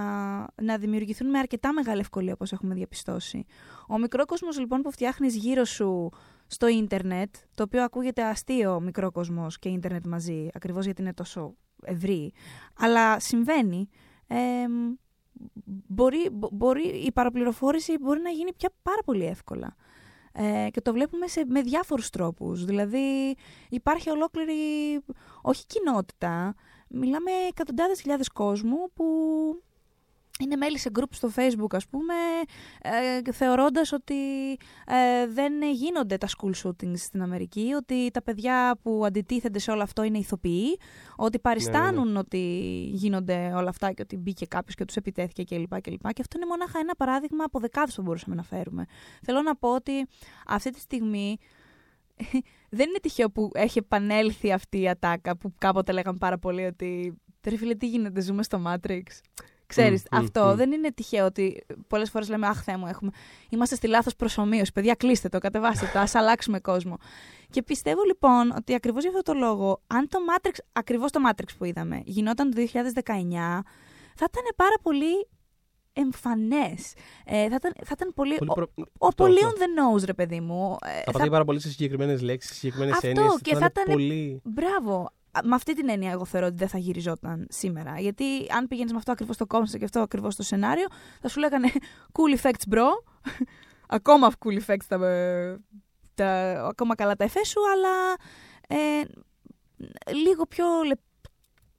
[0.61, 3.45] να δημιουργηθούν με αρκετά μεγάλη ευκολία όπως έχουμε διαπιστώσει.
[3.87, 6.09] Ο μικρό κόσμος λοιπόν που φτιάχνεις γύρω σου
[6.47, 11.55] στο ίντερνετ, το οποίο ακούγεται αστείο μικρό κόσμος και ίντερνετ μαζί, ακριβώς γιατί είναι τόσο
[11.83, 12.33] ευρύ,
[12.77, 13.89] αλλά συμβαίνει,
[14.27, 14.93] εμ,
[15.87, 19.75] μπορεί, μπο- μπορεί, η παραπληροφόρηση μπορεί να γίνει πια πάρα πολύ εύκολα.
[20.33, 22.65] Ε, και το βλέπουμε σε, με διάφορους τρόπους.
[22.65, 23.35] Δηλαδή
[23.69, 24.53] υπάρχει ολόκληρη,
[25.41, 26.55] όχι κοινότητα,
[26.89, 29.05] μιλάμε εκατοντάδες χιλιάδες κόσμου που
[30.43, 32.13] είναι μέλη σε group στο facebook ας πούμε
[32.81, 34.51] ε, θεωρώντας ότι
[34.85, 39.81] ε, δεν γίνονται τα school shootings στην Αμερική ότι τα παιδιά που αντιτίθενται σε όλο
[39.81, 40.79] αυτό είναι ηθοποιοί
[41.15, 42.39] ότι παριστάνουν Ναι, ναι, ότι
[42.91, 45.81] γίνονται όλα αυτά και ότι μπήκε κάποιος και τους επιτέθηκε κλπ.
[45.81, 48.85] Και, και αυτό είναι μονάχα ένα παράδειγμα από δεκάδες που μπορούσαμε να φέρουμε.
[49.21, 50.07] Θέλω να πω ότι
[50.47, 51.37] αυτή τη στιγμή
[52.77, 57.13] δεν είναι τυχαίο που έχει επανέλθει αυτή η ατάκα που κάποτε λέγαμε πάρα πολύ ότι
[57.47, 59.03] «Ρε φίλε, τι γίνεται, ζούμε στο Matrix».
[59.75, 60.55] Ξέρεις, Μμ, μμ, αυτό μμ.
[60.55, 63.11] δεν είναι τυχαίο ότι πολλές φορές λέμε «Αχ, Θεέ μου, έχουμε...
[63.49, 64.71] είμαστε στη λάθος προσωμείωση.
[64.71, 66.97] Παιδιά, κλείστε το, κατεβάστε το, ας αλλάξουμε κόσμο».
[67.49, 71.49] Και πιστεύω λοιπόν ότι ακριβώς για αυτό το λόγο, αν το Matrix, ακριβώς το Matrix
[71.57, 72.63] που είδαμε, γινόταν το 2019,
[74.15, 75.27] θα ήταν πάρα πολύ
[75.93, 76.93] εμφανές.
[77.25, 78.35] Ε, θα, ήταν, θα ήταν πολύ...
[78.35, 79.57] Πολύ ο- προ- ο αυτό, πολύ αυτό.
[79.57, 80.77] on the nose, ρε παιδί μου.
[80.85, 83.35] Ε, Θα πατάει πάρα πολύ σε συγκεκριμένες λέξεις, σε συγκεκριμένες Αυτό, έννοιες.
[83.41, 84.41] και θα ήταν- πολύ.
[84.43, 85.09] Μπράβο.
[85.31, 87.99] Α, Με αυτή την έννοια, εγώ θεωρώ ότι δεν θα γυριζόταν σήμερα.
[87.99, 88.25] Γιατί
[88.57, 90.85] αν πήγαινες με αυτό ακριβώς το κόμμα και αυτό ακριβώς το σενάριο,
[91.21, 91.71] θα σου λέγανε
[92.11, 92.87] cool effects, bro.
[93.87, 94.97] ακόμα cool effects τα,
[96.13, 98.15] τα, ακόμα καλά τα εφέ σου, αλλά
[98.67, 99.01] ε,
[100.13, 100.99] λίγο πιο λεπ-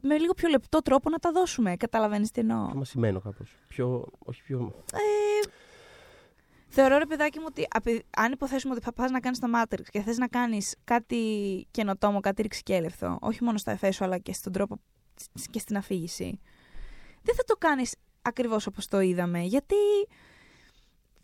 [0.05, 1.77] με λίγο πιο λεπτό τρόπο να τα δώσουμε.
[1.77, 2.67] Καταλαβαίνεις τι εννοώ.
[2.67, 3.55] Πιο μασημένο κάπως.
[3.69, 4.07] Πιο.
[4.19, 4.75] Όχι πιο.
[4.93, 4.99] Ε,
[6.75, 9.83] θεωρώ ρε παιδάκι μου ότι απε- αν υποθέσουμε ότι θα πας να κάνεις το Matrix
[9.91, 11.17] και θες να κάνεις κάτι
[11.71, 14.81] καινοτόμο, κάτι ρηξικέλευθο, όχι μόνο στα εφέ σου αλλά και στον τρόπο
[15.51, 16.41] και στην αφήγηση,
[17.23, 19.75] δεν θα το κάνεις ακριβώς όπως το είδαμε, γιατί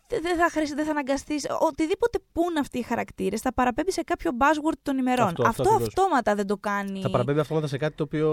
[0.09, 4.01] δεν δεν θα, χρειάζεται, δεν θα αναγκαστείς, οτιδήποτε πούν αυτοί οι χαρακτήρες θα παραπέμπει σε
[4.01, 5.27] κάποιο buzzword των ημερών.
[5.27, 5.87] Αυτό, αυτό αυτό ακριβώς.
[5.87, 7.01] αυτόματα δεν το κάνει.
[7.01, 8.27] Θα παραπέμπει αυτόματα σε κάτι το οποίο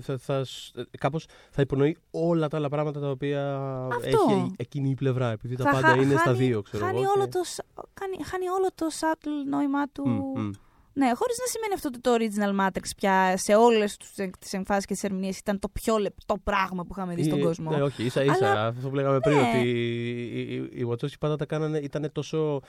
[0.00, 3.56] θα, θα, σ- ε, κάπως θα υπονοεί όλα τα άλλα πράγματα τα οποία
[3.92, 4.08] Αυτό.
[4.08, 5.30] έχει εκείνη η πλευρά.
[5.30, 7.12] Επειδή τα Θα πάντα χα- είναι στα χάνει- δύο, ξέρω χάνει, εγώ.
[7.16, 7.64] όλο και- το, σ-
[7.94, 10.08] κάνει, χάνει όλο το subtle νόημά του.
[10.08, 10.50] Μμ, μμ.
[10.98, 13.96] Ναι, χωρίς να σημαίνει αυτό ότι το original Matrix πια σε όλες
[14.38, 17.42] τις εμφάσεις και τις ερμηνείες ήταν το πιο λεπτό πράγμα που είχαμε δει στον Ή-
[17.42, 17.70] κόσμο.
[17.70, 18.50] Ναι, όχι, ίσα ίσα.
[18.50, 19.48] Αλλά- Αυτό που λέγαμε πριν, Ναι.
[19.48, 22.60] ότι οι, οι, οι Wachowski πάντα τα κάνανε, ήταν τόσο,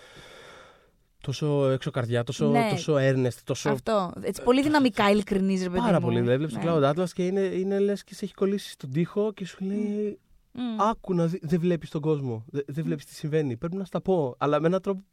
[1.22, 2.68] τόσο έξω καρδιά, τόσο, Ναι.
[2.70, 4.12] τόσο earnest, τόσο Αυτό.
[4.22, 6.06] Έτσι, πολύ δυναμικά ειλικρινή, ρε παιδί πάρα μου.
[6.06, 6.20] πολύ.
[6.20, 6.64] Δηλαδή, βλέπεις Ναι.
[6.64, 9.58] το Cloud Atlas και είναι, είναι λες και σε έχει κολλήσει στον τοίχο και σου
[9.66, 10.20] λέει
[10.52, 10.82] Μμ.
[10.82, 13.58] άκου να δει, δεν βλέπεις τον κόσμο, δεν, δεν βλέπεις τι συμβαίνει.
[13.58, 15.04] Πρέπει να στα πω, αλλά με έναν τρόπο,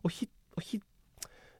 [0.00, 0.78] όχι, όχι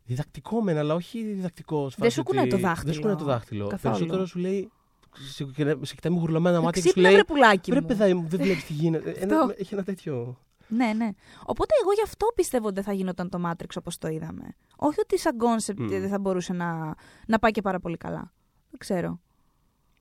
[0.05, 1.91] διδακτικό μεν, αλλά όχι διδακτικό.
[1.91, 2.85] σε Δεν φάση σου κουνάει ότι- το δάχτυλο.
[2.85, 3.67] Δεν σου κουνάει το δάχτυλο.
[3.67, 3.95] Καθόλου.
[3.95, 4.71] Περισσότερο σου λέει,
[5.17, 5.47] σε,
[5.83, 7.87] σε κοιτάει με γουρλωμένα μάτια και σου Ξύπνα, λέει βρε πουλάκι Βρε μου.
[7.87, 9.11] παιδάκι μου, δεν βλέπεις τι γίνεται.
[9.11, 9.55] Ένα- Αυτό.
[9.59, 10.37] έχει ένα τέτοιο.
[10.69, 11.09] Ναι, ναι.
[11.45, 14.55] Οπότε εγώ γι' αυτό πιστεύω ότι δεν θα γινόταν το Matrix όπως το είδαμε.
[14.77, 15.89] Όχι ότι σαν concept Μμ.
[15.89, 16.95] δεν θα μπορούσε να,
[17.27, 18.33] να πάει και πάρα πολύ καλά.
[18.71, 19.21] Δεν ξέρω.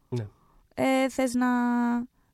[0.09, 0.27] Ναι.
[0.73, 1.47] Ε, Θες να,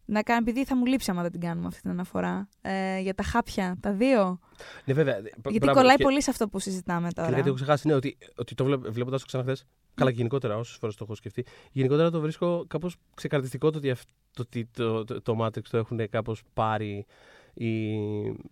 [0.09, 2.47] να κάνω, επειδή θα μου λείψει άμα δεν την κάνουμε αυτή την αναφορά.
[2.61, 4.39] Ε, για τα χάπια, τα δύο.
[4.85, 5.19] Ναι, βέβαια.
[5.19, 7.29] Γιατί μπράβο, κολλάει και- πολύ σε αυτό που συζητάμε Και τώρα.
[7.29, 10.77] κάτι έχω ξεχάσει, ναι, ότι, ότι το βλέποντας το ξανά χθες, Καλά, και γενικότερα, όσες
[10.77, 11.45] φορές το έχω σκεφτεί.
[11.71, 15.77] Γενικότερα το βρίσκω κάπως ξεκαρδιστικό το ότι, αυ- το, ότι το, το, το Matrix το
[15.77, 17.05] έχουν κάπως πάρει
[17.53, 17.97] η,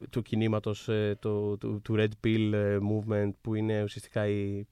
[0.09, 0.89] του κινήματος
[1.19, 4.65] το, του, του Red Pill ε, movement που είναι ουσιαστικά η,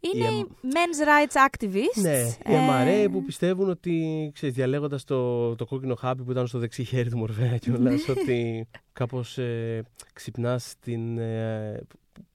[0.00, 2.02] Είναι η οι men's rights activists.
[2.02, 6.46] Ναι, οι Ε, MRA που πιστεύουν ότι, ξέρεις, διαλέγοντας το, το κόκκινο χάπι που ήταν
[6.46, 9.82] στο δεξί χέρι του Μορφέα κιόλας, ότι κάπως ε,
[10.12, 11.18] ξυπνάς την...
[11.18, 11.80] Ε,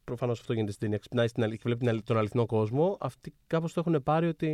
[0.04, 2.98] προφανώς αυτό γίνεται στην ταινία, ξυπνάει στην αλήθεια και βλέπει την αλη- τον αληθινό κόσμο.
[3.00, 4.48] Αυτοί κάπως το έχουν πάρει ότι...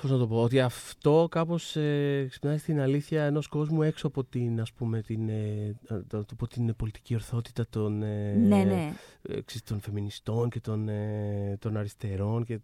[0.00, 4.24] Πώς να το πω, ότι αυτό κάπως ε, ξυπνάει στην αλήθεια ενός κόσμου έξω από
[4.24, 5.76] την, ας πούμε, την, ε,
[6.08, 8.92] το, το πω, την πολιτική ορθότητα των, ε, Ναι, ναι.
[9.22, 12.44] ε, ξέρεις, των φεμινιστών και των, ε, των αριστερών.
[12.44, 12.60] Και,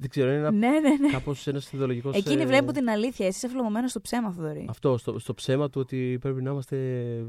[0.00, 1.10] δεν ξέρω, είναι ένα, Ναι, ναι, ναι.
[1.10, 2.16] κάπως ένας ιδεολογικός...
[2.16, 3.26] Εκείνοι ε, βλέπουν την αλήθεια.
[3.26, 4.66] Εσύ είσαι φλεγωμένο στο ψέμα, Θοδωρή.
[4.68, 6.76] Αυτό, στο, στο ψέμα του ότι πρέπει να είμαστε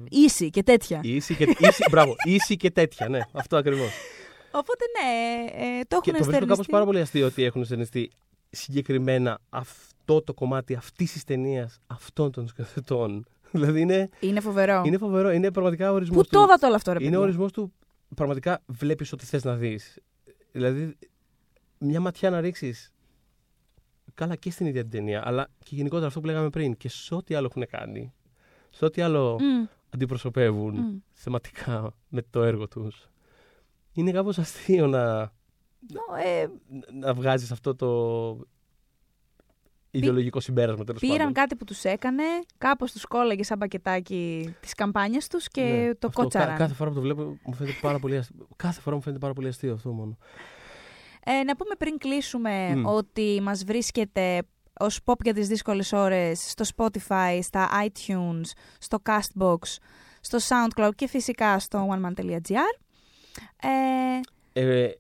[0.10, 1.00] Ίση και τέτοια.
[1.04, 3.90] ίσοι και, ίσοι, μπράβο, ίσοι και τέτοια, ναι, αυτό ακριβώς.
[4.52, 6.72] Οπότε ναι, ε, το και έχουν το βρίσκω κάπως εστερνιστεί.
[6.72, 8.12] πάρα πολύ αστείο ότι έχουν στερνιστεί
[8.50, 13.26] συγκεκριμένα αυτό το κομμάτι αυτής της ταινίας αυτών των σκηνοθετών.
[13.52, 14.82] δηλαδή είναι, Είναι φοβερό.
[14.86, 16.30] είναι φοβερό, είναι πραγματικά ορισμός Πού του...
[16.30, 17.74] το είδατε όλο αυτό, ρε Είναι παιδιά; ο ορισμός του
[18.16, 20.00] πραγματικά βλέπεις ό,τι θες να δεις.
[20.52, 20.98] Δηλαδή,
[21.80, 22.92] μια ματιά να ρίξεις
[24.14, 27.16] καλά και στην ίδια την ταινία, αλλά και γενικότερα αυτό που λέγαμε πριν και σε
[27.16, 28.14] ό,τι άλλο έχουν κάνει,
[28.70, 30.98] σε ό,τι άλλο Μμ, αντιπροσωπεύουν μμ.
[31.12, 33.10] θεματικά με το έργο τους.
[33.94, 35.32] Είναι κάπως αστείο να,
[36.24, 36.48] Ε,
[37.00, 37.90] να βγάζεις αυτό το
[39.92, 41.34] ιδεολογικό συμπέρασμα τέλος πήραν πάντων.
[41.34, 42.24] κάτι που τους έκανε,
[42.58, 46.48] κάπως τους κόλλαγε σαν πακετάκι τις καμπάνιες τους και Ναι, το αυτό, κότσαραν.
[46.50, 48.48] κα- κάθε φορά που το βλέπω μου φαίνεται πάρα πολύ αστείο.
[48.56, 50.18] Κάθε φορά μου φαίνεται πάρα πολύ αστείο αυτό μόνο.
[51.24, 52.86] Ε, να πούμε πριν κλείσουμε Μμ.
[52.86, 54.42] ότι μας βρίσκεται
[54.80, 58.46] ως pop για τις δύσκολες ώρες στο Spotify, στα iTunes,
[58.80, 59.58] στο Castbox,
[60.22, 62.80] στο SoundCloud και φυσικά στο oneman.gr.
[63.62, 64.20] Ε,
[64.54, 64.92] Ε,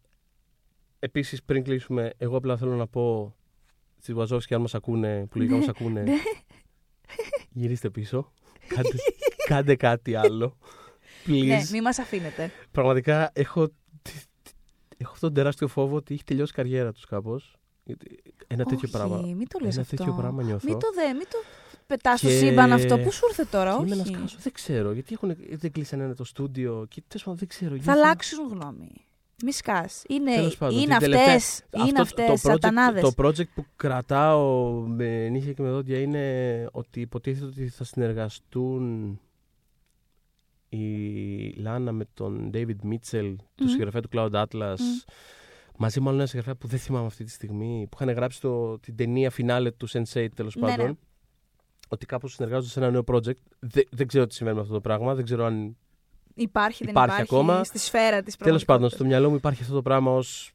[0.99, 3.35] Επίσης, πριν κλείσουμε, εγώ απλά θέλω να πω
[3.97, 6.13] στη Βαζόφσκι, αν μας ακούνε, που λογικά μας ακούνε, Ναι.
[7.51, 8.31] Γυρίστε πίσω.
[8.67, 8.89] Κάντε,
[9.47, 10.57] κάντε κάτι άλλο.
[11.25, 11.45] Please.
[11.45, 12.51] Ναι, μη μας αφήνετε.
[12.71, 13.61] Πραγματικά έχω,
[14.97, 17.55] έχω αυτόν τον τεράστιο φόβο ότι έχει τελειώσει η καριέρα τους κάπως.
[18.47, 19.17] Ένα τέτοιο Όχι, πράγμα.
[19.21, 19.95] Μην το λες Ένα αυτό.
[19.95, 20.69] τέτοιο πράγμα νιώθω.
[20.69, 21.37] Μην το δε, μην το
[21.87, 22.97] πετάς στο Και- σύμπαν αυτό.
[22.99, 24.13] Πού σου ήρθε τώρα, Και είμαι να όχι.
[24.15, 24.91] σκάσω, δεν ξέρω.
[24.91, 26.85] Γιατί έχουν, δεν κλείσανε ένα το στούντιο.
[26.89, 27.69] Και τέλος πάντων δεν ξέρω.
[27.69, 28.91] Θα νιώθω- αλλάξουν γνώμη.
[29.45, 30.03] Μη σκάς.
[30.07, 33.01] Είναι, Τέλος πάντων, είναι την αυτές, τελευταία- είναι Αυτό αυτές, το project, σατανάδες.
[33.01, 39.19] το project που κρατάω με νύχια και με δόντια είναι ότι υποτίθεται ότι θα συνεργαστούν
[40.69, 43.69] η Λάνα με τον David Mitchell, του Μμμ.
[43.69, 45.11] συγγραφέα του Cloud Atlas, Μμ.
[45.77, 48.79] μαζί με άλλο ένα συγγραφέα που δεν θυμάμαι αυτή τη στιγμή, που είχαν γράψει το,
[48.79, 50.85] την ταινία φινάλε του Sense8 τέλος Ναι, πάντων.
[50.85, 50.93] ναι.
[51.87, 53.41] Ότι κάπως συνεργάζονται σε ένα νέο project.
[53.59, 55.15] Δεν, δεν ξέρω τι συμβαίνει με αυτό το πράγμα.
[55.15, 55.77] Δεν ξέρω αν
[56.35, 57.35] Υπάρχει, δεν Υπάρχει υπάρχει.
[57.35, 57.63] ακόμα.
[57.63, 59.07] Στη σφαίρα της Τέλος πάντων, στο πραγματικότητας.
[59.07, 60.51] μυαλό μου υπάρχει αυτό το πράγμα ως.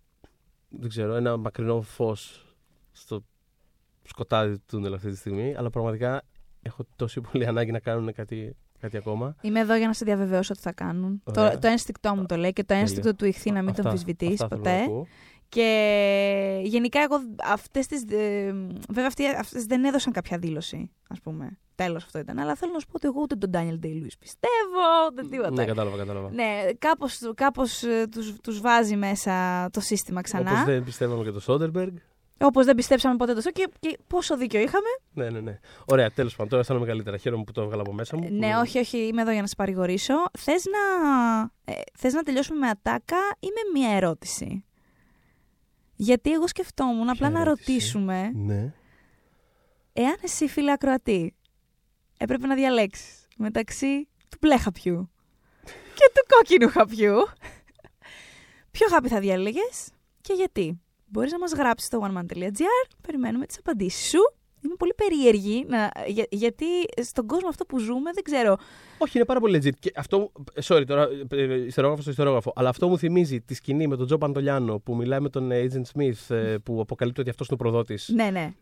[0.69, 2.45] Δεν ξέρω, ένα μακρινό φως
[2.93, 3.25] στο
[4.03, 5.55] σκοτάδι του τούνελ αυτή τη στιγμή.
[5.57, 6.23] Αλλά πραγματικά
[6.63, 9.37] έχω τόση πολύ ανάγκη να κάνουν κάτι, κάτι ακόμα.
[9.41, 11.23] Είμαι εδώ για να σε διαβεβαιώσω ότι θα κάνουν.
[11.25, 11.51] Ωραία.
[11.53, 12.83] Το, το ένστικτό μου το λέει και το Τέλεια.
[12.83, 15.09] ένστικτο του ηχθεί να μην τον Αυτά- αμφισβητείς αυτά θέλω να ποτέ.
[15.61, 16.63] Ακούω.
[16.63, 18.03] Και γενικά εγώ αυτές τις...
[18.11, 18.53] ε,
[18.89, 21.59] βέβαια αυτοί, αυτές δεν έδωσαν κάποια δήλωση, ας πούμε.
[21.75, 22.39] Τέλος αυτό ήταν.
[22.39, 25.51] Αλλά θέλω να σου πω ότι εγώ ούτε τον Daniel Day-Lewis πιστεύω, ούτε τίποτα.
[25.51, 26.31] Ναι, κατάλαβα, κατάλαβα.
[26.31, 30.51] Ναι, κάπως, κάπως ε, τους, τους βάζει μέσα το σύστημα ξανά.
[30.51, 31.97] Όπως δεν πιστεύαμε και το Σόντερμπεργκ.
[32.39, 34.89] Όπως δεν πιστέψαμε ποτέ τόσο και, και πόσο δίκιο είχαμε.
[35.13, 35.59] Ναι, ναι, ναι.
[35.85, 36.49] Ωραία, τέλος πάντων.
[36.49, 37.17] Τώρα αισθάνομαι καλύτερα.
[37.17, 38.29] Χαίρομαι που το έβγαλα από μέσα μου.
[38.31, 40.15] Ναι, Που- όχι, όχι, είμαι εδώ για να σε παρηγορήσω.
[40.39, 44.65] Θες να, ε, θες να τελειώσουμε με ατάκα ή με μία ερώτηση;
[46.05, 48.73] Γιατί εγώ σκεφτόμουν απλά να ερώτηση; ρωτήσουμε Ναι.
[49.93, 51.35] εάν εσύ φίλε ακροατή
[52.17, 55.11] έπρεπε να διαλέξεις μεταξύ του μπλε χαπιού
[55.95, 57.17] και του κόκκινου χαπιού
[58.71, 59.91] ποιο χάπι θα διάλεγες
[60.21, 60.79] και γιατί.
[61.07, 64.19] Μπορείς να μας γράψεις στο oneman.gr, περιμένουμε τις απαντήσεις σου.
[64.65, 66.65] Είμαι πολύ περίεργη, να, για- γιατί
[67.03, 68.57] στον κόσμο αυτό που ζούμε δεν ξέρω.
[68.99, 69.75] Όχι, είναι πάρα πολύ legit.
[69.79, 70.33] Και αυτό,
[70.65, 72.53] sorry τώρα, ε, ε, ιστερόγραφος στο ιστερόγραφο.
[72.57, 75.67] Αλλά αυτό μου θυμίζει τη σκηνή με τον Τζο Παντολιάνο που μιλάει με τον ε,
[75.71, 78.09] Agent Smith ε, που αποκαλύπτει ότι αυτός είναι ο προδότης.
[78.15, 78.53] Ναι, ναι.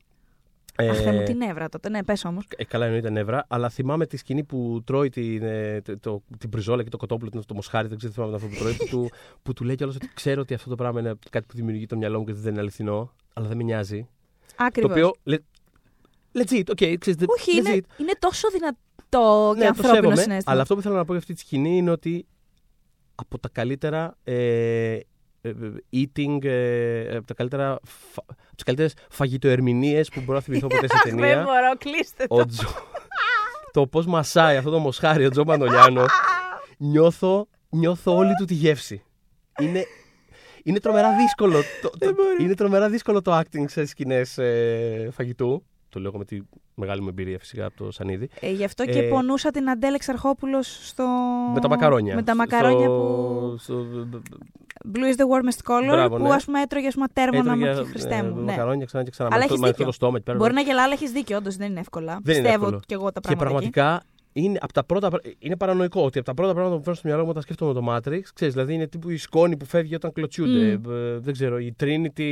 [0.76, 1.88] Αχ, Θεέ μου, τι νεύρα τότε.
[1.88, 2.44] Ναι, πες όμως.
[2.56, 6.48] Ε, καλά, εννοείται νεύρα, αλλά θυμάμαι τη σκηνή που τρώει την, ε, το, το- την
[6.50, 8.86] πριζόλα και το κοτόπουλο, το, το μοσχάρι, δεν ξέρω τι θυμάμαι αυτό που τρώει, που
[8.90, 9.10] του,
[9.42, 11.96] που του λέει κιόλας ότι ξέρω ότι αυτό το πράγμα είναι κάτι που δημιουργεί το
[11.96, 14.08] μυαλό μου και ότι δεν είναι αληθινό, αλλά δεν με νοιάζει.
[14.56, 14.92] Ακριβώς.
[14.92, 15.36] Το οποίο.
[16.32, 17.66] Λε- legit, ok, ξέρεις, Όχι, legit.
[17.66, 20.52] είναι, είναι τόσο δυνατό και Ναι, το ανθρώπινο σέβομαι, συνέστημα.
[20.52, 22.26] αλλά αυτό που θέλω να πω για αυτή τη σκηνή είναι ότι
[23.14, 24.34] από τα καλύτερα ε,
[24.94, 25.00] ε,
[25.40, 25.52] ε,
[25.96, 30.86] eating, ε, από τα καλύτερα, φα, από τις καλύτερες φαγητοερμηνείες που μπορώ να θυμηθώ ποτέ
[30.88, 31.42] σε Αχ, δεν ταινία.
[31.42, 32.34] μπορώ, κλείστε το.
[32.34, 32.68] ο Τζο,
[33.72, 36.04] το πώς μασάει αυτό το μοσχάρι ο Τζο Μανολιάνο,
[36.78, 39.02] νιώθω, νιώθω όλη του τη γεύση.
[39.60, 39.84] Είναι,
[40.64, 41.62] είναι τρομερά δύσκολο.
[41.82, 45.64] Το, το- είναι τρομερά δύσκολο το acting σε σκηνές ε, φαγητού.
[45.92, 46.38] Το λέω με τη
[46.74, 48.28] μεγάλη μου εμπειρία φυσικά από το Σανίδι.
[48.40, 51.04] Ε, γι' αυτό και Ε, πονούσα την Αντέλ Εξαρχόπουλος στο...
[51.54, 52.14] Με τα μακαρόνια.
[52.14, 53.56] Με τα μακαρόνια στο, που...
[53.58, 53.86] Στο,
[54.92, 56.28] Blue is the warmest color, Μπράβο, που ναι.
[56.34, 58.34] ας πούμε έτρωγε ας πούμε τέρμονα έτρωγε, μου και Χριστέ ε, μου.
[58.36, 58.42] Ναι.
[58.42, 59.28] Μακαρόνια ξανά και ξανά.
[59.32, 59.84] Αλλά με αυτό- έχεις με αυτό δίκιο.
[59.84, 60.38] το στόμα εκεί πέρα.
[60.38, 62.18] Μπορεί να γελά, αλλά έχεις δίκιο, όντως δεν είναι εύκολα.
[62.22, 62.80] Δεν είναι Πιστεύω εύκολο.
[62.86, 63.70] και εγώ τα Και πράγματα εκεί.
[63.70, 67.08] πραγματικά είναι, από τα πρώτα, είναι παρανοϊκό ότι από τα πρώτα πράγματα που φέρνω στο
[67.08, 70.12] μυαλό μου όταν σκέφτομαι το Matrix, ξέρεις, δηλαδή είναι τύπου η σκόνη που φεύγει όταν
[70.12, 70.78] κλωτσιούνται.
[70.84, 70.90] Μμ.
[70.90, 72.22] Ε, δεν ξέρω, η Trinity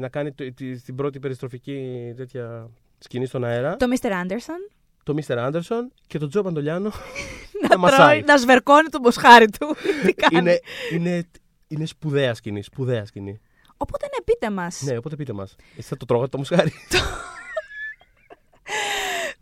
[0.00, 1.78] να κάνει το- τη- την πρώτη περιστροφική
[2.16, 3.76] τέτοια σκηνή στον αέρα.
[3.76, 4.06] Το Mr.
[4.10, 4.72] Anderson
[5.02, 5.36] Το Mr.
[5.50, 6.92] Anderson και τον Τζο Παντολιάνο
[7.62, 7.98] να, να μασάει.
[8.06, 9.76] τρώει, να σβερκώνει το μποσχάρι του.
[10.06, 10.38] Τι κάνει.
[10.38, 10.60] είναι,
[10.92, 11.30] είναι,
[11.68, 12.62] είναι σπουδαία σκηνή.
[12.62, 13.40] Σπουδαία σκηνή.
[13.76, 14.80] Οπότε ναι, πείτε μας.
[14.82, 15.56] Ναι, οπότε πείτε μας.
[15.76, 16.72] Εσύ θα το τρώγατε το μοσχάρι.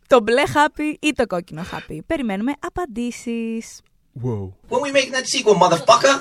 [0.07, 2.03] Το μπλε χάπι ή το κόκκινο χάπι.
[2.07, 3.81] Περιμένουμε απαντήσεις.
[4.25, 4.53] wow.
[4.69, 6.15] When we making that sequel, motherfucker?